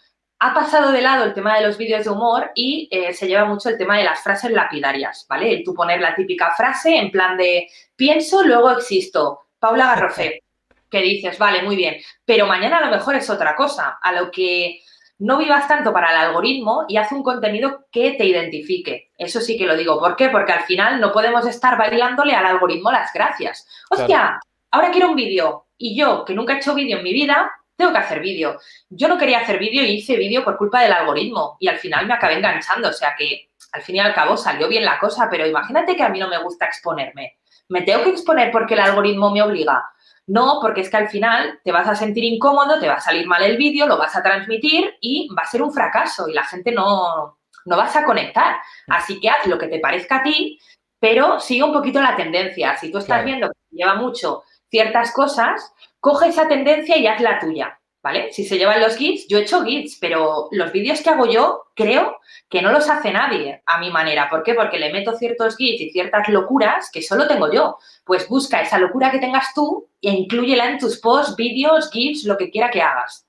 ha 0.40 0.54
pasado 0.54 0.90
de 0.90 1.00
lado 1.00 1.24
el 1.24 1.34
tema 1.34 1.56
de 1.56 1.64
los 1.64 1.78
vídeos 1.78 2.04
de 2.04 2.10
humor 2.10 2.50
y 2.56 2.88
eh, 2.90 3.12
se 3.12 3.28
lleva 3.28 3.44
mucho 3.44 3.68
el 3.68 3.78
tema 3.78 3.96
de 3.96 4.04
las 4.04 4.20
frases 4.20 4.50
lapidarias, 4.50 5.24
¿vale? 5.28 5.52
El 5.52 5.62
tú 5.62 5.72
poner 5.72 6.00
la 6.00 6.16
típica 6.16 6.52
frase 6.56 6.96
en 6.96 7.12
plan 7.12 7.36
de 7.36 7.68
pienso, 7.94 8.42
luego 8.42 8.72
existo. 8.72 9.42
Paula 9.60 9.86
Garrofé, 9.86 10.42
que 10.90 11.00
dices, 11.00 11.38
vale, 11.38 11.62
muy 11.62 11.76
bien, 11.76 11.96
pero 12.24 12.46
mañana 12.46 12.78
a 12.78 12.86
lo 12.86 12.90
mejor 12.90 13.14
es 13.14 13.30
otra 13.30 13.54
cosa, 13.54 14.00
a 14.02 14.12
lo 14.12 14.32
que 14.32 14.80
no 15.18 15.38
vivas 15.38 15.68
tanto 15.68 15.92
para 15.92 16.10
el 16.10 16.16
algoritmo 16.16 16.84
y 16.88 16.96
haz 16.96 17.12
un 17.12 17.22
contenido 17.22 17.86
que 17.92 18.12
te 18.12 18.24
identifique. 18.24 19.12
Eso 19.16 19.40
sí 19.40 19.56
que 19.56 19.66
lo 19.66 19.76
digo. 19.76 19.98
¿Por 19.98 20.16
qué? 20.16 20.28
Porque 20.30 20.52
al 20.52 20.62
final 20.62 21.00
no 21.00 21.12
podemos 21.12 21.46
estar 21.46 21.78
bailándole 21.78 22.34
al 22.34 22.46
algoritmo 22.46 22.90
las 22.90 23.12
gracias. 23.12 23.66
Hostia, 23.90 24.40
ahora 24.70 24.90
quiero 24.90 25.10
un 25.10 25.16
vídeo. 25.16 25.66
Y 25.78 25.96
yo, 25.96 26.24
que 26.24 26.34
nunca 26.34 26.54
he 26.54 26.56
hecho 26.56 26.74
vídeo 26.74 26.98
en 26.98 27.04
mi 27.04 27.12
vida, 27.12 27.50
tengo 27.76 27.92
que 27.92 27.98
hacer 27.98 28.20
vídeo. 28.20 28.58
Yo 28.88 29.08
no 29.08 29.18
quería 29.18 29.40
hacer 29.40 29.58
vídeo 29.58 29.84
y 29.84 29.92
hice 29.92 30.16
vídeo 30.16 30.44
por 30.44 30.56
culpa 30.56 30.82
del 30.82 30.92
algoritmo. 30.92 31.56
Y 31.60 31.68
al 31.68 31.78
final 31.78 32.06
me 32.06 32.14
acabé 32.14 32.34
enganchando. 32.34 32.88
O 32.88 32.92
sea 32.92 33.14
que 33.16 33.50
al 33.72 33.82
fin 33.82 33.96
y 33.96 34.00
al 34.00 34.14
cabo 34.14 34.36
salió 34.36 34.68
bien 34.68 34.84
la 34.84 34.98
cosa. 34.98 35.28
Pero 35.30 35.46
imagínate 35.46 35.96
que 35.96 36.02
a 36.02 36.08
mí 36.08 36.18
no 36.18 36.28
me 36.28 36.42
gusta 36.42 36.66
exponerme. 36.66 37.38
¿Me 37.68 37.82
tengo 37.82 38.02
que 38.02 38.10
exponer 38.10 38.50
porque 38.50 38.74
el 38.74 38.80
algoritmo 38.80 39.30
me 39.30 39.42
obliga? 39.42 39.84
No, 40.26 40.58
porque 40.60 40.82
es 40.82 40.90
que 40.90 40.96
al 40.96 41.08
final 41.08 41.60
te 41.64 41.72
vas 41.72 41.88
a 41.88 41.94
sentir 41.94 42.24
incómodo, 42.24 42.78
te 42.78 42.88
va 42.88 42.94
a 42.94 43.00
salir 43.00 43.26
mal 43.26 43.42
el 43.42 43.56
vídeo, 43.56 43.86
lo 43.86 43.98
vas 43.98 44.14
a 44.14 44.22
transmitir 44.22 44.94
y 45.00 45.28
va 45.36 45.42
a 45.42 45.50
ser 45.50 45.62
un 45.62 45.72
fracaso 45.72 46.28
y 46.28 46.32
la 46.32 46.44
gente 46.44 46.70
no, 46.72 47.38
no 47.64 47.76
vas 47.76 47.96
a 47.96 48.04
conectar. 48.04 48.56
Así 48.88 49.20
que 49.20 49.28
haz 49.28 49.46
lo 49.46 49.58
que 49.58 49.68
te 49.68 49.80
parezca 49.80 50.18
a 50.18 50.22
ti, 50.22 50.60
pero 51.00 51.40
sigue 51.40 51.64
un 51.64 51.72
poquito 51.72 52.00
la 52.00 52.16
tendencia. 52.16 52.76
Si 52.76 52.90
tú 52.92 52.98
estás 52.98 53.24
viendo 53.24 53.48
que 53.48 53.76
lleva 53.76 53.96
mucho 53.96 54.44
ciertas 54.70 55.12
cosas, 55.12 55.74
coge 55.98 56.28
esa 56.28 56.48
tendencia 56.48 56.96
y 56.96 57.06
haz 57.06 57.20
la 57.20 57.38
tuya. 57.38 57.78
¿Vale? 58.02 58.32
Si 58.32 58.44
se 58.44 58.58
llevan 58.58 58.80
los 58.80 58.96
GIFs, 58.96 59.26
yo 59.28 59.38
he 59.38 59.42
hecho 59.42 59.64
GIFs, 59.64 59.96
pero 60.00 60.48
los 60.50 60.72
vídeos 60.72 61.00
que 61.00 61.10
hago 61.10 61.26
yo 61.26 61.64
creo 61.74 62.18
que 62.48 62.60
no 62.60 62.72
los 62.72 62.90
hace 62.90 63.12
nadie 63.12 63.62
a 63.64 63.78
mi 63.78 63.90
manera. 63.90 64.28
¿Por 64.28 64.42
qué? 64.42 64.54
Porque 64.54 64.78
le 64.78 64.92
meto 64.92 65.16
ciertos 65.16 65.56
GIFs 65.56 65.80
y 65.80 65.90
ciertas 65.90 66.28
locuras 66.28 66.90
que 66.92 67.02
solo 67.02 67.26
tengo 67.28 67.52
yo. 67.52 67.78
Pues 68.04 68.28
busca 68.28 68.60
esa 68.60 68.78
locura 68.78 69.10
que 69.10 69.18
tengas 69.20 69.54
tú 69.54 69.88
e 70.00 70.10
incluyela 70.10 70.68
en 70.68 70.78
tus 70.78 70.98
posts, 70.98 71.36
vídeos, 71.36 71.90
GIFs, 71.90 72.24
lo 72.24 72.36
que 72.36 72.50
quiera 72.50 72.70
que 72.70 72.82
hagas. 72.82 73.26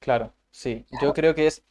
Claro, 0.00 0.32
sí. 0.50 0.84
Yo 1.00 1.12
creo 1.12 1.34
que 1.34 1.46
es 1.46 1.62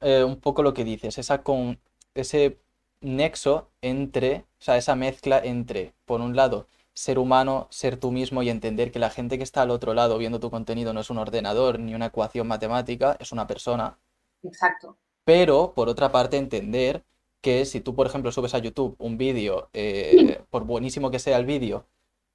eh, 0.00 0.24
un 0.24 0.40
poco 0.40 0.62
lo 0.62 0.74
que 0.74 0.84
dices, 0.84 1.18
esa 1.18 1.42
con 1.42 1.78
ese 2.14 2.58
nexo 3.00 3.70
entre, 3.80 4.44
o 4.60 4.62
sea, 4.62 4.76
esa 4.76 4.96
mezcla 4.96 5.40
entre, 5.42 5.92
por 6.04 6.20
un 6.20 6.34
lado, 6.34 6.68
ser 6.94 7.18
humano, 7.18 7.66
ser 7.70 7.96
tú 7.98 8.12
mismo 8.12 8.42
y 8.42 8.48
entender 8.48 8.90
que 8.92 8.98
la 8.98 9.10
gente 9.10 9.36
que 9.36 9.44
está 9.44 9.62
al 9.62 9.70
otro 9.70 9.94
lado 9.94 10.16
viendo 10.16 10.40
tu 10.40 10.50
contenido 10.50 10.92
no 10.92 11.00
es 11.00 11.10
un 11.10 11.18
ordenador 11.18 11.78
ni 11.80 11.94
una 11.94 12.06
ecuación 12.06 12.46
matemática, 12.46 13.16
es 13.20 13.32
una 13.32 13.46
persona. 13.46 13.98
Exacto. 14.42 14.96
Pero, 15.24 15.72
por 15.74 15.88
otra 15.88 16.12
parte, 16.12 16.36
entender 16.36 17.04
que 17.40 17.64
si 17.66 17.80
tú, 17.80 17.94
por 17.94 18.06
ejemplo, 18.06 18.32
subes 18.32 18.54
a 18.54 18.58
YouTube 18.58 18.94
un 18.98 19.18
vídeo, 19.18 19.68
eh, 19.72 20.42
por 20.50 20.64
buenísimo 20.64 21.10
que 21.10 21.18
sea 21.18 21.36
el 21.36 21.46
vídeo, 21.46 21.86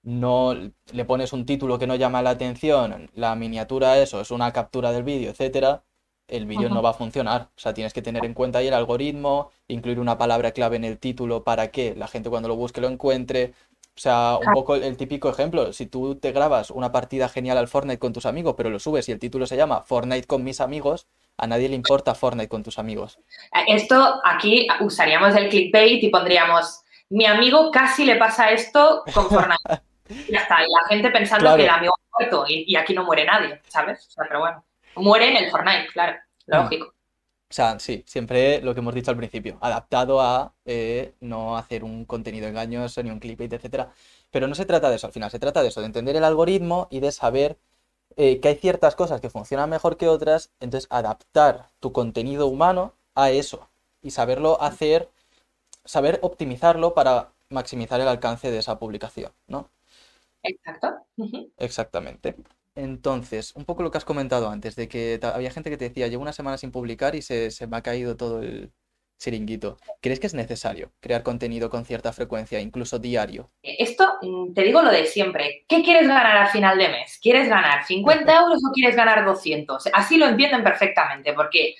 no 0.03 0.53
le 0.53 1.05
pones 1.05 1.33
un 1.33 1.45
título 1.45 1.79
que 1.79 1.87
no 1.87 1.95
llama 1.95 2.21
la 2.21 2.31
atención, 2.31 3.09
la 3.15 3.35
miniatura 3.35 3.99
eso 3.99 4.21
es 4.21 4.31
una 4.31 4.53
captura 4.53 4.91
del 4.91 5.03
vídeo, 5.03 5.31
etcétera, 5.31 5.83
el 6.29 6.45
vídeo 6.45 6.69
no 6.69 6.81
va 6.81 6.91
a 6.91 6.93
funcionar. 6.93 7.49
O 7.55 7.59
sea, 7.59 7.73
tienes 7.73 7.93
que 7.93 8.01
tener 8.01 8.23
en 8.23 8.33
cuenta 8.33 8.59
ahí 8.59 8.67
el 8.67 8.73
algoritmo, 8.73 9.49
incluir 9.67 9.99
una 9.99 10.17
palabra 10.17 10.51
clave 10.51 10.75
en 10.77 10.83
el 10.83 10.99
título 10.99 11.43
para 11.43 11.71
que 11.71 11.95
la 11.95 12.07
gente 12.07 12.29
cuando 12.29 12.47
lo 12.47 12.55
busque 12.55 12.81
lo 12.81 12.87
encuentre. 12.87 13.53
O 13.99 14.01
sea, 14.01 14.37
un 14.37 14.53
poco 14.53 14.75
el 14.75 14.95
típico 14.95 15.27
ejemplo, 15.27 15.73
si 15.73 15.85
tú 15.85 16.15
te 16.15 16.31
grabas 16.31 16.71
una 16.71 16.89
partida 16.89 17.27
genial 17.27 17.57
al 17.57 17.67
Fortnite 17.67 17.99
con 17.99 18.13
tus 18.13 18.25
amigos, 18.25 18.53
pero 18.55 18.69
lo 18.69 18.79
subes 18.79 19.09
y 19.09 19.11
el 19.11 19.19
título 19.19 19.45
se 19.45 19.57
llama 19.57 19.81
Fortnite 19.81 20.25
con 20.25 20.41
mis 20.41 20.61
amigos, 20.61 21.09
a 21.35 21.47
nadie 21.47 21.67
le 21.67 21.75
importa 21.75 22.15
Fortnite 22.15 22.47
con 22.47 22.63
tus 22.63 22.79
amigos. 22.79 23.19
Esto 23.67 24.21
aquí 24.23 24.69
usaríamos 24.79 25.35
el 25.35 25.49
clickbait 25.49 26.01
y 26.01 26.07
pondríamos, 26.07 26.81
mi 27.09 27.25
amigo 27.25 27.71
casi 27.71 28.05
le 28.05 28.15
pasa 28.15 28.51
esto 28.51 29.03
con 29.13 29.27
Fortnite. 29.27 29.81
y 30.07 30.31
ya 30.31 30.43
está, 30.43 30.61
y 30.61 30.67
la 30.81 30.87
gente 30.87 31.11
pensando 31.11 31.57
que 31.57 31.63
el 31.63 31.69
amigo 31.69 31.93
ha 31.93 32.19
muerto 32.19 32.45
y, 32.47 32.73
aquí 32.77 32.93
no 32.93 33.03
muere 33.03 33.25
nadie, 33.25 33.59
¿sabes? 33.67 34.07
O 34.07 34.11
sea, 34.11 34.23
pero 34.29 34.39
bueno, 34.39 34.63
muere 34.95 35.27
en 35.27 35.43
el 35.43 35.51
Fortnite, 35.51 35.87
claro, 35.91 36.17
lógico. 36.45 36.93
O 37.51 37.53
sea, 37.53 37.79
sí, 37.79 38.03
siempre 38.07 38.61
lo 38.61 38.73
que 38.75 38.79
hemos 38.81 38.93
dicho 38.93 39.09
al 39.11 39.17
principio, 39.17 39.57
adaptado 39.61 40.21
a 40.21 40.53
eh, 40.65 41.15
no 41.19 41.57
hacer 41.57 41.83
un 41.83 42.05
contenido 42.05 42.47
engañoso 42.47 43.01
ni 43.01 43.09
un 43.09 43.19
clickbait, 43.19 43.51
etcétera. 43.53 43.91
Pero 44.31 44.47
no 44.47 44.53
se 44.55 44.65
trata 44.65 44.89
de 44.89 44.97
eso 44.97 45.07
al 45.07 45.13
final, 45.13 45.31
se 45.31 45.39
trata 45.39 45.63
de 45.63 45.69
eso, 45.69 45.79
de 45.81 45.87
entender 45.87 46.15
el 46.15 46.23
algoritmo 46.23 46.87
y 46.91 46.99
de 46.99 47.11
saber 47.11 47.57
eh, 48.17 48.39
que 48.39 48.49
hay 48.49 48.55
ciertas 48.55 48.95
cosas 48.95 49.21
que 49.21 49.29
funcionan 49.31 49.69
mejor 49.69 49.97
que 49.97 50.07
otras, 50.09 50.51
entonces 50.59 50.87
adaptar 50.91 51.69
tu 51.79 51.91
contenido 51.93 52.47
humano 52.47 52.93
a 53.15 53.31
eso 53.31 53.69
y 54.03 54.11
saberlo 54.11 54.61
hacer 54.61 55.09
saber 55.85 56.19
optimizarlo 56.21 56.93
para 56.93 57.31
maximizar 57.49 58.01
el 58.01 58.07
alcance 58.07 58.51
de 58.51 58.59
esa 58.59 58.79
publicación, 58.79 59.31
¿no? 59.47 59.69
Exacto. 60.43 60.89
Exactamente. 61.57 62.35
Entonces, 62.75 63.53
un 63.55 63.65
poco 63.65 63.83
lo 63.83 63.91
que 63.91 63.97
has 63.97 64.05
comentado 64.05 64.49
antes, 64.49 64.75
de 64.75 64.87
que 64.87 65.19
había 65.21 65.51
gente 65.51 65.69
que 65.69 65.77
te 65.77 65.89
decía, 65.89 66.07
llevo 66.07 66.21
una 66.21 66.33
semana 66.33 66.57
sin 66.57 66.71
publicar 66.71 67.15
y 67.15 67.21
se, 67.21 67.51
se 67.51 67.67
me 67.67 67.77
ha 67.77 67.81
caído 67.81 68.15
todo 68.15 68.41
el 68.41 68.71
chiringuito. 69.19 69.77
¿Crees 70.01 70.19
que 70.19 70.27
es 70.27 70.33
necesario 70.33 70.91
crear 70.99 71.23
contenido 71.23 71.69
con 71.69 71.85
cierta 71.85 72.11
frecuencia, 72.13 72.59
incluso 72.59 72.97
diario? 72.97 73.51
Esto, 73.61 74.17
mm, 74.21 74.53
te 74.53 74.63
digo 74.63 74.81
lo 74.81 74.91
de 74.91 75.05
siempre. 75.05 75.65
¿Qué 75.67 75.83
quieres 75.83 76.07
ganar 76.07 76.37
al 76.37 76.47
final 76.47 76.77
de 76.77 76.89
mes? 76.89 77.19
¿Quieres 77.21 77.47
ganar 77.47 77.85
50 77.85 78.39
euros 78.39 78.59
o 78.67 78.71
quieres 78.71 78.95
ganar 78.95 79.25
200? 79.25 79.89
Así 79.93 80.17
lo 80.17 80.25
entienden 80.25 80.63
perfectamente, 80.63 81.33
porque, 81.33 81.75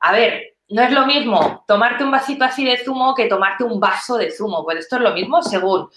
a 0.00 0.12
ver, 0.12 0.56
no 0.68 0.82
es 0.82 0.92
lo 0.92 1.06
mismo 1.06 1.64
tomarte 1.66 2.04
un 2.04 2.10
vasito 2.10 2.44
así 2.44 2.64
de 2.64 2.78
zumo 2.78 3.14
que 3.14 3.26
tomarte 3.26 3.64
un 3.64 3.80
vaso 3.80 4.16
de 4.16 4.30
zumo. 4.30 4.64
Pues 4.64 4.80
esto 4.80 4.96
es 4.96 5.02
lo 5.02 5.14
mismo 5.14 5.42
según 5.42 5.88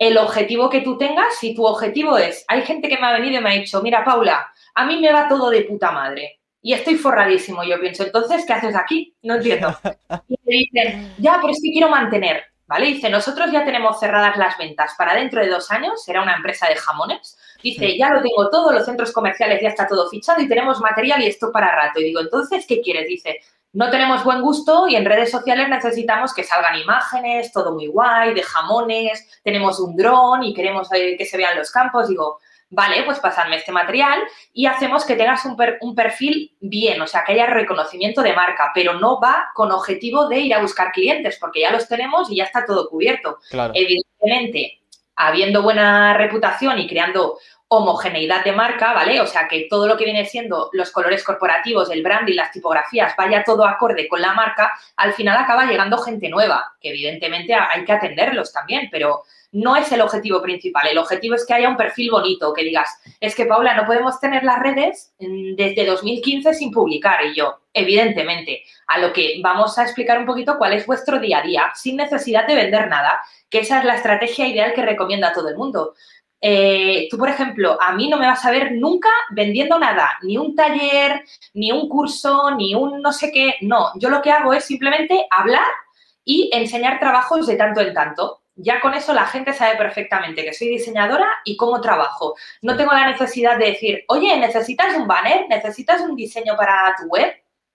el 0.00 0.16
objetivo 0.18 0.68
que 0.70 0.80
tú 0.80 0.98
tengas. 0.98 1.36
Si 1.38 1.54
tu 1.54 1.64
objetivo 1.64 2.18
es, 2.18 2.44
hay 2.48 2.62
gente 2.62 2.88
que 2.88 2.98
me 2.98 3.06
ha 3.06 3.12
venido 3.12 3.38
y 3.38 3.44
me 3.44 3.50
ha 3.50 3.60
dicho, 3.60 3.80
mira, 3.82 4.02
Paula, 4.02 4.50
a 4.74 4.86
mí 4.86 4.98
me 4.98 5.12
va 5.12 5.28
todo 5.28 5.50
de 5.50 5.62
puta 5.62 5.92
madre 5.92 6.40
y 6.62 6.72
estoy 6.72 6.96
forradísimo. 6.96 7.62
Yo 7.62 7.78
pienso, 7.78 8.04
entonces, 8.04 8.44
¿qué 8.46 8.54
haces 8.54 8.74
aquí? 8.74 9.14
No 9.22 9.36
entiendo. 9.36 9.76
Y 10.28 10.36
me 10.44 10.56
dicen, 10.56 11.14
ya, 11.18 11.38
pero 11.40 11.52
es 11.52 11.60
que 11.62 11.70
quiero 11.70 11.88
mantener. 11.88 12.42
¿Vale? 12.66 12.86
Dice, 12.86 13.10
nosotros 13.10 13.50
ya 13.50 13.64
tenemos 13.64 13.98
cerradas 13.98 14.36
las 14.36 14.56
ventas 14.56 14.94
para 14.96 15.16
dentro 15.16 15.40
de 15.40 15.48
dos 15.48 15.72
años, 15.72 16.04
será 16.04 16.22
una 16.22 16.36
empresa 16.36 16.68
de 16.68 16.76
jamones. 16.76 17.36
Dice, 17.60 17.98
ya 17.98 18.10
lo 18.10 18.22
tengo 18.22 18.48
todo, 18.48 18.72
los 18.72 18.84
centros 18.84 19.10
comerciales 19.10 19.60
ya 19.60 19.70
está 19.70 19.88
todo 19.88 20.08
fichado 20.08 20.40
y 20.40 20.46
tenemos 20.46 20.80
material 20.80 21.20
y 21.20 21.26
esto 21.26 21.50
para 21.50 21.74
rato. 21.74 21.98
Y 21.98 22.04
digo, 22.04 22.20
entonces, 22.20 22.64
¿qué 22.68 22.80
quieres? 22.80 23.08
Dice, 23.08 23.40
no 23.72 23.90
tenemos 23.90 24.24
buen 24.24 24.40
gusto 24.42 24.88
y 24.88 24.96
en 24.96 25.04
redes 25.04 25.30
sociales 25.30 25.68
necesitamos 25.68 26.34
que 26.34 26.42
salgan 26.42 26.78
imágenes, 26.78 27.52
todo 27.52 27.72
muy 27.72 27.86
guay, 27.86 28.34
de 28.34 28.42
jamones, 28.42 29.40
tenemos 29.44 29.78
un 29.78 29.96
dron 29.96 30.42
y 30.42 30.54
queremos 30.54 30.88
que 30.90 31.24
se 31.24 31.36
vean 31.36 31.56
los 31.56 31.70
campos. 31.70 32.08
Digo, 32.08 32.40
vale, 32.70 33.04
pues 33.04 33.20
pasadme 33.20 33.56
este 33.56 33.70
material 33.70 34.20
y 34.52 34.66
hacemos 34.66 35.04
que 35.04 35.14
tengas 35.14 35.44
un, 35.44 35.56
un, 35.80 35.94
perfil 35.94 36.56
bien, 36.60 37.00
o 37.00 37.06
sea, 37.06 37.22
que 37.24 37.32
haya 37.32 37.46
reconocimiento 37.46 38.22
de 38.22 38.32
marca, 38.32 38.72
pero 38.74 38.94
no 38.94 39.20
va 39.20 39.50
con 39.54 39.70
objetivo 39.70 40.28
de 40.28 40.40
ir 40.40 40.54
a 40.54 40.60
buscar 40.60 40.90
clientes, 40.90 41.38
porque 41.38 41.60
ya 41.60 41.70
los 41.70 41.86
tenemos 41.88 42.30
y 42.30 42.36
ya 42.36 42.44
está 42.44 42.64
todo 42.64 42.88
cubierto. 42.88 43.38
Evidentemente, 43.52 44.80
habiendo 45.16 45.62
buena 45.62 46.14
reputación 46.14 46.78
y 46.78 46.88
creando 46.88 47.38
homogeneidad 47.72 48.42
de 48.42 48.50
marca, 48.50 48.92
¿vale? 48.92 49.20
O 49.20 49.26
sea, 49.28 49.46
que 49.46 49.68
todo 49.70 49.86
lo 49.86 49.96
que 49.96 50.04
viene 50.04 50.26
siendo 50.26 50.70
los 50.72 50.90
colores 50.90 51.22
corporativos, 51.22 51.88
el 51.90 52.02
branding, 52.02 52.34
las 52.34 52.50
tipografías, 52.50 53.14
vaya 53.16 53.44
todo 53.44 53.64
acorde 53.64 54.08
con 54.08 54.20
la 54.20 54.34
marca, 54.34 54.72
al 54.96 55.12
final 55.12 55.36
acaba 55.36 55.66
llegando 55.66 55.96
gente 55.98 56.28
nueva, 56.28 56.74
que 56.80 56.88
evidentemente 56.88 57.54
hay 57.54 57.84
que 57.84 57.92
atenderlos 57.92 58.52
también, 58.52 58.88
pero 58.90 59.22
no 59.52 59.76
es 59.76 59.90
el 59.92 60.00
objetivo 60.00 60.42
principal. 60.42 60.88
El 60.88 60.98
objetivo 60.98 61.36
es 61.36 61.46
que 61.46 61.54
haya 61.54 61.68
un 61.68 61.76
perfil 61.76 62.10
bonito, 62.10 62.52
que 62.52 62.64
digas, 62.64 62.88
es 63.20 63.36
que 63.36 63.46
Paula, 63.46 63.74
no 63.74 63.86
podemos 63.86 64.18
tener 64.18 64.42
las 64.42 64.60
redes 64.60 65.12
desde 65.18 65.86
2015 65.86 66.54
sin 66.54 66.72
publicar. 66.72 67.24
Y 67.24 67.34
yo, 67.34 67.60
evidentemente, 67.72 68.64
a 68.88 68.98
lo 68.98 69.12
que 69.12 69.40
vamos 69.42 69.78
a 69.78 69.84
explicar 69.84 70.18
un 70.18 70.26
poquito 70.26 70.58
cuál 70.58 70.72
es 70.72 70.86
vuestro 70.86 71.20
día 71.20 71.38
a 71.38 71.42
día, 71.42 71.70
sin 71.74 71.96
necesidad 71.96 72.46
de 72.46 72.56
vender 72.56 72.88
nada, 72.88 73.20
que 73.48 73.60
esa 73.60 73.80
es 73.80 73.84
la 73.84 73.96
estrategia 73.96 74.46
ideal 74.46 74.72
que 74.72 74.82
recomienda 74.82 75.32
todo 75.32 75.48
el 75.48 75.56
mundo. 75.56 75.94
Eh, 76.40 77.08
tú, 77.10 77.18
por 77.18 77.28
ejemplo, 77.28 77.76
a 77.80 77.92
mí 77.92 78.08
no 78.08 78.16
me 78.16 78.26
vas 78.26 78.44
a 78.44 78.50
ver 78.50 78.72
nunca 78.72 79.10
vendiendo 79.30 79.78
nada, 79.78 80.18
ni 80.22 80.38
un 80.38 80.54
taller, 80.54 81.24
ni 81.54 81.70
un 81.70 81.88
curso, 81.88 82.52
ni 82.56 82.74
un 82.74 83.02
no 83.02 83.12
sé 83.12 83.30
qué. 83.30 83.56
No, 83.60 83.90
yo 83.96 84.08
lo 84.08 84.22
que 84.22 84.30
hago 84.30 84.52
es 84.52 84.64
simplemente 84.64 85.26
hablar 85.30 85.66
y 86.24 86.50
enseñar 86.52 86.98
trabajos 86.98 87.46
de 87.46 87.56
tanto 87.56 87.80
en 87.80 87.92
tanto. 87.94 88.42
Ya 88.56 88.80
con 88.80 88.94
eso 88.94 89.14
la 89.14 89.26
gente 89.26 89.52
sabe 89.54 89.76
perfectamente 89.76 90.44
que 90.44 90.52
soy 90.52 90.68
diseñadora 90.68 91.28
y 91.44 91.56
cómo 91.56 91.80
trabajo. 91.80 92.36
No 92.62 92.76
tengo 92.76 92.92
la 92.92 93.10
necesidad 93.10 93.58
de 93.58 93.66
decir, 93.66 94.04
oye, 94.08 94.36
¿necesitas 94.36 94.96
un 94.96 95.06
banner? 95.06 95.46
¿Necesitas 95.48 96.00
un 96.02 96.14
diseño 96.14 96.56
para 96.56 96.94
tu 96.98 97.06
web? 97.08 97.32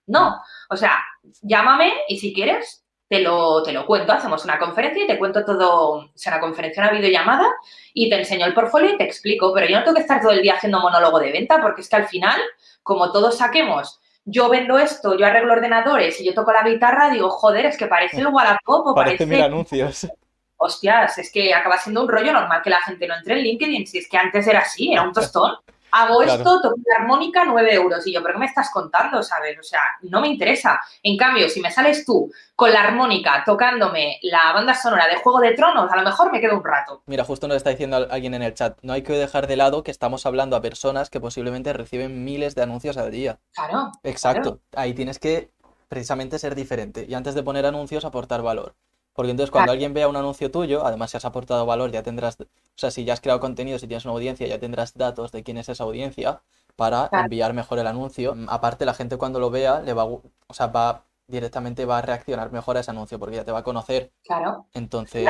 No. 0.07 0.41
O 0.69 0.77
sea, 0.77 1.03
llámame 1.41 1.91
y 2.07 2.19
si 2.19 2.33
quieres, 2.33 2.84
te 3.07 3.19
lo, 3.19 3.61
te 3.63 3.71
lo 3.71 3.85
cuento, 3.85 4.13
hacemos 4.13 4.43
una 4.45 4.57
conferencia 4.57 5.03
y 5.03 5.07
te 5.07 5.19
cuento 5.19 5.45
todo, 5.45 5.91
o 5.91 6.11
sea, 6.15 6.33
una 6.33 6.41
conferencia, 6.41 6.83
una 6.83 6.91
videollamada 6.91 7.45
y 7.93 8.09
te 8.09 8.17
enseño 8.17 8.45
el 8.45 8.53
portfolio 8.53 8.91
y 8.91 8.97
te 8.97 9.03
explico, 9.03 9.53
pero 9.53 9.67
yo 9.67 9.77
no 9.77 9.83
tengo 9.83 9.95
que 9.95 10.01
estar 10.01 10.21
todo 10.21 10.31
el 10.31 10.41
día 10.41 10.55
haciendo 10.55 10.79
monólogo 10.79 11.19
de 11.19 11.31
venta 11.31 11.61
porque 11.61 11.81
es 11.81 11.89
que 11.89 11.95
al 11.95 12.07
final, 12.07 12.39
como 12.81 13.11
todos 13.11 13.37
saquemos, 13.37 13.99
yo 14.25 14.49
vendo 14.49 14.79
esto, 14.79 15.15
yo 15.17 15.25
arreglo 15.25 15.53
ordenadores 15.53 16.19
y 16.19 16.25
yo 16.25 16.33
toco 16.33 16.51
la 16.51 16.67
guitarra, 16.67 17.11
digo, 17.11 17.29
joder, 17.29 17.67
es 17.67 17.77
que 17.77 17.85
parece 17.85 18.21
el 18.21 18.27
Wallapop 18.27 18.87
o 18.87 18.95
parece... 18.95 19.25
mil 19.25 19.41
anuncios. 19.41 20.07
Hostias, 20.57 21.17
es 21.17 21.31
que 21.31 21.53
acaba 21.53 21.77
siendo 21.77 22.01
un 22.01 22.07
rollo 22.07 22.31
normal 22.31 22.61
que 22.63 22.69
la 22.69 22.81
gente 22.81 23.07
no 23.07 23.15
entre 23.15 23.35
en 23.35 23.41
LinkedIn, 23.41 23.85
si 23.85 23.97
es 23.99 24.07
que 24.07 24.17
antes 24.17 24.47
era 24.47 24.59
así, 24.59 24.91
era 24.91 25.03
un 25.03 25.11
tostón 25.11 25.53
hago 25.95 26.21
esto, 26.21 26.61
toco 26.61 26.75
la 26.85 27.03
armónica, 27.03 27.45
9 27.45 27.73
euros. 27.73 28.05
Y 28.05 28.13
yo, 28.13 28.21
¿pero 28.21 28.33
qué 28.33 28.39
me 28.39 28.45
estás 28.45 28.69
contando? 28.69 29.23
¿Sabes? 29.23 29.57
O 29.57 29.63
sea, 29.63 29.81
no 30.01 30.19
me 30.19 30.27
interesa. 30.27 30.79
En 31.01 31.17
cambio, 31.17 31.47
si 31.47 31.61
me 31.61 31.71
sales 31.71 32.05
tú 32.05 32.29
con 32.55 32.71
la 32.71 32.83
armónica 32.83 33.43
tocándome 33.45 34.19
la 34.23 34.51
banda 34.53 34.73
sonora 34.73 35.07
de 35.07 35.15
Juego 35.15 35.39
de 35.39 35.53
Tronos, 35.53 35.89
a 35.91 35.95
lo 35.95 36.03
mejor 36.03 36.31
me 36.31 36.41
quedo 36.41 36.57
un 36.57 36.63
rato. 36.63 37.03
Mira, 37.05 37.23
justo 37.23 37.47
nos 37.47 37.57
está 37.57 37.69
diciendo 37.69 38.07
alguien 38.09 38.33
en 38.33 38.43
el 38.43 38.53
chat, 38.53 38.77
no 38.81 38.93
hay 38.93 39.03
que 39.03 39.13
dejar 39.13 39.47
de 39.47 39.55
lado 39.55 39.83
que 39.83 39.91
estamos 39.91 40.25
hablando 40.25 40.55
a 40.55 40.61
personas 40.61 41.09
que 41.09 41.21
posiblemente 41.21 41.71
reciben 41.71 42.25
miles 42.25 42.55
de 42.55 42.63
anuncios 42.63 42.97
al 42.97 43.11
día. 43.11 43.39
Claro. 43.53 43.91
Exacto. 44.03 44.59
Ahí 44.75 44.93
tienes 44.93 45.17
que 45.17 45.51
precisamente 45.87 46.39
ser 46.39 46.55
diferente 46.55 47.05
y 47.07 47.13
antes 47.13 47.35
de 47.35 47.43
poner 47.43 47.65
anuncios 47.65 48.03
aportar 48.03 48.41
valor. 48.41 48.75
Porque 49.15 49.31
entonces 49.31 49.49
cuando 49.49 49.71
alguien 49.71 49.93
vea 49.93 50.09
un 50.09 50.17
anuncio 50.17 50.51
tuyo, 50.51 50.85
además 50.85 51.09
si 51.09 51.17
has 51.17 51.23
aportado 51.23 51.65
valor, 51.65 51.89
ya 51.89 52.03
tendrás, 52.03 52.37
o 52.41 52.45
sea, 52.75 52.91
si 52.91 53.05
ya 53.05 53.13
has 53.13 53.21
creado 53.21 53.39
contenido, 53.39 53.79
si 53.79 53.87
tienes 53.87 54.03
una 54.03 54.13
audiencia, 54.13 54.45
ya 54.45 54.59
tendrás 54.59 54.93
datos 54.93 55.31
de 55.31 55.41
quién 55.41 55.57
es 55.57 55.69
esa 55.69 55.85
audiencia 55.85 56.41
para 56.75 57.09
enviar 57.13 57.53
mejor 57.53 57.79
el 57.79 57.87
anuncio. 57.87 58.35
Mm, 58.35 58.47
aparte, 58.49 58.85
la 58.85 58.93
gente 58.93 59.15
cuando 59.15 59.39
lo 59.39 59.49
vea, 59.49 59.79
le 59.79 59.93
va, 59.93 60.03
o 60.03 60.21
sea, 60.51 60.67
va 60.67 61.03
directamente 61.27 61.85
va 61.85 61.99
a 61.99 62.01
reaccionar 62.01 62.51
mejor 62.51 62.75
a 62.75 62.81
ese 62.81 62.91
anuncio 62.91 63.17
porque 63.17 63.37
ya 63.37 63.45
te 63.45 63.53
va 63.53 63.59
a 63.59 63.63
conocer. 63.63 64.11
Claro. 64.25 64.67
Entonces. 64.73 65.25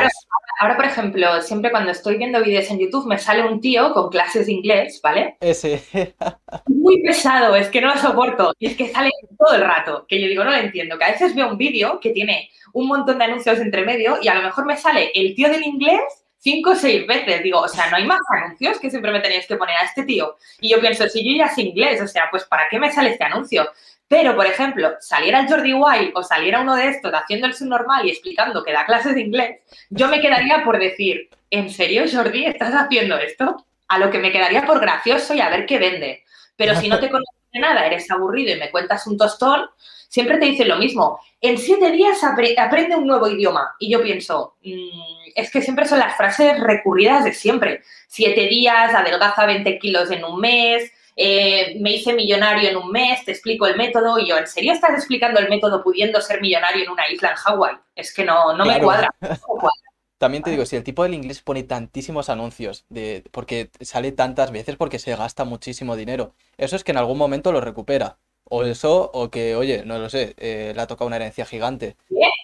Ahora, 0.59 0.75
por 0.75 0.85
ejemplo, 0.85 1.41
siempre 1.41 1.71
cuando 1.71 1.91
estoy 1.91 2.17
viendo 2.17 2.41
vídeos 2.41 2.69
en 2.69 2.79
YouTube 2.79 3.07
me 3.07 3.17
sale 3.17 3.43
un 3.43 3.59
tío 3.59 3.93
con 3.93 4.09
clases 4.09 4.45
de 4.45 4.53
inglés, 4.53 4.99
¿vale? 5.03 5.37
Ese. 5.41 5.83
Muy 6.67 7.01
pesado, 7.01 7.55
es 7.55 7.69
que 7.69 7.81
no 7.81 7.93
lo 7.93 7.99
soporto. 7.99 8.53
Y 8.59 8.67
es 8.67 8.77
que 8.77 8.89
sale 8.89 9.11
todo 9.37 9.55
el 9.55 9.61
rato, 9.61 10.05
que 10.07 10.21
yo 10.21 10.27
digo, 10.27 10.43
no 10.43 10.51
lo 10.51 10.57
entiendo. 10.57 10.97
Que 10.97 11.05
a 11.05 11.11
veces 11.11 11.35
veo 11.35 11.49
un 11.49 11.57
vídeo 11.57 11.99
que 11.99 12.11
tiene 12.11 12.49
un 12.73 12.87
montón 12.87 13.17
de 13.17 13.25
anuncios 13.25 13.59
entre 13.59 13.85
medio 13.85 14.17
y 14.21 14.27
a 14.27 14.35
lo 14.35 14.43
mejor 14.43 14.65
me 14.65 14.77
sale 14.77 15.11
el 15.13 15.35
tío 15.35 15.49
del 15.49 15.63
inglés 15.63 16.01
cinco 16.45 16.71
o 16.71 16.75
seis 16.75 17.07
veces. 17.07 17.41
Digo, 17.41 17.59
o 17.59 17.67
sea, 17.67 17.89
no 17.89 17.97
hay 17.97 18.05
más 18.05 18.19
anuncios 18.29 18.79
que 18.79 18.91
siempre 18.91 19.11
me 19.11 19.19
tenéis 19.19 19.47
que 19.47 19.55
poner 19.55 19.75
a 19.77 19.85
este 19.85 20.03
tío. 20.03 20.35
Y 20.61 20.69
yo 20.69 20.79
pienso, 20.79 21.09
si 21.09 21.25
yo 21.25 21.35
ya 21.35 21.49
sé 21.49 21.63
inglés, 21.63 21.99
o 22.01 22.07
sea, 22.07 22.27
pues 22.29 22.45
¿para 22.45 22.69
qué 22.69 22.79
me 22.79 22.91
sale 22.91 23.09
este 23.09 23.23
anuncio? 23.23 23.67
Pero, 24.07 24.35
por 24.35 24.45
ejemplo, 24.45 24.93
saliera 24.99 25.39
el 25.39 25.47
Jordi 25.47 25.73
Wild 25.73 26.11
o 26.15 26.21
saliera 26.21 26.61
uno 26.61 26.75
de 26.75 26.89
estos 26.89 27.11
haciendo 27.13 27.47
el 27.47 27.55
subnormal 27.55 28.05
y 28.05 28.11
explicando 28.11 28.63
que 28.63 28.71
da 28.71 28.85
clases 28.85 29.15
de 29.15 29.21
inglés, 29.21 29.61
yo 29.89 30.07
me 30.07 30.21
quedaría 30.21 30.63
por 30.63 30.77
decir, 30.77 31.29
¿en 31.49 31.69
serio, 31.69 32.03
Jordi, 32.11 32.45
estás 32.45 32.73
haciendo 32.73 33.17
esto? 33.17 33.65
A 33.87 33.97
lo 33.97 34.11
que 34.11 34.19
me 34.19 34.31
quedaría 34.31 34.65
por 34.65 34.79
gracioso 34.79 35.33
y 35.33 35.41
a 35.41 35.49
ver 35.49 35.65
qué 35.65 35.79
vende. 35.79 36.23
Pero 36.55 36.75
si 36.75 36.87
no 36.87 36.99
te 36.99 37.09
conoces 37.11 37.33
de 37.51 37.59
nada, 37.59 37.85
eres 37.85 38.09
aburrido 38.11 38.55
y 38.55 38.59
me 38.59 38.69
cuentas 38.69 39.07
un 39.07 39.17
tostón, 39.17 39.69
siempre 40.07 40.37
te 40.37 40.45
dicen 40.45 40.69
lo 40.69 40.77
mismo. 40.77 41.19
En 41.41 41.57
siete 41.57 41.91
días 41.91 42.23
aprende 42.23 42.95
un 42.95 43.07
nuevo 43.07 43.27
idioma. 43.27 43.75
Y 43.79 43.89
yo 43.91 44.03
pienso, 44.03 44.55
mm, 44.63 45.31
es 45.35 45.51
que 45.51 45.61
siempre 45.61 45.85
son 45.85 45.99
las 45.99 46.15
frases 46.15 46.59
recurridas 46.59 47.23
de 47.23 47.33
siempre. 47.33 47.81
Siete 48.07 48.47
días, 48.47 48.93
adelgaza 48.93 49.45
20 49.45 49.79
kilos 49.79 50.11
en 50.11 50.23
un 50.23 50.39
mes, 50.39 50.91
eh, 51.15 51.77
me 51.79 51.93
hice 51.93 52.13
millonario 52.13 52.69
en 52.69 52.77
un 52.77 52.91
mes, 52.91 53.23
te 53.23 53.31
explico 53.31 53.67
el 53.67 53.77
método. 53.77 54.19
Y 54.19 54.27
yo, 54.27 54.37
¿en 54.37 54.47
serio 54.47 54.73
estás 54.73 54.91
explicando 54.91 55.39
el 55.39 55.49
método 55.49 55.83
pudiendo 55.83 56.19
ser 56.21 56.41
millonario 56.41 56.83
en 56.83 56.89
una 56.89 57.09
isla 57.09 57.29
en 57.29 57.35
Hawái? 57.35 57.75
Es 57.95 58.13
que 58.13 58.25
no, 58.25 58.53
no, 58.53 58.65
me 58.65 58.79
cuadra, 58.79 59.09
También 60.17 60.43
te 60.43 60.49
digo, 60.49 60.65
si 60.65 60.77
el 60.77 60.83
tipo 60.83 61.03
del 61.03 61.13
inglés 61.13 61.41
pone 61.41 61.63
tantísimos 61.63 62.29
anuncios, 62.29 62.85
de, 62.89 63.23
porque 63.31 63.69
sale 63.81 64.13
tantas 64.13 64.51
veces 64.51 64.77
porque 64.77 64.97
se 64.97 65.15
gasta 65.15 65.43
muchísimo 65.43 65.97
dinero, 65.97 66.33
eso 66.57 66.77
es 66.77 66.85
que 66.85 66.91
en 66.91 66.97
algún 66.97 67.17
momento 67.17 67.51
lo 67.51 67.61
recupera. 67.61 68.17
O 68.47 68.63
eso, 68.63 69.09
o 69.13 69.31
que, 69.31 69.55
oye, 69.55 69.83
no 69.85 69.97
lo 69.97 70.07
sé, 70.07 70.35
eh, 70.37 70.71
le 70.75 70.81
ha 70.81 70.87
tocado 70.87 71.07
una 71.07 71.15
herencia 71.15 71.45
gigante. 71.45 71.97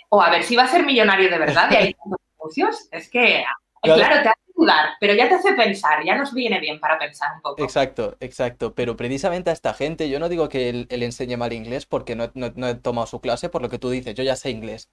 O 0.10 0.22
a 0.22 0.32
ver 0.32 0.44
si 0.44 0.56
va 0.56 0.64
a 0.64 0.68
ser 0.68 0.84
millonario 0.84 1.30
de 1.30 1.38
verdad 1.38 1.70
de 1.70 1.78
ahí 1.78 1.96
anuncios. 2.40 2.88
Es 2.92 3.08
que, 3.10 3.44
claro, 3.84 4.24
te 4.24 4.30
hace 4.30 4.41
dudar, 4.62 4.92
pero 5.00 5.14
ya 5.14 5.28
te 5.28 5.36
hace 5.36 5.54
pensar, 5.54 6.04
ya 6.06 6.16
nos 6.16 6.34
viene 6.34 6.60
bien 6.60 6.80
para 6.80 7.00
pensar 7.00 7.30
un 7.36 7.42
poco. 7.42 7.64
Exacto, 7.64 8.16
exacto. 8.20 8.74
Pero 8.76 8.96
precisamente 8.96 9.50
a 9.50 9.54
esta 9.54 9.74
gente, 9.74 10.10
yo 10.10 10.20
no 10.20 10.30
digo 10.30 10.50
que 10.50 10.70
él, 10.70 10.88
enseñe 10.90 11.38
mal 11.38 11.54
inglés 11.54 11.86
porque 11.86 12.16
no, 12.16 12.26
he 12.26 12.76
tomado 12.76 13.08
su 13.08 13.22
clase, 13.22 13.50
por 13.50 13.62
lo 13.62 13.70
que 13.70 13.80
tú 13.80 13.90
dices, 13.90 14.14
yo 14.16 14.24
ya 14.24 14.36
sé 14.36 14.52
inglés. 14.52 14.90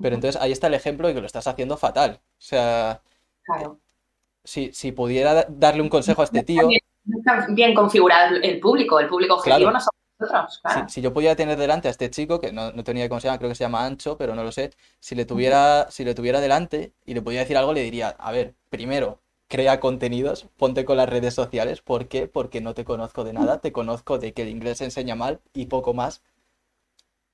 Pero 0.00 0.14
entonces 0.14 0.40
ahí 0.40 0.52
está 0.52 0.66
el 0.66 0.74
ejemplo 0.74 1.08
de 1.08 1.14
que 1.14 1.20
lo 1.20 1.26
estás 1.26 1.46
haciendo 1.46 1.76
fatal. 1.76 2.20
O 2.22 2.40
sea, 2.40 3.02
claro. 3.42 3.80
si, 4.44 4.72
si 4.72 4.92
pudiera 4.92 5.46
darle 5.48 5.82
un 5.82 5.88
consejo 5.88 6.22
a 6.22 6.24
este 6.24 6.42
tío. 6.42 6.68
Está 7.18 7.46
bien 7.50 7.74
configurado 7.74 8.36
el 8.36 8.60
público, 8.60 9.00
el 9.00 9.08
público 9.08 9.36
objetivo 9.36 9.70
no 9.70 9.80
son 9.80 9.90
nosotros, 10.18 10.60
claro. 10.62 10.88
Si, 10.88 11.00
yo 11.00 11.12
pudiera 11.12 11.36
tener 11.36 11.58
delante 11.58 11.88
a 11.88 11.90
este 11.90 12.10
chico, 12.10 12.40
que 12.40 12.52
no, 12.52 12.72
no 12.72 12.84
tenía 12.84 13.08
cómo 13.08 13.20
se 13.20 13.28
llama, 13.28 13.38
creo 13.38 13.50
que 13.50 13.54
se 13.54 13.64
llama 13.64 13.84
Ancho, 13.84 14.16
pero 14.16 14.34
no 14.34 14.42
lo 14.42 14.52
sé, 14.52 14.70
si 15.00 15.14
le 15.14 15.24
tuviera, 15.24 15.90
si 15.90 16.04
le 16.04 16.14
tuviera 16.14 16.40
delante 16.40 16.92
y 17.06 17.14
le 17.14 17.22
pudiera 17.22 17.42
decir 17.42 17.56
algo, 17.56 17.72
le 17.72 17.82
diría, 17.82 18.08
a 18.18 18.32
ver, 18.32 18.54
primero, 18.70 19.20
crea 19.48 19.80
contenidos, 19.80 20.46
ponte 20.56 20.84
con 20.84 20.96
las 20.96 21.08
redes 21.08 21.34
sociales. 21.34 21.80
¿Por 21.82 22.08
qué? 22.08 22.28
Porque 22.28 22.60
no 22.60 22.74
te 22.74 22.84
conozco 22.84 23.24
de 23.24 23.32
nada, 23.32 23.60
te 23.60 23.72
conozco 23.72 24.18
de 24.18 24.32
que 24.32 24.42
el 24.42 24.48
inglés 24.48 24.78
se 24.78 24.84
enseña 24.84 25.14
mal 25.14 25.40
y 25.54 25.66
poco 25.66 25.94
más. 25.94 26.22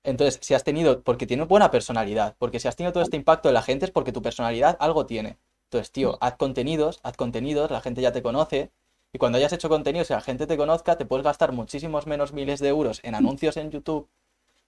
Entonces, 0.04 0.38
si 0.42 0.54
has 0.54 0.64
tenido, 0.64 1.02
porque 1.02 1.26
tiene 1.26 1.44
buena 1.44 1.70
personalidad, 1.70 2.36
porque 2.38 2.60
si 2.60 2.68
has 2.68 2.76
tenido 2.76 2.92
todo 2.92 3.02
este 3.02 3.16
impacto 3.16 3.48
de 3.48 3.54
la 3.54 3.62
gente 3.62 3.86
es 3.86 3.90
porque 3.90 4.12
tu 4.12 4.22
personalidad 4.22 4.76
algo 4.78 5.06
tiene. 5.06 5.38
Entonces, 5.64 5.90
tío, 5.90 6.18
haz 6.20 6.36
contenidos, 6.36 7.00
haz 7.02 7.16
contenidos, 7.16 7.70
la 7.70 7.80
gente 7.80 8.00
ya 8.00 8.12
te 8.12 8.22
conoce. 8.22 8.70
Y 9.14 9.18
cuando 9.18 9.38
hayas 9.38 9.52
hecho 9.52 9.68
contenidos 9.68 10.10
y 10.10 10.12
la 10.12 10.20
gente 10.20 10.48
te 10.48 10.56
conozca, 10.56 10.98
te 10.98 11.06
puedes 11.06 11.22
gastar 11.24 11.52
muchísimos 11.52 12.08
menos 12.08 12.32
miles 12.32 12.58
de 12.58 12.66
euros 12.68 12.98
en 13.04 13.14
anuncios 13.14 13.56
en 13.56 13.70
YouTube, 13.70 14.08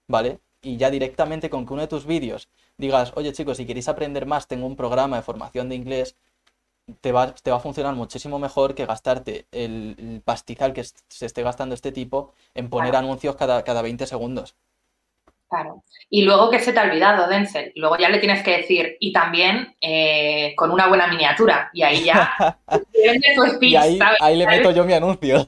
¿vale? 0.07 0.39
Y 0.61 0.77
ya 0.77 0.89
directamente 0.89 1.49
con 1.49 1.65
que 1.65 1.73
uno 1.73 1.81
de 1.81 1.89
tus 1.89 2.05
vídeos 2.05 2.47
digas, 2.77 3.11
oye 3.17 3.33
chicos, 3.33 3.57
si 3.57 3.65
queréis 3.65 3.89
aprender 3.89 4.25
más, 4.25 4.47
tengo 4.47 4.65
un 4.65 4.77
programa 4.77 5.17
de 5.17 5.23
formación 5.23 5.67
de 5.67 5.75
inglés, 5.75 6.15
te 7.01 7.11
va, 7.11 7.35
te 7.35 7.51
va 7.51 7.57
a 7.57 7.59
funcionar 7.59 7.93
muchísimo 7.95 8.39
mejor 8.39 8.73
que 8.73 8.85
gastarte 8.85 9.47
el, 9.51 10.21
pastizal 10.23 10.71
que 10.71 10.85
se 10.85 11.25
esté 11.25 11.43
gastando 11.43 11.75
este 11.75 11.91
tipo 11.91 12.31
en 12.53 12.69
poner 12.69 12.95
anuncios 12.95 13.35
cada, 13.35 13.63
cada 13.63 13.81
20 13.81 14.07
segundos. 14.07 14.55
Claro. 15.49 15.83
Y 16.09 16.23
luego 16.23 16.49
que 16.49 16.59
se 16.59 16.73
te 16.73 16.79
ha 16.79 16.83
olvidado, 16.83 17.27
Denzel. 17.27 17.71
Luego 17.75 17.97
ya 17.97 18.09
le 18.09 18.19
tienes 18.19 18.43
que 18.43 18.57
decir, 18.57 18.97
y 18.99 19.13
también 19.13 19.75
eh, 19.79 20.53
con 20.57 20.71
una 20.71 20.87
buena 20.87 21.07
miniatura. 21.07 21.69
Y 21.73 21.83
ahí 21.83 22.03
ya 22.03 22.59
y 23.61 23.75
ahí, 23.75 23.99
ahí 24.19 24.37
le 24.37 24.45
meto 24.45 24.71
yo 24.71 24.83
mi 24.83 24.93
anuncio. 24.93 25.47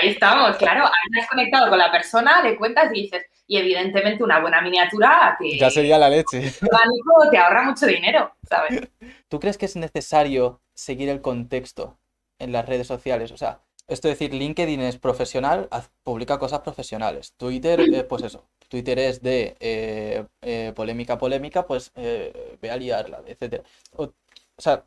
Ahí 0.00 0.08
estamos, 0.08 0.56
claro. 0.56 0.84
Ahí 0.86 1.20
has 1.20 1.28
conectado 1.28 1.68
con 1.68 1.78
la 1.78 1.92
persona, 1.92 2.42
le 2.42 2.56
cuentas 2.56 2.90
y 2.94 3.02
dices, 3.02 3.26
y 3.46 3.58
evidentemente 3.58 4.24
una 4.24 4.40
buena 4.40 4.62
miniatura 4.62 5.36
te, 5.38 5.58
ya 5.58 5.70
sería 5.70 5.98
la 5.98 6.08
leche. 6.08 6.50
Te 7.30 7.38
ahorra 7.38 7.64
mucho 7.64 7.86
dinero, 7.86 8.34
¿sabes? 8.48 8.88
¿Tú 9.28 9.38
crees 9.38 9.58
que 9.58 9.66
es 9.66 9.76
necesario 9.76 10.60
seguir 10.74 11.08
el 11.10 11.20
contexto 11.20 11.98
en 12.38 12.52
las 12.52 12.66
redes 12.66 12.86
sociales? 12.86 13.30
O 13.30 13.36
sea, 13.36 13.60
esto 13.88 14.08
es 14.08 14.18
decir, 14.18 14.32
LinkedIn 14.32 14.80
es 14.80 14.96
profesional, 14.96 15.68
publica 16.02 16.38
cosas 16.38 16.60
profesionales. 16.60 17.34
Twitter, 17.36 17.80
eh, 17.80 18.04
pues 18.04 18.22
eso, 18.22 18.48
Twitter 18.72 18.98
es 18.98 19.20
de 19.20 19.54
eh, 19.60 20.24
eh, 20.40 20.72
polémica, 20.74 21.18
polémica, 21.18 21.66
pues 21.66 21.92
ve 21.94 22.70
a 22.70 22.76
liarla, 22.78 23.20
etc. 23.26 23.62
O, 23.96 24.14
sea, 24.56 24.84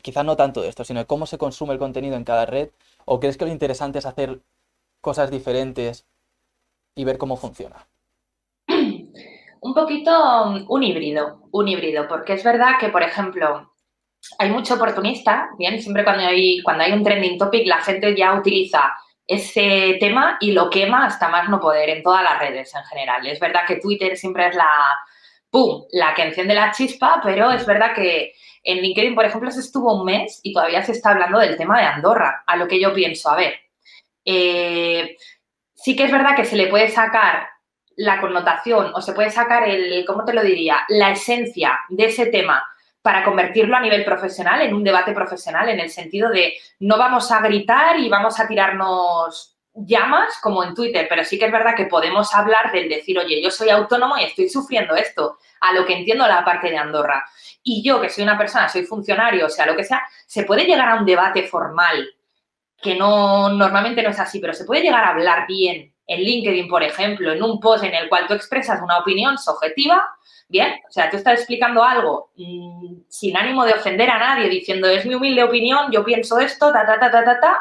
quizás 0.00 0.24
no 0.24 0.36
tanto 0.36 0.62
de 0.62 0.68
esto, 0.68 0.84
sino 0.84 1.04
cómo 1.08 1.26
se 1.26 1.36
consume 1.36 1.72
el 1.72 1.80
contenido 1.80 2.14
en 2.14 2.22
cada 2.22 2.46
red. 2.46 2.70
¿O 3.06 3.18
crees 3.18 3.36
que 3.36 3.44
lo 3.44 3.50
interesante 3.50 3.98
es 3.98 4.06
hacer 4.06 4.38
cosas 5.00 5.32
diferentes 5.32 6.06
y 6.94 7.02
ver 7.02 7.18
cómo 7.18 7.36
funciona? 7.36 7.88
Un 8.68 9.74
poquito 9.74 10.12
um, 10.44 10.66
un 10.68 10.84
híbrido, 10.84 11.48
un 11.50 11.66
híbrido, 11.66 12.06
porque 12.06 12.34
es 12.34 12.44
verdad 12.44 12.78
que, 12.78 12.90
por 12.90 13.02
ejemplo, 13.02 13.72
hay 14.38 14.48
mucho 14.48 14.74
oportunista, 14.74 15.48
bien, 15.58 15.82
siempre 15.82 16.04
cuando 16.04 16.22
hay, 16.22 16.62
cuando 16.62 16.84
hay 16.84 16.92
un 16.92 17.02
trending 17.02 17.36
topic, 17.36 17.66
la 17.66 17.82
gente 17.82 18.14
ya 18.16 18.38
utiliza 18.38 18.96
ese 19.26 19.96
tema 20.00 20.36
y 20.40 20.52
lo 20.52 20.68
quema 20.70 21.06
hasta 21.06 21.28
más 21.28 21.48
no 21.48 21.60
poder 21.60 21.88
en 21.88 22.02
todas 22.02 22.22
las 22.22 22.38
redes 22.38 22.74
en 22.74 22.84
general. 22.84 23.26
Es 23.26 23.40
verdad 23.40 23.62
que 23.66 23.76
Twitter 23.76 24.16
siempre 24.16 24.48
es 24.48 24.54
la, 24.54 24.68
¡pum!, 25.50 25.84
la 25.92 26.14
que 26.14 26.22
enciende 26.22 26.54
la 26.54 26.72
chispa, 26.72 27.20
pero 27.22 27.50
es 27.50 27.64
verdad 27.66 27.94
que 27.94 28.34
en 28.62 28.78
LinkedIn, 28.78 29.14
por 29.14 29.24
ejemplo, 29.24 29.50
se 29.50 29.60
estuvo 29.60 30.00
un 30.00 30.04
mes 30.04 30.40
y 30.42 30.52
todavía 30.52 30.82
se 30.82 30.92
está 30.92 31.10
hablando 31.10 31.38
del 31.38 31.56
tema 31.56 31.78
de 31.78 31.86
Andorra, 31.86 32.44
a 32.46 32.56
lo 32.56 32.66
que 32.66 32.80
yo 32.80 32.92
pienso, 32.94 33.30
a 33.30 33.36
ver, 33.36 33.54
eh, 34.24 35.16
sí 35.74 35.94
que 35.94 36.04
es 36.04 36.12
verdad 36.12 36.34
que 36.34 36.44
se 36.44 36.56
le 36.56 36.68
puede 36.68 36.88
sacar 36.88 37.48
la 37.96 38.20
connotación 38.20 38.92
o 38.94 39.00
se 39.00 39.12
puede 39.12 39.30
sacar 39.30 39.68
el, 39.68 40.04
¿cómo 40.06 40.24
te 40.24 40.32
lo 40.32 40.42
diría?, 40.42 40.84
la 40.88 41.10
esencia 41.10 41.78
de 41.90 42.06
ese 42.06 42.26
tema 42.26 42.66
para 43.04 43.22
convertirlo 43.22 43.76
a 43.76 43.82
nivel 43.82 44.02
profesional, 44.02 44.62
en 44.62 44.72
un 44.72 44.82
debate 44.82 45.12
profesional, 45.12 45.68
en 45.68 45.78
el 45.78 45.90
sentido 45.90 46.30
de 46.30 46.54
no 46.80 46.96
vamos 46.96 47.30
a 47.30 47.40
gritar 47.40 48.00
y 48.00 48.08
vamos 48.08 48.40
a 48.40 48.48
tirarnos 48.48 49.58
llamas 49.74 50.38
como 50.42 50.64
en 50.64 50.74
Twitter, 50.74 51.04
pero 51.06 51.22
sí 51.22 51.38
que 51.38 51.44
es 51.44 51.52
verdad 51.52 51.74
que 51.76 51.84
podemos 51.84 52.34
hablar 52.34 52.72
del 52.72 52.88
decir, 52.88 53.18
oye, 53.18 53.42
yo 53.42 53.50
soy 53.50 53.68
autónomo 53.68 54.16
y 54.16 54.24
estoy 54.24 54.48
sufriendo 54.48 54.94
esto, 54.94 55.36
a 55.60 55.74
lo 55.74 55.84
que 55.84 55.92
entiendo 55.92 56.26
la 56.26 56.46
parte 56.46 56.70
de 56.70 56.78
Andorra. 56.78 57.22
Y 57.62 57.82
yo, 57.86 58.00
que 58.00 58.08
soy 58.08 58.24
una 58.24 58.38
persona, 58.38 58.70
soy 58.70 58.86
funcionario, 58.86 59.44
o 59.44 59.50
sea, 59.50 59.66
lo 59.66 59.76
que 59.76 59.84
sea, 59.84 60.02
se 60.26 60.44
puede 60.44 60.64
llegar 60.64 60.88
a 60.88 60.94
un 60.94 61.04
debate 61.04 61.42
formal, 61.42 62.08
que 62.80 62.94
no, 62.94 63.50
normalmente 63.50 64.02
no 64.02 64.08
es 64.08 64.18
así, 64.18 64.38
pero 64.38 64.54
se 64.54 64.64
puede 64.64 64.80
llegar 64.80 65.04
a 65.04 65.10
hablar 65.10 65.46
bien 65.46 65.92
en 66.06 66.20
LinkedIn, 66.20 66.68
por 66.68 66.82
ejemplo, 66.82 67.32
en 67.32 67.42
un 67.42 67.60
post 67.60 67.84
en 67.84 67.94
el 67.94 68.08
cual 68.08 68.26
tú 68.26 68.32
expresas 68.32 68.80
una 68.82 68.96
opinión 68.96 69.36
subjetiva, 69.36 70.02
Bien, 70.54 70.72
o 70.88 70.92
sea, 70.92 71.10
tú 71.10 71.16
estás 71.16 71.40
explicando 71.40 71.82
algo 71.82 72.30
mm, 72.36 73.06
sin 73.08 73.36
ánimo 73.36 73.64
de 73.64 73.72
ofender 73.72 74.08
a 74.08 74.20
nadie, 74.20 74.48
diciendo, 74.48 74.88
es 74.88 75.04
mi 75.04 75.16
humilde 75.16 75.42
opinión, 75.42 75.90
yo 75.90 76.04
pienso 76.04 76.38
esto, 76.38 76.72
ta, 76.72 76.86
ta, 76.86 77.00
ta, 77.00 77.10
ta, 77.10 77.24
ta, 77.24 77.40
ta. 77.40 77.60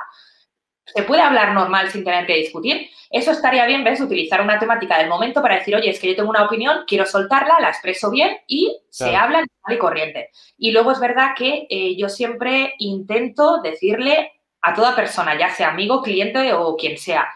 Se 0.86 1.02
puede 1.02 1.24
hablar 1.24 1.56
normal 1.56 1.90
sin 1.90 2.04
tener 2.04 2.28
que 2.28 2.36
discutir. 2.36 2.88
Eso 3.10 3.32
estaría 3.32 3.66
bien, 3.66 3.84
¿ves? 3.84 4.00
Utilizar 4.00 4.42
una 4.42 4.60
temática 4.60 5.00
del 5.00 5.10
momento 5.10 5.42
para 5.42 5.56
decir, 5.56 5.76
oye, 5.76 5.90
es 5.90 6.00
que 6.00 6.10
yo 6.10 6.16
tengo 6.16 6.30
una 6.30 6.44
opinión, 6.44 6.84
quiero 6.86 7.08
soltarla, 7.08 7.60
la 7.60 7.70
expreso 7.70 8.12
bien 8.12 8.38
y 8.46 8.80
se 8.92 9.16
habla 9.16 9.40
normal 9.40 9.76
y 9.76 9.78
corriente. 9.80 10.30
Y 10.60 10.70
luego 10.70 10.92
es 10.92 11.00
verdad 11.00 11.32
que 11.36 11.66
eh, 11.72 11.96
yo 11.98 12.10
siempre 12.10 12.76
intento 12.78 13.60
decirle 13.64 14.34
a 14.62 14.76
toda 14.76 14.96
persona, 14.96 15.36
ya 15.36 15.50
sea 15.50 15.70
amigo, 15.70 16.04
cliente 16.04 16.54
o 16.54 16.76
quien 16.76 17.00
sea, 17.00 17.28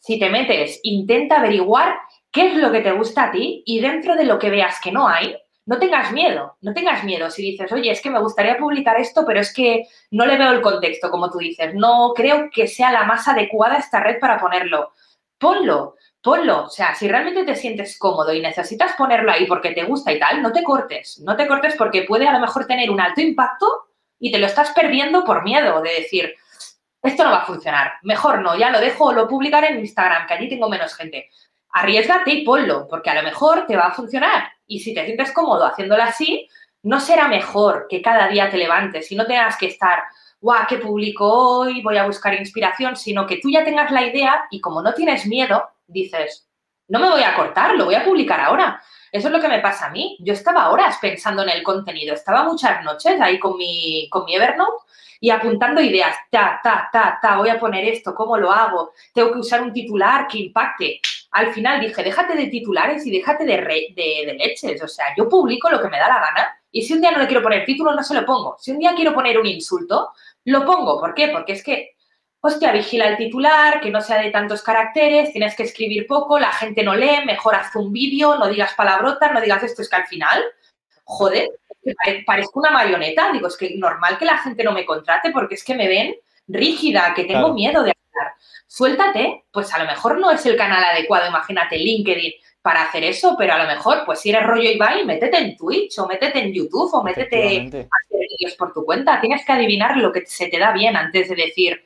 si 0.00 0.18
te 0.18 0.28
metes, 0.28 0.80
intenta 0.82 1.38
averiguar 1.38 1.98
qué 2.38 2.46
es 2.46 2.54
lo 2.54 2.70
que 2.70 2.82
te 2.82 2.92
gusta 2.92 3.24
a 3.24 3.30
ti 3.32 3.64
y 3.66 3.80
dentro 3.80 4.14
de 4.14 4.22
lo 4.22 4.38
que 4.38 4.48
veas 4.48 4.80
que 4.80 4.92
no 4.92 5.08
hay, 5.08 5.36
no 5.66 5.80
tengas 5.80 6.12
miedo, 6.12 6.56
no 6.60 6.72
tengas 6.72 7.02
miedo. 7.02 7.28
Si 7.30 7.42
dices, 7.42 7.72
oye, 7.72 7.90
es 7.90 8.00
que 8.00 8.10
me 8.10 8.20
gustaría 8.20 8.56
publicar 8.56 8.96
esto, 9.00 9.24
pero 9.26 9.40
es 9.40 9.52
que 9.52 9.88
no 10.12 10.24
le 10.24 10.38
veo 10.38 10.52
el 10.52 10.60
contexto, 10.60 11.10
como 11.10 11.32
tú 11.32 11.38
dices, 11.38 11.74
no 11.74 12.12
creo 12.14 12.48
que 12.52 12.68
sea 12.68 12.92
la 12.92 13.02
más 13.02 13.26
adecuada 13.26 13.78
esta 13.78 13.98
red 13.98 14.20
para 14.20 14.38
ponerlo. 14.38 14.92
Ponlo, 15.36 15.96
ponlo. 16.22 16.66
O 16.66 16.70
sea, 16.70 16.94
si 16.94 17.08
realmente 17.08 17.42
te 17.42 17.56
sientes 17.56 17.98
cómodo 17.98 18.32
y 18.32 18.40
necesitas 18.40 18.92
ponerlo 18.96 19.32
ahí 19.32 19.44
porque 19.46 19.72
te 19.72 19.82
gusta 19.82 20.12
y 20.12 20.20
tal, 20.20 20.40
no 20.40 20.52
te 20.52 20.62
cortes. 20.62 21.18
No 21.18 21.34
te 21.34 21.48
cortes 21.48 21.74
porque 21.74 22.04
puede 22.04 22.28
a 22.28 22.32
lo 22.32 22.38
mejor 22.38 22.68
tener 22.68 22.88
un 22.88 23.00
alto 23.00 23.20
impacto 23.20 23.66
y 24.20 24.30
te 24.30 24.38
lo 24.38 24.46
estás 24.46 24.70
perdiendo 24.70 25.24
por 25.24 25.42
miedo 25.42 25.82
de 25.82 25.90
decir, 25.90 26.36
esto 27.02 27.24
no 27.24 27.30
va 27.30 27.38
a 27.38 27.46
funcionar. 27.46 27.94
Mejor 28.02 28.42
no, 28.42 28.56
ya 28.56 28.70
lo 28.70 28.78
dejo 28.78 29.12
lo 29.12 29.26
publicaré 29.26 29.70
en 29.70 29.80
Instagram, 29.80 30.28
que 30.28 30.34
allí 30.34 30.48
tengo 30.48 30.68
menos 30.68 30.94
gente 30.94 31.30
arriesgate 31.80 32.30
y 32.30 32.44
ponlo, 32.44 32.86
porque 32.88 33.10
a 33.10 33.14
lo 33.14 33.22
mejor 33.22 33.66
te 33.66 33.76
va 33.76 33.86
a 33.86 33.94
funcionar. 33.94 34.50
Y 34.66 34.80
si 34.80 34.94
te 34.94 35.04
sientes 35.04 35.32
cómodo 35.32 35.64
haciéndolo 35.66 36.02
así, 36.02 36.48
no 36.82 37.00
será 37.00 37.28
mejor 37.28 37.86
que 37.88 38.02
cada 38.02 38.28
día 38.28 38.50
te 38.50 38.56
levantes 38.56 39.10
y 39.10 39.16
no 39.16 39.26
tengas 39.26 39.56
que 39.56 39.66
estar, 39.66 40.02
guau, 40.40 40.66
¿qué 40.68 40.78
publico 40.78 41.26
hoy? 41.26 41.82
Voy 41.82 41.96
a 41.96 42.06
buscar 42.06 42.34
inspiración, 42.34 42.96
sino 42.96 43.26
que 43.26 43.38
tú 43.38 43.50
ya 43.50 43.64
tengas 43.64 43.90
la 43.90 44.06
idea 44.06 44.46
y 44.50 44.60
como 44.60 44.82
no 44.82 44.94
tienes 44.94 45.26
miedo, 45.26 45.68
dices, 45.86 46.48
no 46.88 46.98
me 46.98 47.10
voy 47.10 47.22
a 47.22 47.34
cortar, 47.34 47.76
lo 47.76 47.86
voy 47.86 47.94
a 47.94 48.04
publicar 48.04 48.40
ahora. 48.40 48.80
Eso 49.10 49.28
es 49.28 49.32
lo 49.32 49.40
que 49.40 49.48
me 49.48 49.60
pasa 49.60 49.86
a 49.86 49.90
mí. 49.90 50.18
Yo 50.20 50.34
estaba 50.34 50.70
horas 50.70 50.98
pensando 51.00 51.42
en 51.42 51.48
el 51.50 51.62
contenido, 51.62 52.14
estaba 52.14 52.44
muchas 52.44 52.82
noches 52.84 53.20
ahí 53.20 53.38
con 53.38 53.56
mi, 53.56 54.08
con 54.10 54.24
mi 54.24 54.34
Evernote 54.36 54.84
y 55.20 55.30
apuntando 55.30 55.80
ideas, 55.80 56.16
ta, 56.30 56.60
ta, 56.62 56.88
ta, 56.92 57.18
ta, 57.20 57.36
voy 57.38 57.48
a 57.48 57.58
poner 57.58 57.84
esto, 57.84 58.14
¿cómo 58.14 58.36
lo 58.36 58.52
hago? 58.52 58.92
Tengo 59.12 59.32
que 59.32 59.38
usar 59.38 59.62
un 59.62 59.72
titular 59.72 60.26
que 60.28 60.38
impacte. 60.38 61.00
Al 61.30 61.52
final 61.52 61.80
dije, 61.80 62.02
déjate 62.02 62.34
de 62.34 62.46
titulares 62.46 63.06
y 63.06 63.10
déjate 63.10 63.44
de, 63.44 63.56
de, 63.94 64.34
leches. 64.34 64.82
O 64.82 64.88
sea, 64.88 65.06
yo 65.16 65.28
publico 65.28 65.70
lo 65.70 65.80
que 65.80 65.88
me 65.88 65.98
da 65.98 66.08
la 66.08 66.20
gana 66.20 66.60
y 66.70 66.82
si 66.82 66.94
un 66.94 67.00
día 67.00 67.10
no 67.10 67.18
le 67.18 67.26
quiero 67.26 67.42
poner 67.42 67.64
título, 67.64 67.94
no 67.94 68.02
se 68.02 68.14
lo 68.14 68.24
pongo. 68.24 68.56
Si 68.58 68.70
un 68.70 68.78
día 68.78 68.94
quiero 68.94 69.14
poner 69.14 69.38
un 69.38 69.46
insulto, 69.46 70.12
lo 70.44 70.64
pongo. 70.64 70.98
¿Por 71.00 71.14
qué? 71.14 71.28
Porque 71.28 71.52
es 71.52 71.62
que, 71.62 71.96
hostia, 72.40 72.72
vigila 72.72 73.08
el 73.08 73.16
titular, 73.16 73.80
que 73.80 73.90
no 73.90 74.00
sea 74.00 74.22
de 74.22 74.30
tantos 74.30 74.62
caracteres, 74.62 75.32
tienes 75.32 75.54
que 75.54 75.64
escribir 75.64 76.06
poco, 76.06 76.38
la 76.38 76.52
gente 76.52 76.82
no 76.82 76.94
lee, 76.94 77.24
mejor 77.26 77.54
haz 77.54 77.74
un 77.76 77.92
vídeo, 77.92 78.36
no 78.36 78.48
digas 78.48 78.74
palabrotas, 78.74 79.32
no 79.32 79.40
digas 79.40 79.62
esto, 79.62 79.82
es 79.82 79.88
que 79.88 79.96
al 79.96 80.06
final, 80.06 80.42
joder, 81.04 81.48
parezco 82.26 82.60
una 82.60 82.70
marioneta. 82.70 83.32
Digo, 83.32 83.48
es 83.48 83.56
que 83.56 83.76
normal 83.76 84.18
que 84.18 84.24
la 84.24 84.38
gente 84.38 84.64
no 84.64 84.72
me 84.72 84.86
contrate 84.86 85.30
porque 85.30 85.54
es 85.54 85.64
que 85.64 85.74
me 85.74 85.88
ven 85.88 86.14
rígida, 86.46 87.12
que 87.14 87.24
tengo 87.24 87.52
miedo 87.52 87.82
de 87.82 87.92
Suéltate, 88.66 89.44
pues 89.50 89.72
a 89.72 89.78
lo 89.78 89.86
mejor 89.86 90.18
no 90.18 90.30
es 90.30 90.44
el 90.46 90.56
canal 90.56 90.82
adecuado, 90.84 91.28
imagínate 91.28 91.78
LinkedIn 91.78 92.32
para 92.62 92.82
hacer 92.82 93.04
eso, 93.04 93.34
pero 93.38 93.54
a 93.54 93.58
lo 93.58 93.66
mejor, 93.66 94.02
pues 94.04 94.20
si 94.20 94.30
eres 94.30 94.46
rollo 94.46 94.70
Ibai, 94.70 95.04
métete 95.04 95.38
en 95.38 95.56
Twitch 95.56 95.98
o 95.98 96.06
métete 96.06 96.40
en 96.40 96.52
YouTube 96.52 96.92
o 96.92 97.02
métete 97.02 97.60
a 97.60 97.66
hacer 97.66 98.26
vídeos 98.38 98.56
por 98.58 98.72
tu 98.72 98.84
cuenta. 98.84 99.20
Tienes 99.20 99.44
que 99.44 99.52
adivinar 99.52 99.96
lo 99.96 100.12
que 100.12 100.26
se 100.26 100.48
te 100.48 100.58
da 100.58 100.72
bien 100.72 100.96
antes 100.96 101.28
de 101.28 101.36
decir, 101.36 101.82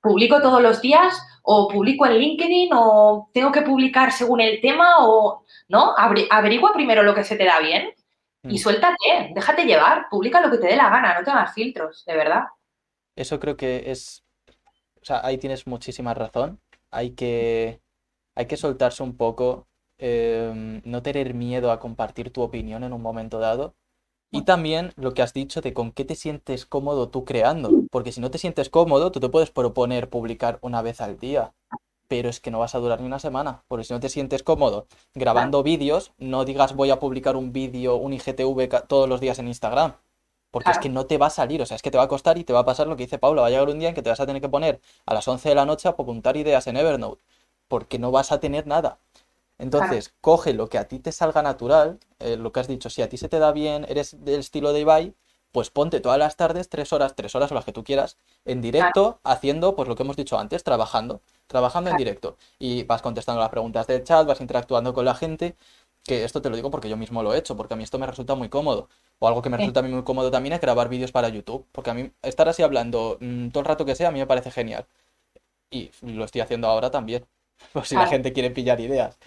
publico 0.00 0.40
todos 0.40 0.62
los 0.62 0.80
días 0.80 1.14
o 1.42 1.68
publico 1.68 2.06
en 2.06 2.18
LinkedIn 2.18 2.70
o 2.72 3.30
tengo 3.32 3.52
que 3.52 3.62
publicar 3.62 4.12
según 4.12 4.40
el 4.40 4.60
tema 4.60 4.96
o, 5.00 5.44
¿no? 5.68 5.94
Averigua 5.96 6.72
primero 6.72 7.02
lo 7.02 7.14
que 7.14 7.24
se 7.24 7.36
te 7.36 7.44
da 7.44 7.60
bien 7.60 7.92
y 8.44 8.54
mm. 8.54 8.58
suéltate, 8.58 9.32
déjate 9.34 9.64
llevar, 9.64 10.06
publica 10.10 10.40
lo 10.40 10.50
que 10.50 10.58
te 10.58 10.66
dé 10.66 10.76
la 10.76 10.90
gana, 10.90 11.18
no 11.18 11.24
tengas 11.24 11.54
filtros, 11.54 12.04
de 12.04 12.16
verdad. 12.16 12.44
Eso 13.16 13.38
creo 13.38 13.56
que 13.56 13.84
es, 13.86 14.21
o 15.02 15.04
sea, 15.04 15.24
ahí 15.24 15.38
tienes 15.38 15.66
muchísima 15.66 16.14
razón. 16.14 16.60
Hay 16.90 17.10
que, 17.10 17.80
hay 18.36 18.46
que 18.46 18.56
soltarse 18.56 19.02
un 19.02 19.16
poco, 19.16 19.66
em, 19.98 20.80
no 20.84 21.02
tener 21.02 21.34
miedo 21.34 21.72
a 21.72 21.80
compartir 21.80 22.32
tu 22.32 22.42
opinión 22.42 22.84
en 22.84 22.92
un 22.92 23.02
momento 23.02 23.38
dado. 23.38 23.74
Y 24.30 24.42
también 24.42 24.92
lo 24.96 25.12
que 25.12 25.22
has 25.22 25.34
dicho 25.34 25.60
de 25.60 25.74
con 25.74 25.92
qué 25.92 26.04
te 26.04 26.14
sientes 26.14 26.64
cómodo 26.64 27.10
tú 27.10 27.24
creando. 27.24 27.70
Porque 27.90 28.12
si 28.12 28.20
no 28.20 28.30
te 28.30 28.38
sientes 28.38 28.70
cómodo, 28.70 29.12
tú 29.12 29.20
te 29.20 29.28
puedes 29.28 29.50
proponer 29.50 30.08
publicar 30.08 30.58
una 30.62 30.80
vez 30.82 31.00
al 31.00 31.18
día. 31.18 31.52
Pero 32.08 32.28
es 32.28 32.40
que 32.40 32.50
no 32.50 32.58
vas 32.58 32.74
a 32.74 32.78
durar 32.78 33.00
ni 33.00 33.06
una 33.06 33.18
semana. 33.18 33.64
Porque 33.68 33.84
si 33.84 33.92
no 33.92 34.00
te 34.00 34.08
sientes 34.08 34.42
cómodo 34.42 34.86
grabando 35.14 35.62
vídeos, 35.62 36.12
no 36.18 36.44
digas 36.44 36.74
voy 36.74 36.90
a 36.90 36.98
publicar 36.98 37.36
un 37.36 37.52
vídeo, 37.52 37.96
un 37.96 38.12
IGTV 38.14 38.86
todos 38.86 39.08
los 39.08 39.20
días 39.20 39.38
en 39.38 39.48
Instagram. 39.48 39.94
Porque 40.52 40.70
es 40.70 40.78
que 40.78 40.88
no 40.88 41.06
te 41.06 41.18
va 41.18 41.26
a 41.26 41.30
salir, 41.30 41.60
o 41.62 41.66
sea, 41.66 41.74
es 41.74 41.82
que 41.82 41.90
te 41.90 41.98
va 41.98 42.04
a 42.04 42.08
costar 42.08 42.38
y 42.38 42.44
te 42.44 42.52
va 42.52 42.60
a 42.60 42.64
pasar 42.64 42.86
lo 42.86 42.94
que 42.94 43.04
dice 43.04 43.18
Paula. 43.18 43.40
Va 43.40 43.48
a 43.48 43.50
llegar 43.50 43.68
un 43.68 43.80
día 43.80 43.88
en 43.88 43.94
que 43.94 44.02
te 44.02 44.10
vas 44.10 44.20
a 44.20 44.26
tener 44.26 44.40
que 44.40 44.50
poner 44.50 44.80
a 45.06 45.14
las 45.14 45.26
11 45.26 45.48
de 45.48 45.54
la 45.56 45.64
noche 45.64 45.88
a 45.88 45.92
apuntar 45.92 46.36
ideas 46.36 46.66
en 46.68 46.76
Evernote. 46.76 47.22
Porque 47.68 47.98
no 47.98 48.12
vas 48.12 48.30
a 48.30 48.38
tener 48.38 48.66
nada. 48.66 48.98
Entonces, 49.58 50.14
coge 50.20 50.52
lo 50.52 50.68
que 50.68 50.78
a 50.78 50.88
ti 50.88 50.98
te 50.98 51.10
salga 51.10 51.42
natural, 51.42 51.98
eh, 52.18 52.36
lo 52.36 52.52
que 52.52 52.60
has 52.60 52.68
dicho, 52.68 52.90
si 52.90 53.00
a 53.02 53.08
ti 53.08 53.16
se 53.16 53.28
te 53.28 53.38
da 53.38 53.52
bien, 53.52 53.86
eres 53.88 54.24
del 54.24 54.40
estilo 54.40 54.72
de 54.72 54.80
Ibai, 54.80 55.14
pues 55.52 55.70
ponte 55.70 56.00
todas 56.00 56.18
las 56.18 56.36
tardes, 56.36 56.68
tres 56.68 56.92
horas, 56.92 57.14
tres 57.14 57.34
horas 57.34 57.52
o 57.52 57.54
las 57.54 57.64
que 57.64 57.72
tú 57.72 57.84
quieras, 57.84 58.16
en 58.44 58.62
directo, 58.62 59.20
haciendo, 59.22 59.76
pues 59.76 59.86
lo 59.88 59.94
que 59.94 60.02
hemos 60.02 60.16
dicho 60.16 60.38
antes, 60.38 60.64
trabajando, 60.64 61.20
trabajando 61.46 61.90
en 61.90 61.96
directo. 61.96 62.36
Y 62.58 62.84
vas 62.84 63.02
contestando 63.02 63.40
las 63.40 63.50
preguntas 63.50 63.86
del 63.86 64.02
chat, 64.02 64.26
vas 64.26 64.40
interactuando 64.40 64.94
con 64.94 65.04
la 65.04 65.14
gente, 65.14 65.56
que 66.04 66.24
esto 66.24 66.42
te 66.42 66.50
lo 66.50 66.56
digo 66.56 66.70
porque 66.70 66.88
yo 66.88 66.96
mismo 66.96 67.22
lo 67.22 67.34
he 67.34 67.38
hecho, 67.38 67.56
porque 67.56 67.74
a 67.74 67.76
mí 67.76 67.84
esto 67.84 67.98
me 67.98 68.06
resulta 68.06 68.34
muy 68.34 68.48
cómodo. 68.48 68.88
O 69.18 69.28
algo 69.28 69.42
que 69.42 69.50
me 69.50 69.56
resulta 69.56 69.80
a 69.80 69.82
mí 69.82 69.90
muy 69.90 70.02
cómodo 70.02 70.30
también 70.30 70.52
es 70.54 70.60
grabar 70.60 70.88
vídeos 70.88 71.12
para 71.12 71.28
YouTube, 71.28 71.66
porque 71.72 71.90
a 71.90 71.94
mí 71.94 72.10
estar 72.22 72.48
así 72.48 72.62
hablando 72.62 73.18
mm, 73.20 73.48
todo 73.50 73.60
el 73.60 73.66
rato 73.66 73.84
que 73.84 73.94
sea, 73.94 74.08
a 74.08 74.12
mí 74.12 74.18
me 74.18 74.26
parece 74.26 74.50
genial. 74.50 74.86
Y 75.70 75.90
lo 76.02 76.24
estoy 76.24 76.40
haciendo 76.40 76.68
ahora 76.68 76.90
también, 76.90 77.26
por 77.72 77.86
si 77.86 77.94
la 77.94 78.06
gente 78.06 78.32
quiere 78.32 78.50
pillar 78.50 78.80
ideas. 78.80 79.18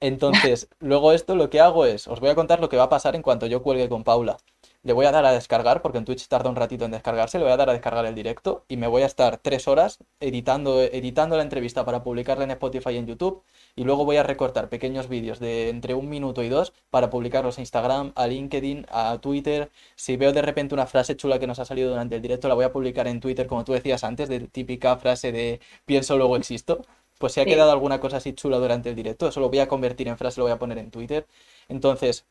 Entonces, 0.00 0.68
luego 0.80 1.12
esto 1.12 1.36
lo 1.36 1.50
que 1.50 1.60
hago 1.60 1.86
es, 1.86 2.08
os 2.08 2.20
voy 2.20 2.30
a 2.30 2.34
contar 2.34 2.60
lo 2.60 2.68
que 2.68 2.76
va 2.76 2.84
a 2.84 2.88
pasar 2.88 3.16
en 3.16 3.22
cuanto 3.22 3.46
yo 3.46 3.62
cuelgue 3.62 3.88
con 3.88 4.04
Paula 4.04 4.38
le 4.84 4.92
voy 4.92 5.06
a 5.06 5.10
dar 5.10 5.24
a 5.24 5.32
descargar, 5.32 5.82
porque 5.82 5.98
en 5.98 6.04
Twitch 6.04 6.28
tarda 6.28 6.50
un 6.50 6.56
ratito 6.56 6.84
en 6.84 6.90
descargarse, 6.90 7.38
le 7.38 7.44
voy 7.44 7.52
a 7.52 7.56
dar 7.56 7.70
a 7.70 7.72
descargar 7.72 8.04
el 8.04 8.14
directo 8.14 8.64
y 8.68 8.76
me 8.76 8.86
voy 8.86 9.02
a 9.02 9.06
estar 9.06 9.38
tres 9.38 9.66
horas 9.66 9.98
editando, 10.20 10.82
editando 10.82 11.36
la 11.36 11.42
entrevista 11.42 11.84
para 11.84 12.02
publicarla 12.02 12.44
en 12.44 12.50
Spotify 12.52 12.90
y 12.90 12.98
en 12.98 13.06
YouTube 13.06 13.42
y 13.76 13.84
luego 13.84 14.04
voy 14.04 14.16
a 14.16 14.22
recortar 14.22 14.68
pequeños 14.68 15.08
vídeos 15.08 15.40
de 15.40 15.68
entre 15.68 15.94
un 15.94 16.08
minuto 16.08 16.42
y 16.42 16.48
dos 16.48 16.72
para 16.90 17.10
publicarlos 17.10 17.58
a 17.58 17.60
Instagram, 17.60 18.12
a 18.14 18.26
LinkedIn, 18.26 18.86
a 18.90 19.18
Twitter. 19.20 19.70
Si 19.96 20.16
veo 20.16 20.32
de 20.32 20.42
repente 20.42 20.74
una 20.74 20.86
frase 20.86 21.16
chula 21.16 21.38
que 21.38 21.46
nos 21.46 21.58
ha 21.58 21.64
salido 21.64 21.90
durante 21.90 22.16
el 22.16 22.22
directo, 22.22 22.48
la 22.48 22.54
voy 22.54 22.64
a 22.64 22.72
publicar 22.72 23.08
en 23.08 23.20
Twitter, 23.20 23.46
como 23.46 23.64
tú 23.64 23.72
decías 23.72 24.04
antes, 24.04 24.28
de 24.28 24.40
típica 24.40 24.96
frase 24.96 25.32
de 25.32 25.60
pienso 25.84 26.16
luego 26.16 26.36
existo. 26.36 26.84
Pues 27.18 27.32
si 27.32 27.40
ha 27.40 27.44
quedado 27.44 27.70
alguna 27.72 28.00
cosa 28.00 28.18
así 28.18 28.32
chula 28.34 28.58
durante 28.58 28.90
el 28.90 28.96
directo, 28.96 29.28
eso 29.28 29.40
lo 29.40 29.48
voy 29.48 29.60
a 29.60 29.68
convertir 29.68 30.08
en 30.08 30.18
frase, 30.18 30.40
lo 30.40 30.44
voy 30.44 30.52
a 30.52 30.58
poner 30.58 30.78
en 30.78 30.90
Twitter. 30.90 31.26
Entonces, 31.68 32.24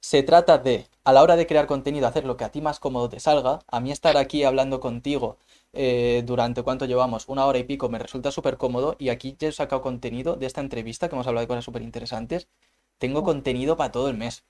se 0.00 0.22
trata 0.22 0.58
de, 0.58 0.86
a 1.04 1.12
la 1.12 1.22
hora 1.22 1.36
de 1.36 1.46
crear 1.46 1.66
contenido, 1.66 2.06
hacer 2.06 2.24
lo 2.24 2.36
que 2.36 2.44
a 2.44 2.50
ti 2.50 2.60
más 2.60 2.80
cómodo 2.80 3.08
te 3.08 3.20
salga. 3.20 3.60
A 3.68 3.80
mí 3.80 3.92
estar 3.92 4.16
aquí 4.16 4.44
hablando 4.44 4.80
contigo 4.80 5.36
eh, 5.72 6.22
durante 6.24 6.62
cuánto 6.62 6.84
llevamos, 6.84 7.28
una 7.28 7.46
hora 7.46 7.58
y 7.58 7.64
pico, 7.64 7.88
me 7.88 7.98
resulta 7.98 8.30
súper 8.32 8.56
cómodo 8.56 8.96
y 8.98 9.10
aquí 9.10 9.36
ya 9.38 9.48
he 9.48 9.52
sacado 9.52 9.82
contenido 9.82 10.36
de 10.36 10.46
esta 10.46 10.60
entrevista, 10.60 11.08
que 11.08 11.14
hemos 11.14 11.26
hablado 11.26 11.42
de 11.42 11.48
cosas 11.48 11.64
súper 11.64 11.82
interesantes. 11.82 12.48
Tengo 12.98 13.22
contenido 13.22 13.76
para 13.76 13.92
todo 13.92 14.08
el 14.08 14.16
mes. 14.16 14.44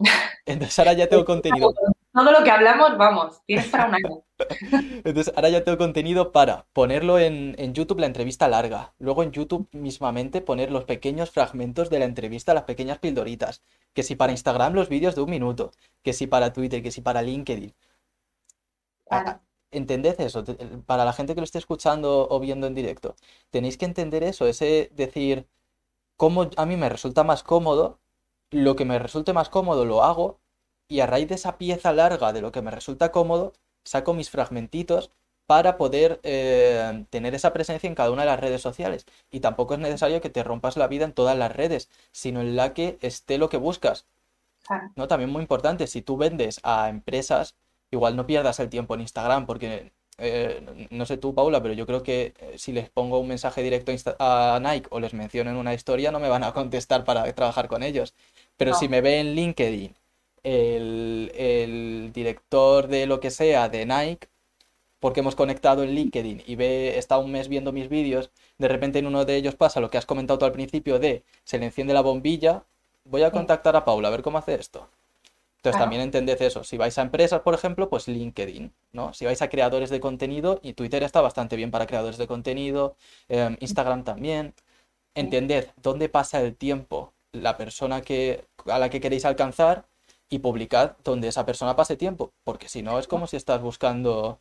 Entonces 0.46 0.78
ahora 0.78 0.94
ya 0.94 1.08
tengo 1.08 1.24
contenido. 1.24 1.72
Todo 2.14 2.30
lo 2.30 2.44
que 2.44 2.50
hablamos, 2.50 2.98
vamos, 2.98 3.40
tienes 3.46 3.68
para 3.68 3.86
un 3.86 3.94
año. 3.94 4.24
Entonces 5.04 5.32
ahora 5.34 5.48
ya 5.48 5.64
tengo 5.64 5.78
contenido 5.78 6.32
para 6.32 6.66
ponerlo 6.72 7.18
en, 7.18 7.54
YouTube 7.74 8.00
la 8.00 8.06
entrevista 8.06 8.48
larga. 8.48 8.94
Luego 8.98 9.22
en 9.22 9.32
YouTube 9.32 9.68
mismamente 9.72 10.40
poner 10.40 10.70
los 10.70 10.84
pequeños 10.84 11.30
fragmentos 11.30 11.90
de 11.90 11.98
la 12.00 12.04
entrevista, 12.06 12.54
las 12.54 12.64
pequeñas 12.64 12.98
pildoritas. 12.98 13.62
Que 13.94 14.02
si 14.02 14.16
para 14.16 14.32
Instagram 14.32 14.74
los 14.74 14.88
vídeos 14.88 15.14
de 15.14 15.22
un 15.22 15.30
minuto. 15.30 15.72
Que 16.02 16.12
si 16.12 16.26
para 16.26 16.52
Twitter, 16.52 16.82
que 16.82 16.90
si 16.90 17.00
para 17.00 17.22
LinkedIn. 17.22 17.74
¿Entendés 19.72 20.20
eso? 20.20 20.44
Para 20.86 21.04
la 21.04 21.12
gente 21.12 21.34
que 21.34 21.40
lo 21.40 21.44
esté 21.44 21.58
escuchando 21.58 22.28
o 22.30 22.40
viendo 22.40 22.66
en 22.66 22.74
directo. 22.74 23.16
Tenéis 23.50 23.76
que 23.78 23.86
entender 23.86 24.22
eso, 24.22 24.46
ese 24.46 24.90
decir, 24.94 25.46
cómo 26.16 26.50
a 26.56 26.66
mí 26.66 26.76
me 26.76 26.88
resulta 26.88 27.24
más 27.24 27.42
cómodo, 27.42 27.98
lo 28.50 28.76
que 28.76 28.84
me 28.84 28.98
resulte 28.98 29.32
más 29.32 29.48
cómodo 29.48 29.84
lo 29.84 30.04
hago 30.04 30.40
y 30.88 31.00
a 31.00 31.06
raíz 31.06 31.28
de 31.28 31.36
esa 31.36 31.58
pieza 31.58 31.92
larga 31.92 32.32
de 32.32 32.42
lo 32.42 32.52
que 32.52 32.62
me 32.62 32.70
resulta 32.70 33.12
cómodo, 33.12 33.54
saco 33.84 34.14
mis 34.14 34.30
fragmentitos 34.30 35.10
para 35.46 35.76
poder 35.76 36.20
eh, 36.22 37.04
tener 37.10 37.34
esa 37.34 37.52
presencia 37.52 37.88
en 37.88 37.94
cada 37.94 38.10
una 38.10 38.22
de 38.22 38.28
las 38.28 38.40
redes 38.40 38.62
sociales. 38.62 39.06
Y 39.30 39.40
tampoco 39.40 39.74
es 39.74 39.80
necesario 39.80 40.20
que 40.20 40.30
te 40.30 40.44
rompas 40.44 40.76
la 40.76 40.88
vida 40.88 41.04
en 41.04 41.12
todas 41.12 41.36
las 41.36 41.54
redes, 41.54 41.88
sino 42.12 42.40
en 42.40 42.56
la 42.56 42.74
que 42.74 42.98
esté 43.00 43.38
lo 43.38 43.48
que 43.48 43.56
buscas. 43.56 44.06
¿No? 44.96 45.08
También 45.08 45.30
muy 45.30 45.42
importante, 45.42 45.86
si 45.86 46.02
tú 46.02 46.16
vendes 46.16 46.60
a 46.62 46.88
empresas, 46.88 47.56
igual 47.92 48.16
no 48.16 48.26
pierdas 48.26 48.58
el 48.58 48.68
tiempo 48.68 48.94
en 48.94 49.02
Instagram, 49.02 49.46
porque 49.46 49.92
eh, 50.18 50.88
no 50.90 51.06
sé 51.06 51.16
tú, 51.16 51.34
Paula, 51.34 51.62
pero 51.62 51.74
yo 51.74 51.86
creo 51.86 52.02
que 52.02 52.34
eh, 52.38 52.54
si 52.58 52.72
les 52.72 52.90
pongo 52.90 53.18
un 53.18 53.28
mensaje 53.28 53.62
directo 53.62 53.92
a 54.18 54.60
Nike 54.62 54.88
o 54.90 55.00
les 55.00 55.14
menciono 55.14 55.50
en 55.50 55.56
una 55.56 55.74
historia, 55.74 56.10
no 56.10 56.20
me 56.20 56.28
van 56.28 56.44
a 56.44 56.52
contestar 56.52 57.04
para 57.04 57.32
trabajar 57.34 57.68
con 57.68 57.82
ellos. 57.82 58.14
Pero 58.56 58.74
si 58.74 58.88
me 58.88 59.00
ve 59.00 59.20
en 59.20 59.34
LinkedIn 59.34 59.94
el, 60.42 62.10
director 62.14 62.88
de 62.88 63.06
lo 63.06 63.20
que 63.20 63.30
sea 63.30 63.68
de 63.68 63.86
Nike, 63.86 64.28
porque 65.00 65.20
hemos 65.20 65.34
conectado 65.34 65.82
en 65.82 65.94
LinkedIn 65.94 66.42
y 66.46 66.54
ve, 66.56 66.98
está 66.98 67.18
un 67.18 67.32
mes 67.32 67.48
viendo 67.48 67.72
mis 67.72 67.88
vídeos, 67.88 68.30
de 68.58 68.68
repente 68.68 68.98
en 69.00 69.06
uno 69.06 69.24
de 69.24 69.36
ellos 69.36 69.56
pasa 69.56 69.80
lo 69.80 69.90
que 69.90 69.98
has 69.98 70.06
comentado 70.06 70.38
tú 70.38 70.44
al 70.44 70.52
principio 70.52 70.98
de 70.98 71.24
se 71.44 71.58
le 71.58 71.66
enciende 71.66 71.94
la 71.94 72.02
bombilla, 72.02 72.64
voy 73.04 73.22
a 73.22 73.32
contactar 73.32 73.76
a 73.76 73.84
Paula 73.84 74.08
a 74.08 74.10
ver 74.12 74.22
cómo 74.22 74.38
hace 74.38 74.54
esto. 74.54 74.88
Entonces 75.62 75.80
también 75.80 76.02
entended 76.02 76.42
eso. 76.42 76.64
Si 76.64 76.76
vais 76.76 76.98
a 76.98 77.02
empresas, 77.02 77.40
por 77.42 77.54
ejemplo, 77.54 77.88
pues 77.88 78.08
LinkedIn, 78.08 78.72
¿no? 78.90 79.14
Si 79.14 79.24
vais 79.24 79.40
a 79.42 79.48
creadores 79.48 79.90
de 79.90 80.00
contenido, 80.00 80.58
y 80.60 80.72
Twitter 80.72 81.04
está 81.04 81.20
bastante 81.20 81.54
bien 81.54 81.70
para 81.70 81.86
creadores 81.86 82.18
de 82.18 82.26
contenido, 82.26 82.96
em, 83.28 83.56
Instagram 83.60 84.02
también. 84.02 84.54
Entended 85.14 85.68
dónde 85.76 86.08
pasa 86.08 86.40
el 86.40 86.56
tiempo 86.56 87.12
la 87.30 87.56
persona 87.56 88.00
que, 88.00 88.44
a 88.66 88.80
la 88.80 88.90
que 88.90 89.00
queréis 89.00 89.24
alcanzar 89.24 89.84
y 90.28 90.40
publicad 90.40 90.96
donde 91.04 91.28
esa 91.28 91.46
persona 91.46 91.76
pase 91.76 91.96
tiempo, 91.96 92.32
porque 92.42 92.68
si 92.68 92.82
no 92.82 92.98
es 92.98 93.06
como 93.06 93.28
si 93.28 93.36
estás 93.36 93.62
buscando 93.62 94.40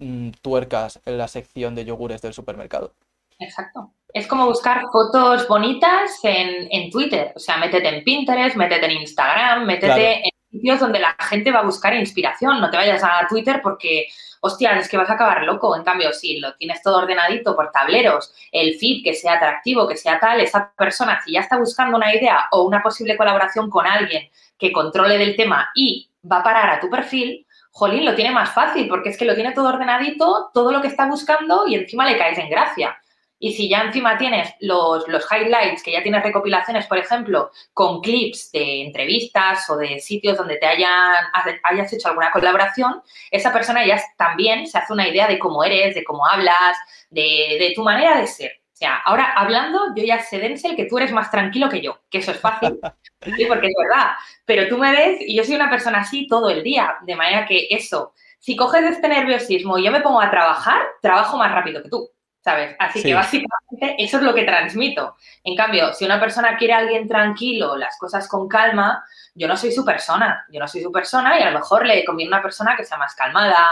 mm, 0.00 0.30
tuercas 0.42 1.00
en 1.04 1.18
la 1.18 1.28
sección 1.28 1.76
de 1.76 1.84
yogures 1.84 2.20
del 2.20 2.34
supermercado. 2.34 2.94
Exacto. 3.38 3.92
Es 4.12 4.26
como 4.26 4.46
buscar 4.46 4.82
fotos 4.90 5.46
bonitas 5.46 6.18
en, 6.24 6.90
Twitter. 6.90 7.32
O 7.36 7.38
sea, 7.38 7.58
métete 7.58 7.88
en 7.88 8.02
Pinterest, 8.02 8.56
métete 8.56 8.86
en 8.86 9.02
Instagram, 9.02 9.64
métete 9.64 10.26
en 10.26 10.37
donde 10.80 10.98
la 10.98 11.16
gente 11.20 11.50
va 11.50 11.60
a 11.60 11.64
buscar 11.64 11.94
inspiración. 11.94 12.60
No 12.60 12.70
te 12.70 12.76
vayas 12.76 13.02
a 13.02 13.26
Twitter 13.28 13.60
porque, 13.62 14.06
hostia, 14.40 14.76
es 14.78 14.88
que 14.88 14.96
vas 14.96 15.10
a 15.10 15.14
acabar 15.14 15.42
loco. 15.44 15.76
En 15.76 15.84
cambio, 15.84 16.12
si 16.12 16.38
lo 16.38 16.54
tienes 16.54 16.82
todo 16.82 16.98
ordenadito 16.98 17.56
por 17.56 17.70
tableros, 17.70 18.32
el 18.52 18.74
feed 18.78 19.02
que 19.02 19.14
sea 19.14 19.34
atractivo, 19.34 19.88
que 19.88 19.96
sea 19.96 20.20
tal, 20.20 20.40
esa 20.40 20.72
persona, 20.76 21.20
si 21.24 21.32
ya 21.32 21.40
está 21.40 21.58
buscando 21.58 21.96
una 21.96 22.14
idea 22.14 22.46
o 22.52 22.62
una 22.62 22.82
posible 22.82 23.16
colaboración 23.16 23.70
con 23.70 23.86
alguien 23.86 24.28
que 24.58 24.72
controle 24.72 25.18
del 25.18 25.36
tema 25.36 25.70
y 25.74 26.10
va 26.30 26.38
a 26.38 26.44
parar 26.44 26.70
a 26.70 26.80
tu 26.80 26.90
perfil, 26.90 27.46
Jolín, 27.70 28.04
lo 28.04 28.14
tiene 28.14 28.32
más 28.32 28.50
fácil 28.50 28.88
porque 28.88 29.10
es 29.10 29.16
que 29.16 29.24
lo 29.24 29.34
tiene 29.34 29.52
todo 29.52 29.68
ordenadito, 29.68 30.50
todo 30.52 30.72
lo 30.72 30.80
que 30.80 30.88
está 30.88 31.06
buscando 31.06 31.66
y 31.68 31.76
encima 31.76 32.06
le 32.06 32.18
caes 32.18 32.38
en 32.38 32.50
gracia. 32.50 32.96
Y 33.40 33.52
si 33.52 33.68
ya 33.68 33.82
encima 33.82 34.18
tienes 34.18 34.52
los, 34.60 35.06
los, 35.06 35.26
highlights, 35.30 35.82
que 35.82 35.92
ya 35.92 36.02
tienes 36.02 36.22
recopilaciones, 36.22 36.86
por 36.86 36.98
ejemplo, 36.98 37.50
con 37.72 38.00
clips 38.00 38.50
de 38.52 38.82
entrevistas 38.82 39.68
o 39.70 39.76
de 39.76 40.00
sitios 40.00 40.36
donde 40.36 40.56
te 40.56 40.66
hayan, 40.66 41.24
hayas 41.62 41.92
hecho 41.92 42.08
alguna 42.08 42.32
colaboración, 42.32 43.00
esa 43.30 43.52
persona 43.52 43.86
ya 43.86 44.02
también 44.16 44.66
se 44.66 44.78
hace 44.78 44.92
una 44.92 45.08
idea 45.08 45.28
de 45.28 45.38
cómo 45.38 45.62
eres, 45.62 45.94
de 45.94 46.04
cómo 46.04 46.26
hablas, 46.26 46.76
de, 47.10 47.56
de 47.60 47.72
tu 47.74 47.82
manera 47.82 48.20
de 48.20 48.26
ser. 48.26 48.52
O 48.72 48.76
sea, 48.78 48.94
ahora 49.04 49.32
hablando, 49.32 49.92
yo 49.96 50.04
ya 50.04 50.20
sé, 50.20 50.38
Denzel, 50.38 50.76
que 50.76 50.84
tú 50.84 50.98
eres 50.98 51.10
más 51.10 51.32
tranquilo 51.32 51.68
que 51.68 51.80
yo, 51.80 51.98
que 52.08 52.18
eso 52.18 52.30
es 52.30 52.38
fácil, 52.38 52.78
sí, 53.36 53.44
porque 53.46 53.66
es 53.66 53.74
verdad. 53.76 54.12
Pero 54.44 54.68
tú 54.68 54.78
me 54.78 54.92
ves 54.92 55.18
y 55.20 55.34
yo 55.34 55.42
soy 55.42 55.56
una 55.56 55.68
persona 55.68 55.98
así 55.98 56.28
todo 56.28 56.48
el 56.48 56.62
día, 56.62 56.96
de 57.02 57.16
manera 57.16 57.44
que 57.44 57.66
eso, 57.70 58.14
si 58.38 58.54
coges 58.54 58.84
este 58.84 59.08
nerviosismo 59.08 59.78
y 59.78 59.84
yo 59.84 59.90
me 59.90 60.00
pongo 60.00 60.20
a 60.20 60.30
trabajar, 60.30 60.80
trabajo 61.02 61.36
más 61.36 61.52
rápido 61.52 61.82
que 61.82 61.88
tú, 61.88 62.08
¿sabes? 62.48 62.74
Así 62.78 63.02
que 63.02 63.12
básicamente 63.12 64.02
eso 64.02 64.16
es 64.16 64.22
lo 64.22 64.32
que 64.32 64.44
transmito. 64.44 65.16
En 65.44 65.54
cambio, 65.54 65.92
si 65.92 66.06
una 66.06 66.18
persona 66.18 66.56
quiere 66.56 66.72
a 66.72 66.78
alguien 66.78 67.06
tranquilo, 67.06 67.76
las 67.76 67.98
cosas 67.98 68.26
con 68.26 68.48
calma, 68.48 69.04
yo 69.34 69.46
no 69.46 69.54
soy 69.54 69.70
su 69.70 69.84
persona, 69.84 70.46
yo 70.50 70.58
no 70.58 70.66
soy 70.66 70.82
su 70.82 70.90
persona 70.90 71.38
y 71.38 71.42
a 71.42 71.50
lo 71.50 71.58
mejor 71.58 71.86
le 71.86 72.02
conviene 72.06 72.30
una 72.32 72.42
persona 72.42 72.74
que 72.74 72.86
sea 72.86 72.96
más 72.96 73.14
calmada, 73.14 73.68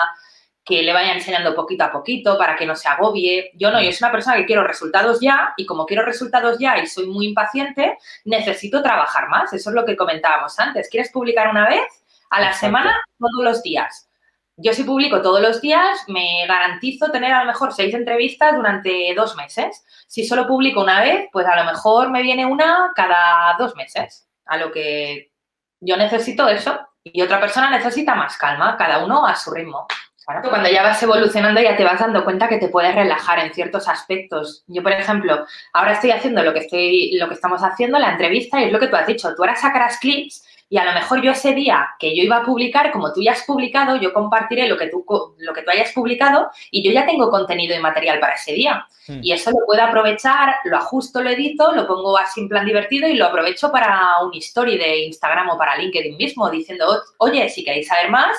que 0.62 0.82
le 0.82 0.92
vaya 0.92 1.14
enseñando 1.14 1.54
poquito 1.54 1.84
a 1.84 1.90
poquito 1.90 2.36
para 2.36 2.54
que 2.54 2.66
no 2.66 2.76
se 2.76 2.86
agobie. 2.86 3.50
Yo 3.54 3.70
no, 3.70 3.80
yo 3.80 3.90
soy 3.92 4.04
una 4.06 4.12
persona 4.12 4.36
que 4.36 4.44
quiero 4.44 4.62
resultados 4.62 5.20
ya 5.22 5.54
y 5.56 5.64
como 5.64 5.86
quiero 5.86 6.04
resultados 6.04 6.58
ya 6.58 6.76
y 6.76 6.86
soy 6.86 7.06
muy 7.06 7.28
impaciente, 7.28 7.96
necesito 8.26 8.82
trabajar 8.82 9.30
más. 9.30 9.54
Eso 9.54 9.70
es 9.70 9.74
lo 9.74 9.86
que 9.86 9.96
comentábamos 9.96 10.58
antes. 10.58 10.90
¿Quieres 10.90 11.10
publicar 11.10 11.48
una 11.48 11.66
vez 11.66 11.86
a 12.28 12.42
la 12.42 12.52
semana, 12.52 12.94
todos 13.18 13.42
los 13.42 13.62
días? 13.62 14.05
Yo 14.56 14.72
si 14.72 14.84
publico 14.84 15.20
todos 15.20 15.40
los 15.40 15.60
días, 15.60 16.04
me 16.08 16.46
garantizo 16.46 17.10
tener 17.10 17.32
a 17.32 17.40
lo 17.40 17.46
mejor 17.46 17.74
seis 17.74 17.92
entrevistas 17.94 18.56
durante 18.56 19.12
dos 19.14 19.36
meses. 19.36 19.84
Si 20.06 20.26
solo 20.26 20.46
publico 20.46 20.80
una 20.80 21.00
vez, 21.00 21.28
pues 21.30 21.46
a 21.46 21.56
lo 21.56 21.64
mejor 21.64 22.10
me 22.10 22.22
viene 22.22 22.46
una 22.46 22.92
cada 22.94 23.54
dos 23.58 23.76
meses. 23.76 24.28
A 24.46 24.56
lo 24.56 24.72
que 24.72 25.32
yo 25.80 25.96
necesito 25.96 26.48
eso 26.48 26.78
y 27.02 27.20
otra 27.20 27.38
persona 27.38 27.70
necesita 27.70 28.14
más 28.14 28.38
calma, 28.38 28.76
cada 28.76 29.04
uno 29.04 29.26
a 29.26 29.34
su 29.34 29.50
ritmo. 29.52 29.86
Cuando 30.48 30.68
ya 30.68 30.82
vas 30.82 31.00
evolucionando 31.00 31.60
ya 31.60 31.76
te 31.76 31.84
vas 31.84 32.00
dando 32.00 32.24
cuenta 32.24 32.48
que 32.48 32.58
te 32.58 32.68
puedes 32.68 32.92
relajar 32.96 33.38
en 33.38 33.54
ciertos 33.54 33.86
aspectos. 33.86 34.64
Yo, 34.66 34.82
por 34.82 34.90
ejemplo, 34.90 35.46
ahora 35.72 35.92
estoy 35.92 36.10
haciendo 36.10 36.42
lo 36.42 36.52
que, 36.52 36.60
estoy, 36.60 37.16
lo 37.16 37.28
que 37.28 37.34
estamos 37.34 37.62
haciendo, 37.62 37.96
la 38.00 38.10
entrevista, 38.10 38.60
y 38.60 38.64
es 38.64 38.72
lo 38.72 38.80
que 38.80 38.88
tú 38.88 38.96
has 38.96 39.06
dicho. 39.06 39.32
Tú 39.36 39.42
ahora 39.42 39.54
sacarás 39.54 39.98
clips 40.00 40.44
y 40.68 40.78
a 40.78 40.84
lo 40.84 40.92
mejor 40.92 41.22
yo 41.22 41.30
ese 41.30 41.54
día 41.54 41.88
que 41.98 42.16
yo 42.16 42.24
iba 42.24 42.38
a 42.38 42.44
publicar, 42.44 42.90
como 42.90 43.12
tú 43.12 43.22
ya 43.22 43.32
has 43.32 43.44
publicado, 43.44 43.96
yo 43.96 44.12
compartiré 44.12 44.66
lo 44.66 44.76
que 44.76 44.88
tú, 44.88 45.04
lo 45.38 45.54
que 45.54 45.62
tú 45.62 45.70
hayas 45.70 45.92
publicado 45.92 46.50
y 46.72 46.82
yo 46.82 46.90
ya 46.90 47.06
tengo 47.06 47.30
contenido 47.30 47.76
y 47.76 47.78
material 47.78 48.18
para 48.18 48.34
ese 48.34 48.52
día. 48.52 48.84
Hmm. 49.06 49.20
Y 49.22 49.32
eso 49.32 49.52
lo 49.52 49.58
puedo 49.64 49.80
aprovechar, 49.82 50.56
lo 50.64 50.76
ajusto, 50.76 51.22
lo 51.22 51.30
edito, 51.30 51.72
lo 51.72 51.86
pongo 51.86 52.18
así 52.18 52.40
en 52.40 52.48
plan 52.48 52.66
divertido 52.66 53.08
y 53.08 53.14
lo 53.14 53.26
aprovecho 53.26 53.70
para 53.70 54.18
un 54.22 54.34
story 54.34 54.76
de 54.76 55.04
Instagram 55.04 55.50
o 55.50 55.58
para 55.58 55.76
LinkedIn 55.76 56.16
mismo, 56.16 56.50
diciendo, 56.50 57.00
oye, 57.18 57.48
si 57.48 57.64
queréis 57.64 57.86
saber 57.86 58.10
más, 58.10 58.36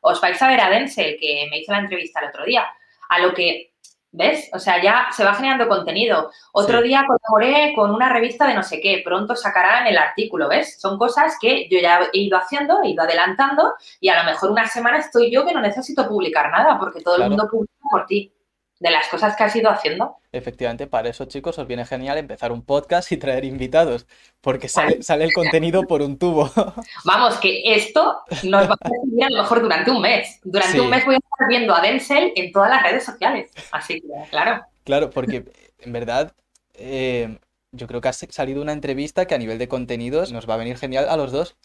os 0.00 0.20
vais 0.20 0.40
a 0.42 0.48
ver 0.48 0.60
a 0.60 0.70
Denzel, 0.70 1.16
que 1.20 1.46
me 1.48 1.60
hizo 1.60 1.70
la 1.70 1.78
entrevista 1.78 2.20
el 2.20 2.28
otro 2.30 2.44
día. 2.44 2.66
A 3.08 3.20
lo 3.20 3.32
que 3.32 3.67
¿Ves? 4.10 4.48
O 4.54 4.58
sea, 4.58 4.82
ya 4.82 5.08
se 5.14 5.22
va 5.22 5.34
generando 5.34 5.68
contenido. 5.68 6.30
Otro 6.52 6.80
día 6.80 7.04
colaboré 7.06 7.74
con 7.74 7.90
una 7.90 8.08
revista 8.08 8.46
de 8.46 8.54
no 8.54 8.62
sé 8.62 8.80
qué, 8.80 9.02
pronto 9.04 9.36
sacarán 9.36 9.86
el 9.86 9.98
artículo, 9.98 10.48
¿ves? 10.48 10.80
Son 10.80 10.96
cosas 10.98 11.36
que 11.38 11.68
yo 11.68 11.78
ya 11.78 12.00
he 12.12 12.18
ido 12.20 12.38
haciendo, 12.38 12.82
he 12.82 12.90
ido 12.90 13.02
adelantando 13.02 13.74
y 14.00 14.08
a 14.08 14.22
lo 14.22 14.30
mejor 14.30 14.50
una 14.50 14.66
semana 14.66 14.98
estoy 14.98 15.30
yo 15.30 15.44
que 15.44 15.52
no 15.52 15.60
necesito 15.60 16.08
publicar 16.08 16.50
nada 16.50 16.78
porque 16.78 17.02
todo 17.02 17.16
el 17.16 17.28
mundo 17.28 17.48
publica 17.50 17.74
por 17.90 18.06
ti 18.06 18.32
de 18.80 18.90
las 18.90 19.08
cosas 19.08 19.36
que 19.36 19.44
has 19.44 19.56
ido 19.56 19.70
haciendo. 19.70 20.16
Efectivamente, 20.30 20.86
para 20.86 21.08
eso, 21.08 21.24
chicos, 21.24 21.58
os 21.58 21.66
viene 21.66 21.84
genial 21.84 22.18
empezar 22.18 22.52
un 22.52 22.62
podcast 22.62 23.10
y 23.12 23.16
traer 23.16 23.44
invitados, 23.44 24.06
porque 24.40 24.68
sale, 24.68 25.02
sale 25.02 25.24
el 25.24 25.32
contenido 25.32 25.82
por 25.84 26.02
un 26.02 26.18
tubo. 26.18 26.50
Vamos, 27.04 27.36
que 27.38 27.62
esto 27.64 28.22
nos 28.44 28.68
va 28.68 28.76
a 28.80 28.88
servir 28.88 29.24
a 29.24 29.30
lo 29.30 29.42
mejor 29.42 29.62
durante 29.62 29.90
un 29.90 30.00
mes. 30.00 30.40
Durante 30.44 30.80
un 30.80 30.90
mes 30.90 31.04
voy 31.04 31.16
a 31.16 31.18
estar 31.18 31.48
viendo 31.48 31.74
a 31.74 31.80
Denzel 31.80 32.32
en 32.36 32.52
todas 32.52 32.70
las 32.70 32.82
redes 32.82 33.04
sociales. 33.04 33.50
Así 33.72 34.00
que, 34.00 34.30
claro. 34.30 34.62
Claro, 34.84 35.10
porque 35.10 35.44
en 35.80 35.92
verdad 35.92 36.32
eh, 36.74 37.38
yo 37.72 37.86
creo 37.86 38.00
que 38.00 38.08
ha 38.08 38.12
salido 38.12 38.62
una 38.62 38.72
entrevista 38.72 39.26
que 39.26 39.34
a 39.34 39.38
nivel 39.38 39.58
de 39.58 39.68
contenidos 39.68 40.32
nos 40.32 40.48
va 40.48 40.54
a 40.54 40.58
venir 40.58 40.78
genial 40.78 41.08
a 41.08 41.16
los 41.16 41.32
dos. 41.32 41.56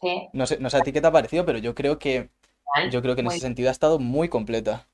Sí. 0.00 0.28
No 0.32 0.46
sé, 0.46 0.58
no 0.58 0.70
sé 0.70 0.78
a 0.78 0.80
ti 0.80 0.92
qué 0.92 1.00
te 1.00 1.06
ha 1.06 1.12
parecido, 1.12 1.44
pero 1.44 1.58
yo 1.58 1.74
creo 1.74 1.98
que, 1.98 2.30
yo 2.90 3.02
creo 3.02 3.14
que 3.14 3.20
en 3.20 3.26
ese 3.26 3.40
sentido 3.40 3.68
ha 3.68 3.72
estado 3.72 3.98
muy 3.98 4.28
completa. 4.28 4.88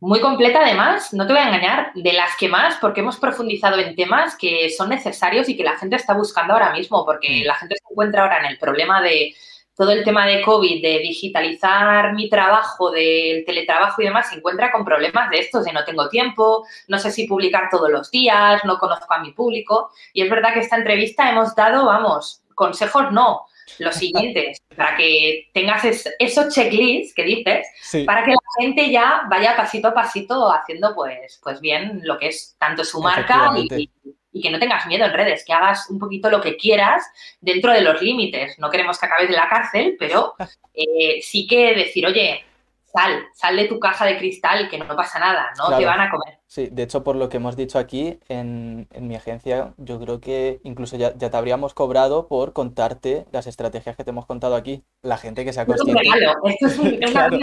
Muy 0.00 0.20
completa 0.20 0.60
además, 0.62 1.14
no 1.14 1.26
te 1.26 1.32
voy 1.32 1.40
a 1.40 1.48
engañar, 1.48 1.92
de 1.94 2.12
las 2.12 2.36
que 2.36 2.48
más, 2.48 2.76
porque 2.80 3.00
hemos 3.00 3.16
profundizado 3.16 3.78
en 3.78 3.96
temas 3.96 4.36
que 4.36 4.68
son 4.70 4.90
necesarios 4.90 5.48
y 5.48 5.56
que 5.56 5.64
la 5.64 5.78
gente 5.78 5.96
está 5.96 6.12
buscando 6.14 6.52
ahora 6.52 6.72
mismo, 6.72 7.04
porque 7.06 7.42
mm. 7.42 7.46
la 7.46 7.54
gente 7.54 7.76
se 7.76 7.84
encuentra 7.90 8.22
ahora 8.22 8.40
en 8.40 8.46
el 8.46 8.58
problema 8.58 9.00
de 9.00 9.34
todo 9.74 9.92
el 9.92 10.04
tema 10.04 10.26
de 10.26 10.40
COVID, 10.40 10.82
de 10.82 10.98
digitalizar 11.00 12.14
mi 12.14 12.30
trabajo, 12.30 12.90
del 12.90 13.44
teletrabajo 13.44 14.00
y 14.00 14.06
demás, 14.06 14.30
se 14.30 14.36
encuentra 14.36 14.72
con 14.72 14.86
problemas 14.86 15.28
de 15.28 15.38
estos, 15.40 15.64
de 15.64 15.72
no 15.72 15.84
tengo 15.84 16.08
tiempo, 16.08 16.66
no 16.88 16.98
sé 16.98 17.10
si 17.10 17.26
publicar 17.26 17.68
todos 17.70 17.90
los 17.90 18.10
días, 18.10 18.64
no 18.64 18.78
conozco 18.78 19.12
a 19.12 19.20
mi 19.20 19.32
público. 19.32 19.90
Y 20.14 20.22
es 20.22 20.30
verdad 20.30 20.54
que 20.54 20.60
esta 20.60 20.76
entrevista 20.76 21.30
hemos 21.30 21.54
dado, 21.54 21.84
vamos, 21.84 22.42
consejos 22.54 23.12
no, 23.12 23.46
los 23.78 23.94
siguientes, 23.94 24.58
para 24.74 24.96
que 24.96 25.48
tengas 25.52 25.84
esos 26.18 26.54
checklists 26.54 27.14
que 27.14 27.24
dices, 27.24 27.66
para 28.06 28.24
que 28.24 28.30
la 28.30 28.38
gente 28.60 28.90
ya 28.90 29.22
vaya 29.28 29.56
pasito 29.56 29.88
a 29.88 29.94
pasito 29.94 30.52
haciendo 30.52 30.94
pues, 30.94 31.40
pues 31.42 31.60
bien 31.60 32.00
lo 32.04 32.18
que 32.18 32.28
es 32.28 32.56
tanto 32.58 32.84
su 32.84 33.00
marca 33.00 33.52
y, 33.56 33.90
que 34.42 34.50
no 34.50 34.58
tengas 34.58 34.86
miedo 34.86 35.06
en 35.06 35.14
redes, 35.14 35.44
que 35.46 35.54
hagas 35.54 35.88
un 35.88 35.98
poquito 35.98 36.28
lo 36.28 36.42
que 36.42 36.58
quieras 36.58 37.02
dentro 37.40 37.72
de 37.72 37.80
los 37.80 38.02
límites. 38.02 38.58
No 38.58 38.68
queremos 38.68 38.98
que 38.98 39.06
acabes 39.06 39.30
en 39.30 39.36
la 39.36 39.48
cárcel, 39.48 39.96
pero 39.98 40.34
eh, 40.74 41.22
sí 41.22 41.46
que 41.46 41.74
decir, 41.74 42.06
oye, 42.06 42.44
sal, 42.84 43.26
sal 43.32 43.56
de 43.56 43.66
tu 43.66 43.80
caja 43.80 44.04
de 44.04 44.18
cristal, 44.18 44.68
que 44.68 44.76
no 44.76 44.94
pasa 44.94 45.18
nada, 45.18 45.52
no 45.56 45.78
te 45.78 45.86
van 45.86 46.02
a 46.02 46.10
comer. 46.10 46.35
Sí, 46.48 46.68
de 46.70 46.84
hecho, 46.84 47.02
por 47.02 47.16
lo 47.16 47.28
que 47.28 47.38
hemos 47.38 47.56
dicho 47.56 47.78
aquí, 47.78 48.20
en, 48.28 48.86
mi 49.00 49.16
agencia, 49.16 49.74
yo 49.78 49.98
creo 49.98 50.20
que 50.20 50.60
incluso 50.62 50.96
ya, 50.96 51.12
te 51.12 51.36
habríamos 51.36 51.74
cobrado 51.74 52.28
por 52.28 52.52
contarte 52.52 53.26
las 53.32 53.48
estrategias 53.48 53.96
que 53.96 54.04
te 54.04 54.10
hemos 54.10 54.26
contado 54.26 54.54
aquí. 54.54 54.84
La 55.02 55.18
gente 55.18 55.44
que 55.44 55.52
se 55.52 55.60
ha 55.60 55.66
consciente. 55.66 56.02
Esto 56.44 56.66
es, 56.66 56.78
un, 56.78 56.90
claro, 56.98 57.38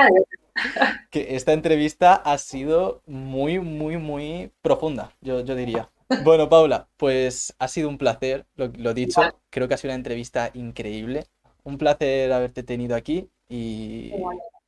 que 1.09 1.35
esta 1.35 1.51
entrevista 1.51 2.15
ha 2.15 2.37
sido 2.37 3.01
muy, 3.05 3.59
muy, 3.59 3.97
muy 3.97 4.51
profunda, 4.61 5.11
yo, 5.21 5.41
yo 5.41 5.55
diría. 5.55 5.89
Bueno, 6.23 6.47
Paula, 6.47 6.87
pues 6.97 7.55
ha 7.59 7.67
sido 7.67 7.89
un 7.89 7.97
placer, 7.97 8.45
lo, 8.55 8.67
lo 8.67 8.93
dicho. 8.93 9.21
Creo 9.49 9.67
que 9.67 9.73
ha 9.73 9.77
sido 9.77 9.91
una 9.91 9.97
entrevista 9.97 10.51
increíble. 10.53 11.25
Un 11.63 11.77
placer 11.77 12.31
haberte 12.31 12.63
tenido 12.63 12.95
aquí 12.95 13.29
y, 13.49 14.11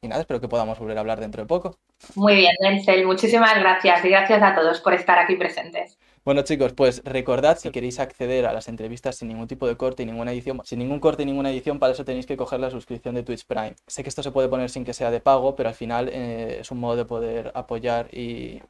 y 0.06 0.08
nada, 0.08 0.22
espero 0.22 0.40
que 0.40 0.48
podamos 0.48 0.80
volver 0.80 0.98
a 0.98 1.02
hablar 1.02 1.20
dentro 1.20 1.42
de 1.42 1.48
poco. 1.48 1.78
Muy 2.16 2.36
bien, 2.36 2.56
Denzel, 2.62 3.06
muchísimas 3.06 3.58
gracias 3.60 4.06
y 4.06 4.10
gracias 4.10 4.42
a 4.42 4.56
todos 4.56 4.80
por 4.82 4.94
estar 4.94 5.20
aquí 5.20 5.36
presentes. 5.36 5.98
Bueno 6.26 6.42
chicos, 6.42 6.74
pues 6.74 7.04
recordad 7.06 7.58
si 7.60 7.70
queréis 7.70 8.00
acceder 8.00 8.48
a 8.48 8.54
las 8.54 8.68
entrevistas 8.68 9.16
sin 9.16 9.28
ningún 9.28 9.48
tipo 9.48 9.68
de 9.68 9.78
corte 9.78 10.02
y 10.02 10.08
ninguna 10.08 10.32
edición, 10.32 10.60
sin 10.64 10.80
ningún 10.80 11.00
corte 11.00 11.22
y 11.22 11.26
ninguna 11.28 11.52
edición, 11.52 11.78
para 11.78 11.94
eso 11.94 12.04
tenéis 12.04 12.26
que 12.26 12.36
coger 12.36 12.60
la 12.60 12.72
suscripción 12.72 13.14
de 13.14 13.22
Twitch 13.22 13.46
Prime. 13.46 13.76
Sé 13.86 14.02
que 14.02 14.10
esto 14.10 14.24
se 14.24 14.32
puede 14.32 14.50
poner 14.50 14.72
sin 14.72 14.86
que 14.86 14.94
sea 14.94 15.12
de 15.12 15.20
pago, 15.20 15.56
pero 15.56 15.70
al 15.70 15.76
final 15.76 16.10
eh, 16.12 16.58
es 16.62 16.72
un 16.72 16.80
modo 16.80 16.96
de 16.96 17.06
poder 17.06 17.52
apoyar 17.54 18.10
y, 18.12 18.62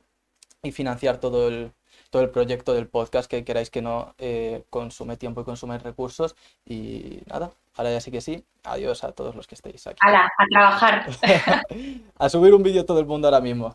financiar 0.71 1.19
todo 1.19 1.47
el, 1.47 1.71
todo 2.09 2.23
el 2.23 2.31
proyecto 2.31 2.73
del 2.73 2.87
podcast 2.87 3.29
que 3.29 3.45
queráis 3.45 3.69
que 3.69 3.83
no 3.83 4.15
eh, 4.17 4.63
consume 4.69 5.15
tiempo 5.15 5.41
y 5.41 5.43
consume 5.45 5.77
recursos. 5.77 6.35
Y 6.65 7.21
nada, 7.27 7.53
Ahora 7.75 7.91
ya 7.91 8.01
sí 8.01 8.11
que 8.11 8.21
sí. 8.21 8.45
Adiós 8.63 9.03
a 9.03 9.11
todos 9.11 9.35
los 9.35 9.47
que 9.47 9.55
estéis 9.55 9.85
aquí. 9.87 9.97
¡Hala! 10.01 10.29
A 10.37 10.45
trabajar. 10.49 11.05
a 12.17 12.29
subir 12.29 12.53
un 12.53 12.63
vídeo 12.63 12.85
todo 12.85 12.99
el 12.99 13.05
mundo 13.05 13.27
ahora 13.27 13.41
mismo. 13.41 13.73